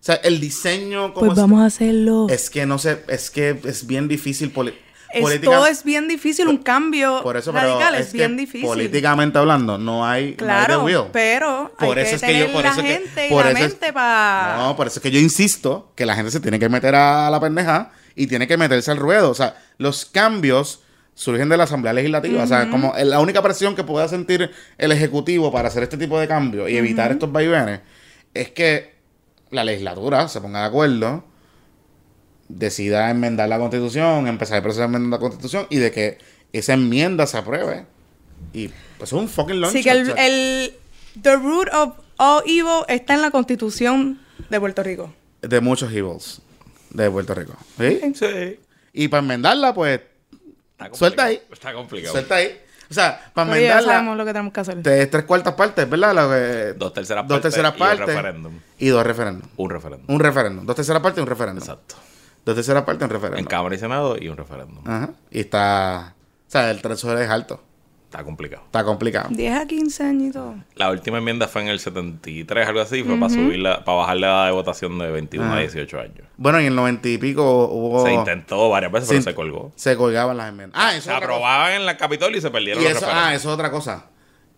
sea, 0.00 0.16
el 0.16 0.40
diseño 0.40 1.14
como 1.14 1.26
Pues 1.26 1.38
vamos 1.38 1.60
a 1.60 1.66
hacerlo. 1.66 2.26
es, 2.28 2.50
que 2.50 2.66
no 2.66 2.78
sé, 2.78 3.04
es 3.06 3.30
que 3.30 3.60
es 3.64 3.86
bien 3.86 4.08
difícil 4.08 4.50
poli- 4.50 4.74
política- 5.22 5.50
todo 5.52 5.66
es 5.66 5.82
bien 5.84 6.06
difícil, 6.08 6.46
un 6.48 6.58
cambio 6.58 7.20
por 7.22 7.36
eso, 7.36 7.52
pero 7.52 7.66
radical 7.68 7.94
es, 7.96 8.06
es 8.06 8.12
que 8.12 8.18
bien 8.18 8.36
difícil. 8.36 8.66
políticamente 8.66 9.38
hablando 9.38 9.76
no 9.78 10.06
hay, 10.06 10.34
Claro, 10.34 10.82
no 10.82 10.86
hay 10.86 10.94
de 10.94 11.02
pero 11.12 11.72
Por 11.78 11.98
hay 11.98 12.04
eso 12.04 12.10
que 12.10 12.16
es 12.16 12.22
que 12.32 12.38
yo- 12.38 12.52
por 12.52 12.62
la 12.62 12.70
eso 12.70 12.80
es 12.80 12.86
que- 12.86 12.92
gente 12.92 13.26
y 13.26 13.30
por 13.30 13.44
la 13.44 13.50
eso 13.50 13.58
es- 13.58 13.68
mente 13.70 13.92
para... 13.92 14.56
No, 14.58 14.76
por 14.76 14.86
eso 14.86 14.98
es 14.98 15.02
que 15.02 15.10
yo 15.10 15.18
insisto 15.18 15.92
que 15.96 16.06
la 16.06 16.14
gente 16.14 16.30
se 16.30 16.40
tiene 16.40 16.58
que 16.58 16.68
meter 16.68 16.94
a 16.94 17.28
la 17.30 17.40
pendeja 17.40 17.90
y 18.14 18.26
tiene 18.26 18.46
que 18.46 18.56
meterse 18.56 18.90
al 18.90 18.98
ruedo. 18.98 19.30
O 19.30 19.34
sea, 19.34 19.56
los 19.78 20.04
cambios 20.04 20.82
surgen 21.14 21.48
de 21.48 21.56
la 21.56 21.64
Asamblea 21.64 21.92
Legislativa. 21.92 22.42
O 22.42 22.46
sea, 22.46 22.70
como 22.70 22.94
la 22.96 23.20
única 23.20 23.42
presión 23.42 23.74
que 23.74 23.84
pueda 23.84 24.08
sentir 24.08 24.50
el 24.78 24.92
Ejecutivo 24.92 25.52
para 25.52 25.68
hacer 25.68 25.82
este 25.82 25.96
tipo 25.98 26.18
de 26.18 26.26
cambios 26.28 26.70
y 26.70 26.76
evitar 26.76 27.10
estos 27.12 27.30
vaivenes 27.30 27.80
es 28.32 28.50
que 28.50 28.94
la 29.50 29.64
legislatura 29.64 30.28
se 30.28 30.40
ponga 30.40 30.60
de 30.60 30.66
acuerdo, 30.66 31.24
decida 32.56 33.10
enmendar 33.10 33.48
la 33.48 33.58
Constitución, 33.58 34.26
empezar 34.26 34.56
el 34.56 34.62
proceso 34.62 34.80
de 34.80 34.86
enmendar 34.86 35.18
la 35.18 35.18
Constitución 35.18 35.66
y 35.70 35.76
de 35.78 35.90
que 35.92 36.18
esa 36.52 36.72
enmienda 36.74 37.26
se 37.26 37.38
apruebe. 37.38 37.86
Y 38.52 38.68
pues 38.98 39.10
es 39.10 39.12
un 39.12 39.28
fucking 39.28 39.60
launch. 39.60 39.74
Así 39.74 39.82
que 39.84 39.90
el, 39.90 40.10
el- 40.18 40.74
the 41.22 41.36
root 41.36 41.68
of 41.72 41.94
all 42.16 42.42
evil 42.46 42.84
está 42.88 43.14
en 43.14 43.22
la 43.22 43.30
constitución 43.30 44.20
de 44.48 44.58
Puerto 44.60 44.82
Rico. 44.82 45.12
de 45.42 45.60
muchos 45.60 45.92
evils 45.92 46.42
de 46.90 47.10
Puerto 47.10 47.34
Rico. 47.34 47.54
¿Sí? 47.78 48.00
Sí. 48.14 48.58
Y 48.92 49.08
para 49.08 49.22
enmendarla, 49.22 49.72
pues, 49.74 50.00
Está 50.72 50.94
Suelta 50.94 51.24
complicado. 51.24 51.28
ahí. 51.28 51.42
Está 51.52 51.72
complicado. 51.74 52.12
suelta 52.12 52.34
ahí. 52.36 52.60
O 52.90 52.94
sea, 52.94 53.30
para 53.34 53.52
Oye, 53.52 53.62
ya 53.62 53.80
sabemos 53.82 53.86
enmendarla, 53.92 54.16
lo 54.16 54.24
que 54.24 54.32
tenemos 54.32 54.52
que 54.52 54.60
hacer. 54.60 54.82
tres 55.10 55.24
cuartas 55.24 55.54
partes, 55.54 55.88
¿verdad? 55.88 56.14
Lo 56.14 56.30
que- 56.30 56.72
Dos 56.78 56.92
terceras 56.92 57.28
dos 57.28 57.36
partes 57.36 57.52
terceras 57.54 57.72
y 57.72 57.74
un 57.74 57.78
partes 57.78 58.06
referéndum. 58.06 58.52
y 58.78 58.88
dos 58.88 59.06
referéndums. 59.06 59.52
Un 59.56 59.70
referéndum. 59.70 60.14
Un 60.14 60.20
referéndum. 60.20 60.66
Dos 60.66 60.74
terceras 60.76 61.02
partes 61.02 61.18
y 61.18 61.20
un 61.22 61.26
referéndum. 61.28 61.62
Exacto. 61.62 61.94
Dos 62.44 62.54
terceras 62.54 62.84
partes 62.84 63.02
En 63.04 63.10
referéndum. 63.10 63.44
Cámara 63.46 63.74
y 63.74 63.78
Senado 63.78 64.16
y 64.20 64.28
un 64.28 64.36
referéndum. 64.36 64.82
Ajá. 64.86 65.10
Y 65.30 65.40
está... 65.40 66.14
O 66.48 66.50
sea, 66.50 66.70
el 66.70 66.80
threshold 66.82 67.20
es 67.20 67.30
alto. 67.30 67.62
Está 68.06 68.24
complicado. 68.24 68.64
Está 68.66 68.82
complicado. 68.82 69.28
10 69.30 69.54
a 69.60 69.66
15 69.66 70.02
añitos. 70.02 70.56
La 70.74 70.90
última 70.90 71.18
enmienda 71.18 71.46
fue 71.46 71.62
en 71.62 71.68
el 71.68 71.78
73, 71.78 72.66
algo 72.66 72.80
así, 72.80 73.04
fue 73.04 73.14
para 73.20 73.32
subirla, 73.32 73.84
para 73.84 73.98
bajar 73.98 74.16
la 74.16 74.26
edad 74.26 74.46
de 74.46 74.52
votación 74.52 74.98
de 74.98 75.12
21 75.12 75.46
Ajá. 75.46 75.56
a 75.56 75.60
18 75.60 76.00
años. 76.00 76.26
Bueno, 76.36 76.58
y 76.60 76.62
en 76.62 76.68
el 76.70 76.74
noventa 76.74 77.08
y 77.08 77.18
pico 77.18 77.68
hubo... 77.68 78.04
Se 78.04 78.12
intentó 78.12 78.68
varias 78.68 78.90
veces, 78.90 79.08
pero 79.10 79.20
Sí. 79.20 79.24
se 79.26 79.34
colgó. 79.36 79.72
Se 79.76 79.96
colgaban 79.96 80.36
las 80.36 80.48
enmiendas. 80.48 80.80
Ah, 80.82 80.96
eso 80.96 81.02
Se 81.04 81.10
es 81.10 81.16
otra 81.16 81.20
cosa. 81.28 81.34
aprobaban 81.36 81.72
en 81.74 81.86
la 81.86 81.96
Capitolio 81.96 82.36
y 82.38 82.40
se 82.40 82.50
perdieron 82.50 82.82
Y 82.82 82.88
los 82.88 82.96
eso, 82.96 83.06
ah, 83.08 83.32
eso 83.32 83.48
es 83.48 83.54
otra 83.54 83.70
cosa. 83.70 84.06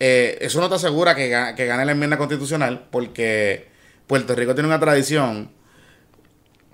Eh, 0.00 0.38
eso 0.40 0.58
no 0.58 0.70
te 0.70 0.76
asegura 0.76 1.14
que, 1.14 1.28
que 1.54 1.66
gane 1.66 1.84
la 1.84 1.92
enmienda 1.92 2.16
constitucional 2.16 2.86
porque 2.90 3.68
Puerto 4.06 4.34
Rico 4.34 4.54
tiene 4.54 4.66
una 4.68 4.80
tradición, 4.80 5.50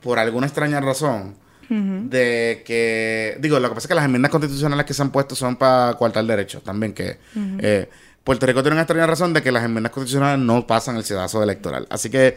por 0.01 0.19
alguna 0.19 0.47
extraña 0.47 0.81
razón, 0.81 1.35
de 1.71 2.63
que, 2.65 3.37
digo, 3.41 3.61
lo 3.61 3.69
que 3.69 3.75
pasa 3.75 3.85
es 3.85 3.89
que 3.89 3.95
las 3.95 4.07
enmiendas 4.07 4.31
constitucionales 4.31 4.87
que 4.87 4.95
se 4.95 5.03
han 5.03 5.11
puesto 5.11 5.35
son 5.35 5.57
para 5.57 5.95
coartar 5.99 6.25
derechos 6.25 6.63
también, 6.63 6.95
que 6.95 7.19
eh, 7.59 7.89
Puerto 8.25 8.47
Rico 8.47 8.63
tiene 8.63 8.75
una 8.75 8.83
extraña 8.83 9.07
razón 9.07 9.35
de 9.35 9.43
que 9.43 9.53
las 9.53 9.65
enmiendas 9.65 9.93
constitucionales 9.93 10.45
no 10.45 10.67
pasan 10.67 10.97
el 10.97 11.05
sedazo 11.05 11.43
electoral. 11.43 11.87
Así 11.91 12.09
que 12.09 12.37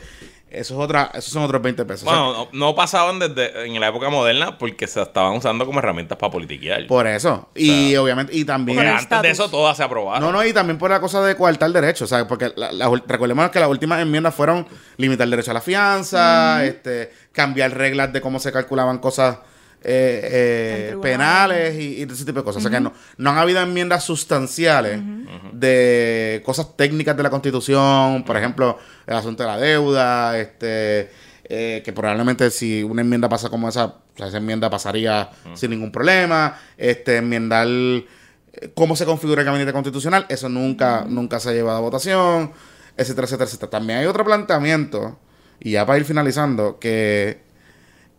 eso 0.51 0.73
es 0.75 0.79
otra, 0.79 1.09
esos 1.13 1.31
son 1.31 1.43
otros 1.43 1.61
20 1.61 1.85
pesos. 1.85 2.07
O 2.07 2.11
sea, 2.11 2.19
Bueno, 2.19 2.49
no, 2.51 2.67
no 2.67 2.75
pasaban 2.75 3.19
desde 3.19 3.65
en 3.65 3.79
la 3.79 3.87
época 3.87 4.09
moderna 4.09 4.57
porque 4.57 4.85
se 4.87 5.01
estaban 5.01 5.33
usando 5.37 5.65
como 5.65 5.79
herramientas 5.79 6.17
para 6.17 6.31
politiquear. 6.31 6.87
por 6.87 7.07
eso. 7.07 7.49
Y 7.55 7.95
obviamente, 7.95 8.35
y 8.35 8.45
también... 8.45 8.79
El 8.79 8.87
antes 8.87 9.21
de 9.21 9.29
eso 9.31 9.49
todas 9.49 9.77
se 9.77 9.83
aprobaron. 9.83 10.21
No, 10.21 10.31
no, 10.31 10.45
y 10.45 10.53
también 10.53 10.77
por 10.77 10.91
la 10.91 10.99
cosa 10.99 11.21
de 11.23 11.35
coartar 11.35 11.71
derechos, 11.71 12.09
¿sabes? 12.09 12.25
Porque 12.27 12.51
la- 12.55 12.71
la- 12.71 12.91
recordemos 13.07 13.49
que 13.49 13.59
las 13.59 13.69
últimas 13.69 14.01
enmiendas 14.01 14.35
fueron 14.35 14.67
limitar 14.97 15.25
el 15.25 15.31
derecho 15.31 15.51
a 15.51 15.55
la 15.55 15.61
fianza, 15.61 16.63
este, 16.65 17.11
cambiar 17.31 17.73
reglas 17.75 18.11
de 18.13 18.21
cómo 18.21 18.39
se 18.39 18.51
calculaban 18.51 18.97
cosas 18.99 19.37
eh, 19.83 20.93
eh, 20.93 20.97
penales 21.01 21.75
y, 21.75 21.99
y 21.99 22.03
ese 22.03 22.25
tipo 22.25 22.39
de 22.39 22.43
cosas. 22.43 22.63
O 22.63 22.69
sea 22.69 22.77
que 22.77 22.83
no, 22.83 22.93
no 23.17 23.29
han 23.31 23.37
habido 23.37 23.61
enmiendas 23.61 24.03
sustanciales 24.03 24.99
de 25.53 26.41
cosas 26.45 26.75
técnicas 26.77 27.17
de 27.17 27.23
la 27.23 27.29
Constitución, 27.29 28.23
por 28.23 28.37
ejemplo, 28.37 28.77
el 29.07 29.15
asunto 29.15 29.43
de 29.43 29.49
la 29.49 29.57
deuda, 29.57 30.37
este 30.37 31.09
eh, 31.45 31.81
que 31.83 31.91
probablemente 31.91 32.49
si 32.51 32.83
una 32.83 33.01
enmienda 33.01 33.27
pasa 33.27 33.49
como 33.49 33.67
esa, 33.67 33.85
o 33.85 34.01
sea, 34.15 34.27
esa 34.27 34.37
enmienda 34.37 34.69
pasaría 34.69 35.29
sin 35.53 35.71
ningún 35.71 35.91
problema, 35.91 36.57
este 36.77 37.17
enmendar 37.17 37.67
cómo 38.73 38.95
se 38.95 39.05
configura 39.05 39.41
el 39.41 39.45
gabinete 39.45 39.73
constitucional, 39.73 40.25
eso 40.29 40.49
nunca, 40.49 41.05
nunca 41.07 41.39
se 41.39 41.49
ha 41.49 41.53
llevado 41.53 41.77
a 41.77 41.81
votación, 41.81 42.51
etcétera, 42.97 43.25
etcétera, 43.25 43.47
etcétera. 43.47 43.69
También 43.69 43.99
hay 43.99 44.05
otro 44.05 44.23
planteamiento, 44.23 45.19
y 45.59 45.71
ya 45.71 45.85
para 45.85 45.99
ir 45.99 46.05
finalizando, 46.05 46.79
que 46.79 47.39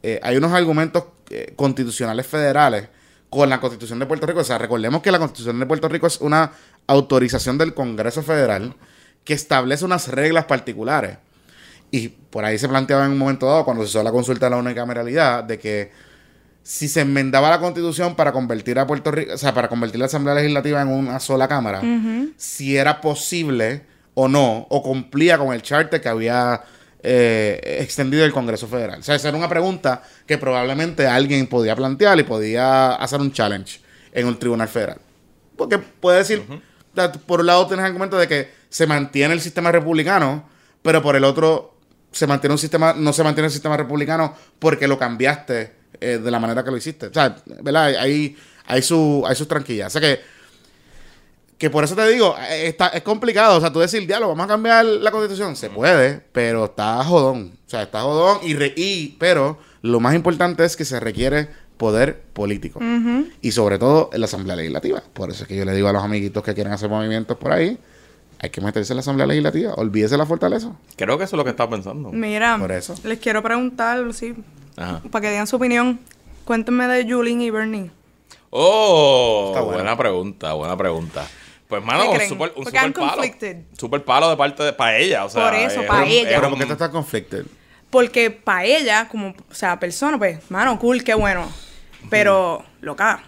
eh, 0.02 0.20
hay 0.22 0.36
unos 0.36 0.52
argumentos 0.52 1.04
eh, 1.32 1.52
constitucionales 1.56 2.26
federales 2.26 2.88
con 3.30 3.48
la 3.48 3.60
Constitución 3.60 3.98
de 3.98 4.06
Puerto 4.06 4.26
Rico. 4.26 4.40
O 4.40 4.44
sea, 4.44 4.58
recordemos 4.58 5.00
que 5.00 5.10
la 5.10 5.18
Constitución 5.18 5.58
de 5.58 5.66
Puerto 5.66 5.88
Rico 5.88 6.06
es 6.06 6.20
una 6.20 6.52
autorización 6.86 7.56
del 7.56 7.72
Congreso 7.72 8.22
Federal 8.22 8.74
que 9.24 9.32
establece 9.34 9.84
unas 9.84 10.08
reglas 10.08 10.44
particulares. 10.44 11.16
Y 11.90 12.08
por 12.08 12.44
ahí 12.44 12.58
se 12.58 12.68
planteaba 12.68 13.06
en 13.06 13.12
un 13.12 13.18
momento 13.18 13.46
dado, 13.46 13.64
cuando 13.64 13.84
se 13.84 13.90
hizo 13.90 14.02
la 14.02 14.12
consulta 14.12 14.46
de 14.46 14.50
la 14.50 14.56
unicameralidad, 14.56 15.44
de 15.44 15.58
que 15.58 15.90
si 16.62 16.88
se 16.88 17.00
enmendaba 17.00 17.50
la 17.50 17.58
constitución 17.58 18.14
para 18.14 18.32
convertir 18.32 18.78
a 18.78 18.86
Puerto 18.86 19.10
Rico, 19.10 19.34
o 19.34 19.38
sea, 19.38 19.54
para 19.54 19.68
convertir 19.68 19.98
la 19.98 20.06
Asamblea 20.06 20.34
Legislativa 20.34 20.82
en 20.82 20.88
una 20.88 21.18
sola 21.18 21.48
cámara, 21.48 21.82
si 22.36 22.76
era 22.76 23.00
posible 23.00 23.82
o 24.14 24.28
no, 24.28 24.66
o 24.68 24.82
cumplía 24.82 25.38
con 25.38 25.52
el 25.52 25.62
charter 25.62 26.00
que 26.00 26.08
había 26.08 26.62
eh, 27.02 27.78
extendido 27.80 28.24
el 28.24 28.32
Congreso 28.32 28.68
Federal. 28.68 29.00
O 29.00 29.02
sea, 29.02 29.16
esa 29.16 29.28
era 29.28 29.36
una 29.36 29.48
pregunta 29.48 30.02
que 30.26 30.38
probablemente 30.38 31.06
alguien 31.06 31.46
podía 31.46 31.74
plantear 31.74 32.18
y 32.20 32.22
podía 32.22 32.94
hacer 32.94 33.20
un 33.20 33.32
challenge 33.32 33.80
en 34.12 34.26
un 34.26 34.38
tribunal 34.38 34.68
federal. 34.68 34.98
Porque 35.56 35.78
puede 35.78 36.18
decir, 36.18 36.44
por 37.26 37.40
un 37.40 37.46
lado 37.46 37.66
tienes 37.66 37.84
argumento 37.84 38.16
de 38.16 38.28
que 38.28 38.50
se 38.68 38.86
mantiene 38.86 39.34
el 39.34 39.40
sistema 39.40 39.72
republicano, 39.72 40.48
pero 40.82 41.02
por 41.02 41.16
el 41.16 41.24
otro 41.24 41.76
se 42.12 42.26
mantiene 42.26 42.52
un 42.52 42.58
sistema, 42.58 42.94
no 42.96 43.12
se 43.12 43.24
mantiene 43.24 43.46
el 43.46 43.52
sistema 43.52 43.76
republicano 43.76 44.36
porque 44.58 44.86
lo 44.86 44.98
cambiaste 44.98 45.72
eh, 46.00 46.18
de 46.18 46.30
la 46.30 46.38
manera 46.38 46.62
que 46.62 46.70
lo 46.70 46.76
hiciste. 46.76 47.06
O 47.06 47.12
sea, 47.12 47.36
¿verdad? 47.62 47.96
Hay, 47.98 48.36
hay, 48.66 48.82
su, 48.82 49.24
hay 49.26 49.34
sus 49.34 49.48
tranquillas. 49.48 49.94
O 49.94 49.98
sea 49.98 50.00
que, 50.00 50.20
que 51.62 51.70
por 51.70 51.84
eso 51.84 51.94
te 51.94 52.08
digo, 52.08 52.34
eh, 52.50 52.66
está, 52.66 52.88
es 52.88 53.02
complicado. 53.02 53.56
O 53.56 53.60
sea, 53.60 53.72
tú 53.72 53.78
decir, 53.78 54.04
diablo, 54.04 54.26
vamos 54.26 54.46
a 54.46 54.48
cambiar 54.48 54.84
la 54.84 55.12
constitución. 55.12 55.54
Se 55.54 55.70
puede, 55.70 56.20
pero 56.32 56.64
está 56.64 57.04
jodón. 57.04 57.52
O 57.64 57.70
sea, 57.70 57.82
está 57.82 58.00
jodón 58.02 58.38
y, 58.42 58.54
re- 58.54 58.74
y 58.76 59.10
pero 59.20 59.58
lo 59.80 60.00
más 60.00 60.16
importante 60.16 60.64
es 60.64 60.76
que 60.76 60.84
se 60.84 60.98
requiere 60.98 61.48
poder 61.76 62.20
político. 62.32 62.80
Y 63.40 63.52
sobre 63.52 63.78
todo 63.78 64.10
en 64.12 64.18
la 64.22 64.24
Asamblea 64.26 64.56
Legislativa. 64.56 65.04
Por 65.12 65.30
eso 65.30 65.44
es 65.44 65.48
que 65.48 65.54
yo 65.54 65.64
le 65.64 65.72
digo 65.72 65.86
a 65.86 65.92
los 65.92 66.02
amiguitos 66.02 66.42
que 66.42 66.52
quieren 66.52 66.72
hacer 66.72 66.88
movimientos 66.90 67.36
por 67.36 67.52
ahí, 67.52 67.78
hay 68.40 68.50
que 68.50 68.60
meterse 68.60 68.92
en 68.92 68.96
la 68.96 69.00
Asamblea 69.02 69.28
Legislativa. 69.28 69.74
Olvídese 69.74 70.16
la 70.16 70.26
fortaleza. 70.26 70.72
Creo 70.96 71.16
que 71.16 71.22
eso 71.24 71.36
es 71.36 71.38
lo 71.38 71.44
que 71.44 71.50
estaba 71.50 71.70
pensando. 71.70 72.10
Mira, 72.10 72.58
Por 72.58 72.72
eso. 72.72 72.96
les 73.04 73.20
quiero 73.20 73.40
preguntar, 73.40 74.12
sí, 74.14 74.34
Ajá. 74.76 75.00
para 75.12 75.22
que 75.22 75.30
digan 75.30 75.46
su 75.46 75.54
opinión. 75.54 76.00
Cuéntenme 76.44 76.88
de 76.88 77.08
Julín 77.08 77.40
y 77.40 77.50
Bernie. 77.50 77.92
Oh, 78.50 79.52
Está 79.54 79.62
buena 79.62 79.96
pregunta, 79.96 80.52
buena 80.54 80.76
pregunta. 80.76 81.24
Pues, 81.72 81.82
mano, 81.86 82.02
¿Qué 82.02 82.08
un 82.10 82.14
creen? 82.16 82.28
super, 82.28 82.52
palo. 82.92 83.22
Super 83.78 84.04
palo 84.04 84.28
de 84.28 84.36
parte 84.36 84.62
de 84.62 84.72
para 84.74 84.98
ella, 84.98 85.24
o 85.24 85.30
sea. 85.30 85.44
Por 85.44 85.54
eso, 85.54 85.80
es 85.80 85.86
pa' 85.86 86.02
un- 86.02 86.08
ella. 86.08 86.28
Pero 86.36 86.50
¿por 86.50 86.58
qué 86.58 86.66
tú 86.66 86.72
estás 86.72 86.90
conflicted? 86.90 87.46
Porque 87.88 88.30
para 88.30 88.64
ella, 88.66 89.08
como, 89.08 89.28
o 89.50 89.54
sea, 89.54 89.80
persona, 89.80 90.18
pues, 90.18 90.50
mano, 90.50 90.78
cool, 90.78 91.02
qué 91.02 91.14
bueno. 91.14 91.50
Pero, 92.10 92.62
loca, 92.82 93.22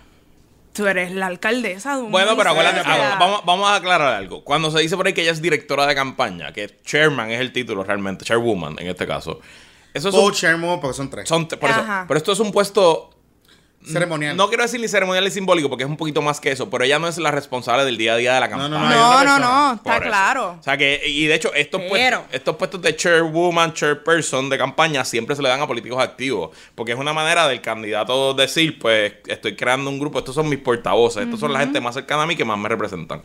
tú 0.74 0.86
eres 0.86 1.12
la 1.12 1.24
alcaldesa 1.28 1.96
de 1.96 2.02
un 2.02 2.10
Bueno, 2.10 2.36
pero 2.36 2.50
acuérdate, 2.50 2.80
o 2.80 2.84
sea, 2.84 3.16
vamos, 3.18 3.40
vamos 3.46 3.66
a 3.66 3.76
aclarar 3.76 4.12
algo. 4.14 4.44
Cuando 4.44 4.70
se 4.70 4.80
dice 4.80 4.94
por 4.94 5.06
ahí 5.06 5.14
que 5.14 5.22
ella 5.22 5.30
es 5.32 5.40
directora 5.40 5.86
de 5.86 5.94
campaña, 5.94 6.52
que 6.52 6.80
chairman 6.84 7.30
es 7.30 7.40
el 7.40 7.50
título 7.50 7.82
realmente, 7.82 8.26
chairwoman 8.26 8.76
en 8.78 8.88
este 8.88 9.06
caso. 9.06 9.40
Eso 9.94 10.10
es 10.10 10.14
un- 10.14 10.20
Co-chairman, 10.20 10.80
porque 10.82 10.94
son 10.96 11.08
tres. 11.08 11.26
son- 11.28 11.46
por 11.48 11.70
eso, 11.70 11.80
Ajá. 11.80 12.04
pero 12.06 12.18
esto 12.18 12.32
es 12.32 12.40
un 12.40 12.52
puesto 12.52 13.08
ceremonial. 13.86 14.36
No 14.36 14.48
quiero 14.48 14.62
decir 14.62 14.80
ni 14.80 14.88
ceremonial 14.88 15.24
ni 15.24 15.30
simbólico 15.30 15.68
porque 15.68 15.84
es 15.84 15.90
un 15.90 15.96
poquito 15.96 16.22
más 16.22 16.40
que 16.40 16.50
eso, 16.52 16.70
pero 16.70 16.84
ella 16.84 16.98
no 16.98 17.06
es 17.08 17.18
la 17.18 17.30
responsable 17.30 17.84
del 17.84 17.96
día 17.96 18.14
a 18.14 18.16
día 18.16 18.34
de 18.34 18.40
la 18.40 18.48
campaña. 18.48 18.68
no, 18.70 19.24
no, 19.24 19.38
No, 19.38 19.74
está 19.74 19.96
eso. 19.96 20.02
claro. 20.04 20.56
O 20.58 20.62
sea 20.62 20.76
que, 20.76 21.02
y 21.06 21.26
de 21.26 21.34
hecho, 21.34 21.52
estos, 21.54 21.80
Pero- 21.80 21.90
puestos, 21.90 22.22
estos 22.32 22.56
puestos 22.56 22.82
de 22.82 22.96
chairwoman, 22.96 23.72
chairperson 23.74 24.48
de 24.48 24.58
campaña 24.58 25.04
siempre 25.04 25.36
se 25.36 25.42
le 25.42 25.48
dan 25.48 25.60
a 25.60 25.66
políticos 25.66 26.02
activos. 26.02 26.50
Porque 26.74 26.92
es 26.92 26.98
una 26.98 27.12
manera 27.12 27.46
del 27.46 27.60
candidato 27.60 28.34
decir, 28.34 28.78
pues, 28.78 29.12
estoy 29.26 29.54
creando 29.56 29.90
un 29.90 29.98
grupo, 29.98 30.18
estos 30.18 30.34
son 30.34 30.48
mis 30.48 30.58
portavoces, 30.58 31.24
estos 31.24 31.38
son 31.40 31.52
la 31.52 31.60
gente 31.60 31.80
más 31.80 31.94
cercana 31.94 32.22
a 32.22 32.26
mí 32.26 32.36
que 32.36 32.44
más 32.44 32.58
me 32.58 32.68
representan. 32.68 33.22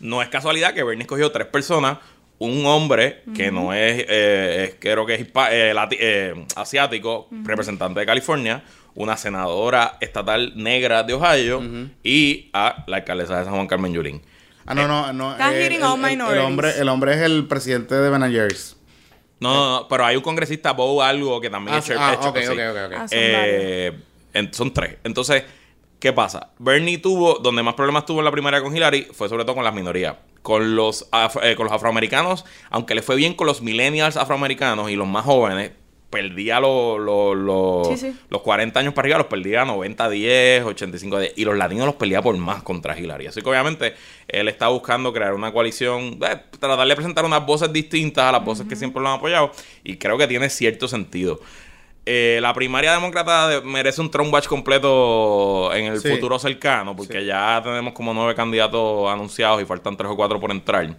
No 0.00 0.20
es 0.22 0.28
casualidad 0.28 0.74
que 0.74 0.82
Bernie 0.82 1.02
escogió 1.04 1.32
tres 1.32 1.46
personas, 1.46 1.98
un 2.38 2.66
hombre 2.66 3.22
que 3.34 3.50
no 3.50 3.72
es, 3.72 4.04
eh, 4.08 4.64
es- 4.68 4.76
creo 4.78 5.06
que 5.06 5.14
es 5.14 5.20
eh, 5.22 5.74
eh, 5.92 6.46
asiático, 6.54 7.28
representante 7.44 8.00
de 8.00 8.04
California, 8.06 8.62
una 8.96 9.16
senadora 9.16 9.96
estatal 10.00 10.52
negra 10.56 11.02
de 11.04 11.14
Ohio 11.14 11.62
y 12.02 12.50
a 12.52 12.84
la 12.88 12.96
alcaldesa 12.96 13.38
de 13.38 13.44
San 13.44 13.54
Juan 13.54 13.66
Carmen 13.68 13.92
Yulín. 13.92 14.22
Ah, 14.66 14.74
no, 14.74 14.88
no, 14.88 15.12
no. 15.12 15.32
Estás 15.32 15.52
eh, 15.54 15.62
hitting 15.64 15.78
el, 15.78 15.84
all 15.84 16.04
el- 16.34 16.38
hombre, 16.40 16.72
el 16.78 16.88
hombre 16.88 17.12
es 17.14 17.20
el 17.20 17.46
presidente 17.46 17.94
de 17.94 18.10
Ben 18.10 18.22
Jerry's. 18.32 18.76
No, 19.38 19.54
no, 19.54 19.70
no, 19.80 19.88
pero 19.88 20.04
hay 20.06 20.16
un 20.16 20.22
congresista, 20.22 20.72
Bo 20.72 21.02
algo, 21.02 21.40
que 21.40 21.50
también 21.50 21.76
Ah, 21.76 21.78
es 21.78 21.90
ah, 21.90 22.12
es 22.14 22.18
chair- 22.18 22.28
ok, 22.30 22.38
sí. 22.38 22.46
ok, 22.48 22.58
ok, 22.70 22.76
ok. 22.86 22.92
Ah, 22.96 23.08
son 23.08 23.18
Eh, 23.20 23.92
en- 24.32 24.52
son 24.54 24.72
tres. 24.72 24.96
Entonces, 25.04 25.44
¿qué 26.00 26.12
pasa? 26.12 26.50
Bernie 26.58 26.98
tuvo, 26.98 27.34
donde 27.38 27.62
más 27.62 27.74
problemas 27.74 28.06
tuvo 28.06 28.20
en 28.20 28.24
la 28.24 28.30
primaria 28.32 28.62
con 28.62 28.74
Hillary, 28.74 29.06
fue 29.12 29.28
sobre 29.28 29.44
todo 29.44 29.54
con 29.54 29.62
las 29.64 29.74
minorías. 29.74 30.16
Con 30.42 30.74
los, 30.74 31.10
af- 31.10 31.38
eh, 31.42 31.54
con 31.54 31.64
los 31.66 31.72
afroamericanos, 31.74 32.44
aunque 32.70 32.94
le 32.94 33.02
fue 33.02 33.14
bien 33.16 33.34
con 33.34 33.46
los 33.46 33.60
millennials 33.62 34.16
afroamericanos 34.16 34.90
y 34.90 34.96
los 34.96 35.06
más 35.06 35.24
jóvenes, 35.24 35.72
perdía 36.10 36.60
los, 36.60 36.98
los, 37.00 37.36
los, 37.36 37.88
Sí, 37.88 37.96
sí. 37.96 38.16
los 38.30 38.40
40 38.42 38.78
años 38.80 38.94
para 38.94 39.06
arriba, 39.06 39.18
los 39.18 39.26
perdía 39.26 39.64
90-10, 39.64 40.64
85-10. 40.64 41.32
Y 41.36 41.44
los 41.44 41.56
latinos 41.56 41.86
los 41.86 41.94
perdía 41.96 42.22
por 42.22 42.36
más 42.36 42.62
contra 42.62 42.98
Hillary. 42.98 43.26
Así 43.26 43.42
que 43.42 43.48
obviamente 43.48 43.94
él 44.28 44.48
está 44.48 44.68
buscando 44.68 45.12
crear 45.12 45.34
una 45.34 45.52
coalición, 45.52 46.18
eh, 46.22 46.40
tratar 46.60 46.86
de 46.86 46.94
presentar 46.94 47.24
unas 47.24 47.44
voces 47.44 47.72
distintas 47.72 48.24
a 48.24 48.32
las 48.32 48.44
voces 48.44 48.66
que 48.68 48.76
siempre 48.76 49.02
lo 49.02 49.08
han 49.08 49.14
apoyado. 49.18 49.50
Y 49.84 49.96
creo 49.96 50.16
que 50.16 50.26
tiene 50.26 50.48
cierto 50.48 50.86
sentido. 50.88 51.40
Eh, 52.08 52.38
la 52.40 52.54
primaria 52.54 52.92
demócrata 52.92 53.48
de- 53.48 53.60
merece 53.62 54.00
un 54.00 54.08
Trump 54.12 54.32
Watch 54.32 54.46
completo 54.46 55.72
en 55.74 55.86
el 55.86 56.00
Sí. 56.00 56.08
futuro 56.08 56.38
cercano, 56.38 56.94
porque 56.94 57.24
ya 57.26 57.60
tenemos 57.64 57.92
como 57.94 58.14
nueve 58.14 58.34
candidatos 58.36 59.10
anunciados 59.10 59.60
y 59.60 59.64
faltan 59.64 59.96
tres 59.96 60.10
o 60.12 60.16
cuatro 60.16 60.38
por 60.38 60.52
entrar. 60.52 60.96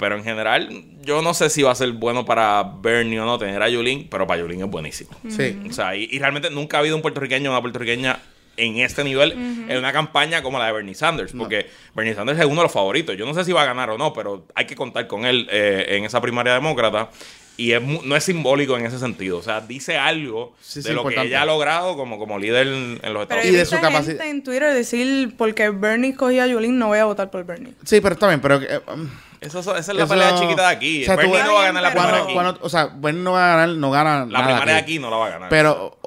Pero 0.00 0.16
en 0.16 0.24
general, 0.24 0.82
yo 1.02 1.22
no 1.22 1.32
sé 1.34 1.48
si 1.50 1.62
va 1.62 1.70
a 1.70 1.74
ser 1.76 1.92
bueno 1.92 2.24
para 2.24 2.62
Bernie 2.80 3.20
o 3.20 3.24
no 3.26 3.38
tener 3.38 3.62
a 3.62 3.68
Yulín, 3.68 4.08
pero 4.10 4.26
para 4.26 4.40
Yulín 4.40 4.62
es 4.62 4.66
buenísimo. 4.70 5.10
Sí. 5.28 5.56
O 5.68 5.72
sea, 5.72 5.94
y, 5.94 6.08
y 6.10 6.18
realmente 6.18 6.50
nunca 6.50 6.78
ha 6.78 6.80
habido 6.80 6.96
un 6.96 7.02
puertorriqueño 7.02 7.50
o 7.50 7.52
una 7.52 7.60
puertorriqueña 7.60 8.18
en 8.56 8.78
este 8.78 9.04
nivel 9.04 9.32
en 9.32 9.76
una 9.78 9.92
campaña 9.92 10.42
como 10.42 10.58
la 10.58 10.66
de 10.66 10.72
Bernie 10.72 10.94
Sanders, 10.94 11.32
porque 11.32 11.66
Bernie 11.94 12.14
Sanders 12.14 12.38
es 12.40 12.44
uno 12.46 12.56
de 12.56 12.62
los 12.64 12.72
favoritos. 12.72 13.16
Yo 13.16 13.24
no 13.24 13.32
sé 13.34 13.44
si 13.44 13.52
va 13.52 13.62
a 13.62 13.66
ganar 13.66 13.90
o 13.90 13.96
no, 13.98 14.12
pero 14.12 14.46
hay 14.54 14.66
que 14.66 14.74
contar 14.74 15.06
con 15.06 15.24
él 15.24 15.46
eh, 15.50 15.86
en 15.90 16.04
esa 16.04 16.20
primaria 16.20 16.54
demócrata. 16.54 17.10
Y 17.56 17.72
es 17.72 17.82
mu- 17.82 18.00
no 18.04 18.16
es 18.16 18.24
simbólico 18.24 18.78
en 18.78 18.86
ese 18.86 18.98
sentido. 18.98 19.36
O 19.36 19.42
sea, 19.42 19.60
dice 19.60 19.98
algo 19.98 20.54
Sí, 20.62 20.80
de 20.80 20.90
lo 20.94 21.00
importante. 21.00 21.28
que 21.28 21.34
ella 21.34 21.42
ha 21.42 21.46
logrado 21.46 21.94
como, 21.94 22.18
como 22.18 22.38
líder 22.38 22.68
en, 22.68 22.98
en 23.02 23.12
los 23.12 23.22
Pero 23.26 23.40
Estados 23.40 23.44
he 23.44 23.48
Y 23.48 23.50
de 23.50 23.58
Unidos. 23.58 23.68
su 23.68 23.80
capacidad- 23.80 24.26
en 24.26 24.42
Twitter 24.42 24.72
decir 24.72 25.34
porque 25.36 25.68
Bernie 25.68 26.10
escogía 26.12 26.44
a 26.44 26.46
Yulín, 26.46 26.78
no 26.78 26.86
voy 26.88 26.98
a 26.98 27.04
votar 27.04 27.30
por 27.30 27.44
Bernie. 27.44 27.74
Sí, 27.84 28.00
pero 28.00 28.14
está 28.14 28.28
bien, 28.28 28.40
pero... 28.40 28.56
eh, 28.62 28.80
um, 28.94 29.08
Eso- 29.40 29.60
esa 29.60 29.78
es 29.78 29.88
la 29.88 30.04
eso- 30.04 30.08
pelea 30.08 30.34
chiquita 30.34 30.62
de 30.62 30.68
aquí. 30.74 31.02
o 31.02 31.06
sea, 31.06 31.14
tú- 31.16 31.22
Bernie 31.30 31.42
no 31.44 31.54
va 31.54 31.60
a 31.62 31.64
ganar 31.66 31.82
la 31.82 31.90
primaria 31.90 32.10
cuando, 32.12 32.24
aquí. 32.26 32.34
cuando- 32.34 32.58
o 32.62 32.68
sea, 32.68 32.86
Bernie 32.86 33.22
no 33.22 33.32
va 33.32 33.44
a 33.54 33.56
ganar, 33.56 33.76
no 33.76 33.90
gana 33.90 34.18
la 34.20 34.26
nada 34.26 34.44
primaria 34.44 34.74
de 34.74 34.80
aquí 34.80 34.98
no 34.98 35.10
la 35.10 35.16
va 35.16 35.26
a 35.26 35.30
ganar. 35.30 35.48
Pero, 35.48 35.98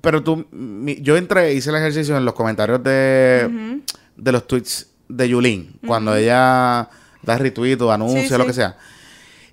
pero 0.00 0.22
tú, 0.22 0.46
mi- 0.50 1.00
yo 1.00 1.16
entré, 1.16 1.54
hice 1.54 1.70
el 1.70 1.76
ejercicio 1.76 2.16
en 2.16 2.24
los 2.24 2.34
comentarios 2.34 2.82
de, 2.82 3.80
de 4.16 4.32
los 4.32 4.46
tweets 4.46 4.90
de 5.08 5.28
Yulín, 5.28 5.78
cuando 5.86 6.14
ella 6.16 6.88
da 7.22 7.38
retweet 7.38 7.80
o 7.80 7.90
anuncia, 7.92 8.22
Sí, 8.28 8.32
lo 8.34 8.40
sí. 8.40 8.46
que 8.48 8.52
sea. 8.52 8.76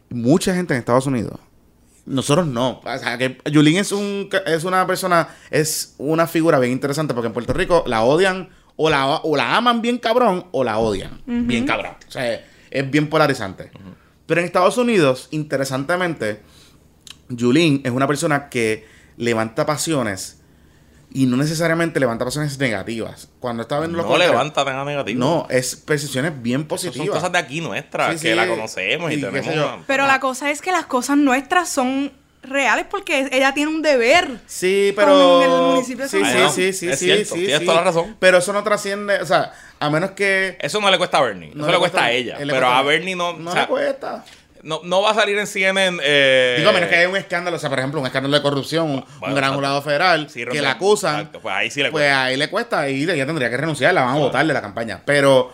Mucha 0.10 0.54
gente 0.56 0.74
en 0.74 0.80
Estados 0.80 1.06
Unidos, 1.06 1.40
nosotros 2.06 2.48
no. 2.48 2.82
O 2.84 2.98
sea, 2.98 3.18
que 3.18 3.38
Yulín 3.52 3.78
es, 3.78 3.92
un, 3.92 4.28
es 4.48 4.64
una 4.64 4.88
persona, 4.88 5.28
es 5.52 5.94
una 6.00 6.26
figura 6.28 6.58
bien 6.60 6.72
interesante 6.74 7.14
porque 7.14 7.28
en 7.28 7.34
Puerto 7.34 7.54
Rico 7.54 7.84
la 7.86 8.02
odian 8.04 8.50
o 8.76 8.90
la, 8.90 9.06
o 9.18 9.36
la 9.38 9.56
aman 9.56 9.82
bien 9.82 9.98
cabrón 10.00 10.48
o 10.52 10.64
la 10.64 10.78
odian 10.80 11.22
bien 11.26 11.66
cabrón. 11.68 11.94
O 12.08 12.12
sea, 12.12 12.44
es 12.72 12.90
bien 12.90 13.10
polarizante. 13.10 13.72
Pero 14.26 14.42
en 14.42 14.46
Estados 14.46 14.78
Unidos, 14.78 15.28
interesantemente, 15.32 16.42
Yulín 17.30 17.82
es 17.84 17.92
una 17.92 18.08
persona 18.08 18.50
que 18.50 18.88
levanta 19.18 19.66
pasiones 19.66 20.42
y 21.12 21.26
no 21.26 21.38
necesariamente 21.38 22.00
levanta 22.00 22.26
pasiones 22.26 22.58
negativas. 22.60 23.30
Cuando 23.40 23.64
estaba 23.64 23.82
viendo 23.82 23.98
los 23.98 24.06
no 24.08 24.18
levanta 24.18 24.64
nada 24.64 24.86
negativo. 24.86 25.20
No, 25.20 25.48
es 25.50 25.76
percepciones 25.76 26.40
bien 26.42 26.62
Esas 26.62 26.82
son 26.82 26.92
positivas. 26.92 27.10
cosas 27.18 27.32
de 27.32 27.38
aquí 27.40 27.62
nuestras, 27.62 28.14
Sí, 28.14 28.22
que 28.28 28.30
sí. 28.32 28.36
la 28.36 28.48
conocemos 28.48 29.12
y, 29.12 29.16
Y 29.16 29.22
tenemos... 29.22 29.84
Pero 29.88 30.06
la 30.06 30.20
cosa 30.20 30.52
es 30.52 30.62
que 30.62 30.72
las 30.72 30.86
cosas 30.86 31.18
nuestras 31.18 31.68
son 31.70 32.12
reales 32.42 32.86
porque 32.90 33.28
ella 33.32 33.54
tiene 33.54 33.72
un 33.72 33.82
deber. 33.82 34.28
Sí, 34.48 34.94
pero. 34.96 35.12
Con 35.14 35.44
el 35.44 35.62
municipio 35.74 36.04
de 36.06 36.10
sí, 36.10 36.18
sí, 36.24 36.50
sí, 36.50 36.74
sí, 36.74 36.90
Es 36.90 37.00
sí, 37.00 37.06
cierto, 37.06 37.36
sí, 37.36 37.40
tienes 37.42 37.60
sí. 37.60 37.66
toda 37.66 37.78
la 37.78 37.84
razón. 37.84 38.16
Pero 38.20 38.38
eso 38.40 38.54
no 38.54 38.64
trasciende, 38.64 39.22
o 39.22 39.26
sea, 39.26 39.52
a 39.80 39.90
menos 39.90 40.12
que. 40.12 40.58
Eso 40.62 40.80
no 40.82 40.90
le 40.90 40.98
cuesta 40.98 41.18
a 41.18 41.22
Bernie, 41.22 41.52
no 41.54 41.64
eso 41.64 41.72
le 41.74 41.78
cuesta, 41.80 42.04
a 42.06 42.12
ella. 42.12 42.34
le 42.40 42.46
Pero 42.54 42.68
cuesta- 42.68 42.78
a 42.80 42.82
Bernie 42.84 43.16
no, 43.16 43.34
No 43.34 43.50
o 43.50 43.54
sea, 43.54 43.62
le 43.64 43.68
cuesta. 43.68 44.26
no, 44.64 44.82
no 44.84 45.02
va 45.02 45.12
a 45.12 45.14
salir 45.16 45.38
en 45.38 45.48
CNN. 45.48 46.00
Eh, 46.04 46.56
Digo, 46.58 46.70
a 46.70 46.74
menos 46.74 46.90
que 46.90 46.96
haya 46.96 47.10
un 47.10 47.18
escándalo, 47.18 47.58
o 47.58 47.60
sea, 47.60 47.70
por 47.70 47.80
ejemplo, 47.80 48.00
un 48.00 48.06
escándalo 48.08 48.36
de 48.36 48.42
corrupción, 48.42 48.90
un, 48.90 49.06
Bueno, 49.20 49.34
un 49.34 49.36
gran 49.36 49.54
jurado 49.54 49.82
federal 49.82 50.30
sí, 50.30 50.46
que 50.46 50.62
la 50.62 50.72
acusan. 50.72 51.16
Exacto, 51.18 51.42
pues 51.42 51.54
ahí 51.56 51.70
sí 51.72 51.84
le 51.84 51.92
Pues 51.92 52.04
cuesta. 52.06 52.24
ahí 52.24 52.38
le 52.38 52.50
cuesta 52.50 52.90
y 52.90 53.04
ella 53.04 53.26
tendría 53.26 53.50
que 53.50 53.58
renunciar, 53.58 53.94
la 53.94 54.04
van 54.04 54.16
a 54.16 54.20
votar 54.20 54.46
de 54.48 54.54
la 54.54 54.62
campaña. 54.62 55.02
Pero. 55.06 55.52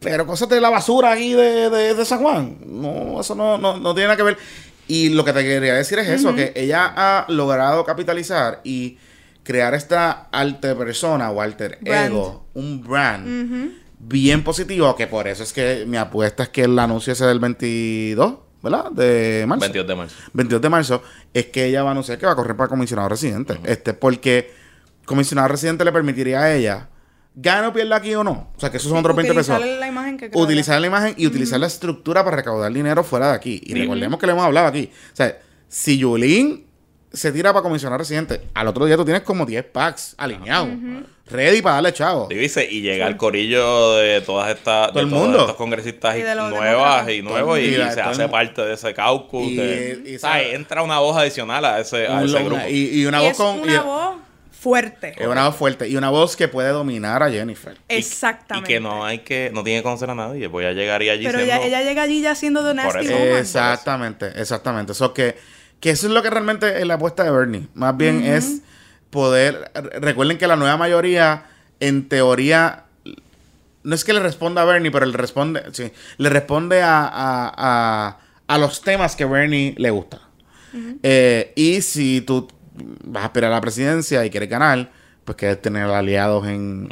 Pero 0.00 0.26
cosas 0.28 0.48
de 0.48 0.60
la 0.60 0.70
basura 0.70 1.10
aquí 1.10 1.32
de, 1.32 1.70
de, 1.70 1.94
de 1.94 2.04
San 2.04 2.20
Juan. 2.20 2.56
No, 2.64 3.20
eso 3.20 3.34
no, 3.34 3.58
no, 3.58 3.76
no 3.78 3.94
tiene 3.94 4.06
nada 4.06 4.16
que 4.16 4.22
ver. 4.22 4.38
Y 4.88 5.10
lo 5.10 5.24
que 5.24 5.32
te 5.32 5.44
quería 5.44 5.74
decir 5.74 5.98
es 5.98 6.08
eso, 6.08 6.34
que 6.34 6.52
ella 6.56 6.92
ha 6.96 7.26
logrado 7.28 7.84
capitalizar 7.84 8.60
y 8.64 8.98
crear 9.44 9.74
esta 9.74 10.28
alter 10.32 10.76
persona 10.76 11.30
o 11.30 11.40
alter 11.40 11.78
Brand. 11.80 12.06
ego, 12.10 12.46
un 12.54 12.82
brand 12.82 13.72
bien 13.98 14.44
positivo, 14.44 14.94
que 14.96 15.06
por 15.06 15.28
eso 15.28 15.42
es 15.42 15.52
que 15.52 15.84
mi 15.86 15.96
apuesta 15.96 16.44
es 16.44 16.48
que 16.48 16.64
el 16.64 16.78
anuncio 16.78 17.12
ese 17.12 17.26
del 17.26 17.38
22, 17.38 18.34
¿verdad? 18.62 18.90
De 18.92 19.44
marzo. 19.46 19.60
22 19.60 19.86
de 19.86 19.94
marzo. 19.94 20.16
22 20.32 20.62
de 20.62 20.68
marzo, 20.68 21.02
es 21.34 21.46
que 21.46 21.66
ella 21.66 21.82
va 21.82 21.90
a 21.90 21.92
anunciar 21.92 22.18
que 22.18 22.26
va 22.26 22.32
a 22.32 22.36
correr 22.36 22.56
para 22.56 22.68
comisionado 22.68 23.08
residente. 23.08 23.58
Este, 23.64 23.94
porque 23.94 24.52
comisionado 25.04 25.48
residente 25.48 25.84
le 25.84 25.92
permitiría 25.92 26.40
a 26.40 26.54
ella, 26.54 26.88
gane 27.40 27.66
o 27.68 27.72
pierda 27.72 27.96
aquí 27.96 28.14
o 28.14 28.24
no. 28.24 28.50
O 28.56 28.60
sea, 28.60 28.70
que 28.70 28.76
esos 28.78 28.88
son 28.90 28.98
otros 28.98 29.14
20 29.16 29.32
pesos. 29.34 29.56
Utilizar 29.56 29.80
la 29.80 29.86
imagen 29.88 30.16
que. 30.18 30.30
Utilizar 30.34 30.80
la 30.80 30.86
imagen 30.86 31.14
y 31.16 31.26
utilizar 31.26 31.60
la 31.60 31.66
estructura 31.68 32.24
para 32.24 32.36
recaudar 32.36 32.72
dinero 32.72 33.04
fuera 33.04 33.28
de 33.28 33.34
aquí. 33.34 33.60
Y 33.64 33.74
recordemos 33.74 34.18
que 34.18 34.26
le 34.26 34.32
hemos 34.32 34.44
hablado 34.44 34.66
aquí. 34.66 34.90
O 35.12 35.16
sea, 35.16 35.38
si 35.68 35.98
Yulín 35.98 36.66
se 37.12 37.32
tira 37.32 37.52
para 37.52 37.62
comisionar 37.62 37.98
residente, 37.98 38.42
al 38.54 38.66
otro 38.68 38.84
día 38.86 38.96
tú 38.96 39.04
tienes 39.04 39.22
como 39.22 39.46
10 39.46 39.64
packs 39.64 40.14
alineados. 40.18 40.68
Ready 41.30 41.60
para 41.60 41.74
darle 41.76 41.92
chavo. 41.92 42.26
Dice, 42.30 42.66
y 42.70 42.80
llega 42.80 43.06
el 43.06 43.18
corillo 43.18 43.96
de 43.96 44.22
todas 44.22 44.48
estas 44.54 44.88
Todo 44.88 44.98
de 44.98 45.04
el 45.04 45.10
todos 45.10 45.22
mundo. 45.22 45.40
estos 45.40 45.56
congresistas 45.56 46.16
Y 46.16 46.20
nuevas 46.22 47.10
y 47.10 47.20
nuevos 47.22 47.58
y, 47.58 47.74
se 47.74 48.00
hace 48.00 48.28
parte 48.28 48.62
de 48.62 48.72
ese 48.74 48.94
caucus. 48.94 49.42
Y- 49.46 49.56
de- 49.56 50.02
y 50.06 50.16
o 50.16 50.18
sea, 50.18 50.30
sabe- 50.32 50.54
entra 50.54 50.82
una 50.82 50.98
voz 51.00 51.16
adicional 51.18 51.62
a 51.66 51.80
ese, 51.80 52.06
a 52.08 52.22
ese 52.24 52.42
grupo. 52.42 52.62
y, 52.68 53.00
y 53.02 53.06
una 53.06 53.18
Y 53.20 53.24
voz 53.24 53.30
es 53.32 53.36
con. 53.36 53.60
una 53.60 53.74
y- 53.74 53.78
voz 53.78 54.16
fuerte. 54.58 55.14
es 55.16 55.26
una 55.26 55.46
voz 55.46 55.56
fuerte. 55.56 55.88
Y 55.88 55.96
una 55.96 56.10
voz 56.10 56.36
que 56.36 56.48
puede 56.48 56.70
dominar 56.70 57.22
a 57.22 57.30
Jennifer. 57.30 57.76
Exactamente. 57.88 58.70
Y 58.70 58.74
que 58.74 58.80
no 58.80 59.04
hay 59.04 59.20
que, 59.20 59.50
no 59.54 59.62
tiene 59.64 59.80
que 59.80 59.82
conocer 59.84 60.10
a 60.10 60.14
nadie. 60.14 60.46
Voy 60.48 60.64
a 60.64 60.72
llegar 60.72 61.02
y 61.02 61.10
allí 61.10 61.24
Pero 61.26 61.38
siendo- 61.38 61.54
ella, 61.54 61.66
ella 61.66 61.82
llega 61.82 62.02
allí 62.02 62.20
ya 62.22 62.34
siendo 62.34 62.62
de 62.62 62.74
Nasty. 62.74 63.06
Exactamente, 63.06 64.32
exactamente. 64.40 64.92
Eso 64.92 65.14
que, 65.14 65.36
que 65.80 65.90
eso 65.90 66.06
es 66.08 66.12
lo 66.12 66.22
que 66.22 66.30
realmente 66.30 66.78
es 66.80 66.86
la 66.86 66.94
apuesta 66.94 67.24
de 67.24 67.30
Bernie. 67.30 67.68
Más 67.74 67.96
bien 67.96 68.24
es 68.24 68.60
poder. 69.10 69.70
re- 69.74 70.00
Recuerden 70.00 70.38
que 70.38 70.46
la 70.46 70.56
nueva 70.56 70.76
mayoría, 70.76 71.44
en 71.80 72.08
teoría, 72.08 72.84
no 73.84 73.94
es 73.94 74.04
que 74.04 74.12
le 74.12 74.20
responda 74.20 74.62
a 74.62 74.64
Bernie, 74.64 74.90
pero 74.90 75.06
le 75.06 75.16
responde, 75.16 75.62
sí, 75.72 75.90
le 76.18 76.28
responde 76.28 76.82
a, 76.82 77.04
a, 77.06 77.52
a, 77.56 78.18
a 78.46 78.58
los 78.58 78.82
temas 78.82 79.14
que 79.16 79.24
Bernie 79.24 79.74
le 79.78 79.90
gusta. 79.90 80.20
Eh, 81.02 81.52
y 81.56 81.80
si 81.80 82.20
tú 82.20 82.46
vas 83.04 83.22
a 83.22 83.26
aspirar 83.26 83.50
a 83.52 83.54
la 83.56 83.60
presidencia 83.60 84.24
y 84.24 84.30
quieres 84.30 84.48
ganar, 84.48 84.90
pues 85.24 85.36
quieres 85.36 85.60
tener 85.60 85.84
aliados 85.84 86.46
en, 86.46 86.88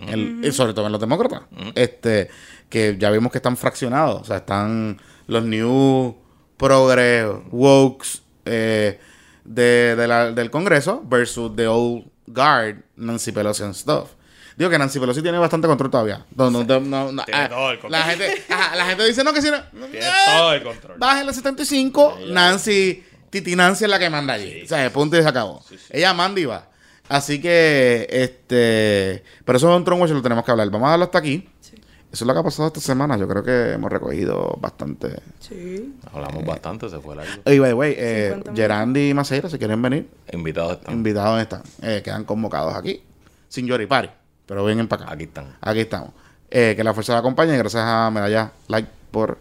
sobre 0.53 0.75
todo 0.75 0.87
en 0.87 0.93
los 0.93 1.01
demócratas. 1.01 1.43
Este, 1.75 2.29
que 2.69 2.97
ya 2.99 3.11
vimos 3.11 3.33
que 3.33 3.39
están 3.39 3.57
fraccionados. 3.57 4.23
O 4.23 4.25
sea, 4.25 4.39
están 4.39 5.01
los 5.27 5.45
New 5.45 6.17
Progress, 6.57 7.27
Wokes 7.51 8.21
eh, 8.45 8.99
de, 9.45 9.97
de 9.97 10.09
la- 10.09 10.33
del 10.33 10.51
Congreso 10.51 11.03
versus 11.05 11.55
The 11.55 11.67
Old 11.67 12.07
Guard, 12.27 12.77
Nancy 12.97 13.33
Pelosi 13.33 13.63
and 13.63 13.75
stuff. 13.75 14.11
Digo 14.57 14.71
que 14.71 14.79
Nancy 14.79 14.99
Pelosi 14.99 15.21
tiene 15.21 15.37
bastante 15.39 15.69
control 15.69 15.91
todavía. 15.91 16.25
No, 16.35 16.51
no, 16.51 16.65
no, 16.65 16.81
no, 16.81 17.13
no, 17.13 17.25
Tiene 17.25 17.41
ah, 17.43 17.49
todo 17.49 17.71
el 17.73 17.79
control. 17.79 17.93
La 17.93 18.03
gente, 18.05 18.43
ajá, 18.49 18.75
la 18.75 18.87
gente 18.87 19.05
dice 19.07 19.23
no 19.23 19.33
que 19.35 19.43
si 19.43 19.51
no. 19.51 19.59
Tiene 19.91 19.99
eh, 20.07 20.11
todo 20.39 20.53
el 20.55 20.63
control. 20.63 20.99
Bájenle 20.99 21.33
75, 21.35 22.19
Nancy, 22.31 23.05
Titi 23.41 23.55
Nancy 23.57 23.85
es 23.85 23.91
la 23.91 23.99
que 23.99 24.09
manda 24.09 24.35
allí. 24.35 24.63
O 24.63 24.67
sea, 24.67 24.91
punto 24.93 25.19
y 25.19 25.23
se 25.23 25.29
acabó. 25.29 25.63
Ella 25.91 26.15
manda 26.15 26.41
y 26.41 26.45
va. 26.47 26.69
Así 27.09 27.41
que, 27.41 28.07
este. 28.11 29.23
Pero 29.45 29.59
eso 29.59 29.71
es 29.71 29.77
un 29.77 29.85
Tron 29.85 30.01
Watch, 30.01 30.11
lo 30.13 30.23
tenemos 30.23 30.45
que 30.45 30.51
hablar. 30.51 30.71
Vamos 30.71 30.87
a 30.87 30.91
darlo 30.91 31.05
hasta 31.05 31.19
aquí. 31.19 31.49
Sí. 31.61 31.77
Eso 32.13 32.25
es 32.25 32.27
lo 32.27 32.33
que 32.33 32.41
ha 32.41 32.43
pasado 32.43 32.69
esta 32.69 32.81
semana. 32.81 33.17
Yo 33.19 33.29
creo 33.29 33.43
que 33.43 33.73
hemos 33.73 33.93
recogido 33.93 34.57
bastante. 34.61 35.21
Sí. 35.39 35.95
Hablamos 36.13 36.45
bastante, 36.47 36.89
se 36.89 36.99
fue 36.99 37.15
largo. 37.15 37.43
Y 37.45 37.59
by 37.59 37.71
the 37.71 37.75
way, 37.75 37.95
eh, 37.97 38.25
50 38.29 38.35
minutos. 38.37 38.55
Gerandi 38.57 39.11
y 39.11 39.15
Maceira, 39.15 39.51
si 39.51 39.59
quieren 39.59 39.83
venir, 39.83 40.09
Invitados 40.33 40.79
están. 40.79 40.95
invitados 40.95 41.41
están. 41.43 41.63
Eh, 41.83 42.01
quedan 42.03 42.25
convocados 42.25 42.75
aquí. 42.75 43.03
Sin 43.49 43.67
Yoripari. 43.67 44.11
Pero 44.47 44.65
vengan 44.65 44.89
para 44.89 45.05
acá. 45.05 45.13
Aquí 45.13 45.25
están. 45.25 45.57
Aquí 45.61 45.81
estamos. 45.81 46.11
Eh, 46.51 46.73
que 46.77 46.83
la 46.83 46.95
fuerza 46.95 47.13
la 47.13 47.19
acompañe. 47.19 47.55
y 47.55 47.59
Gracias 47.59 47.83
a 47.85 48.11
Medalla 48.11 48.53
Like 48.69 48.89
por 49.11 49.39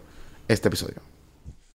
este 0.48 0.68
episodio. 0.68 0.96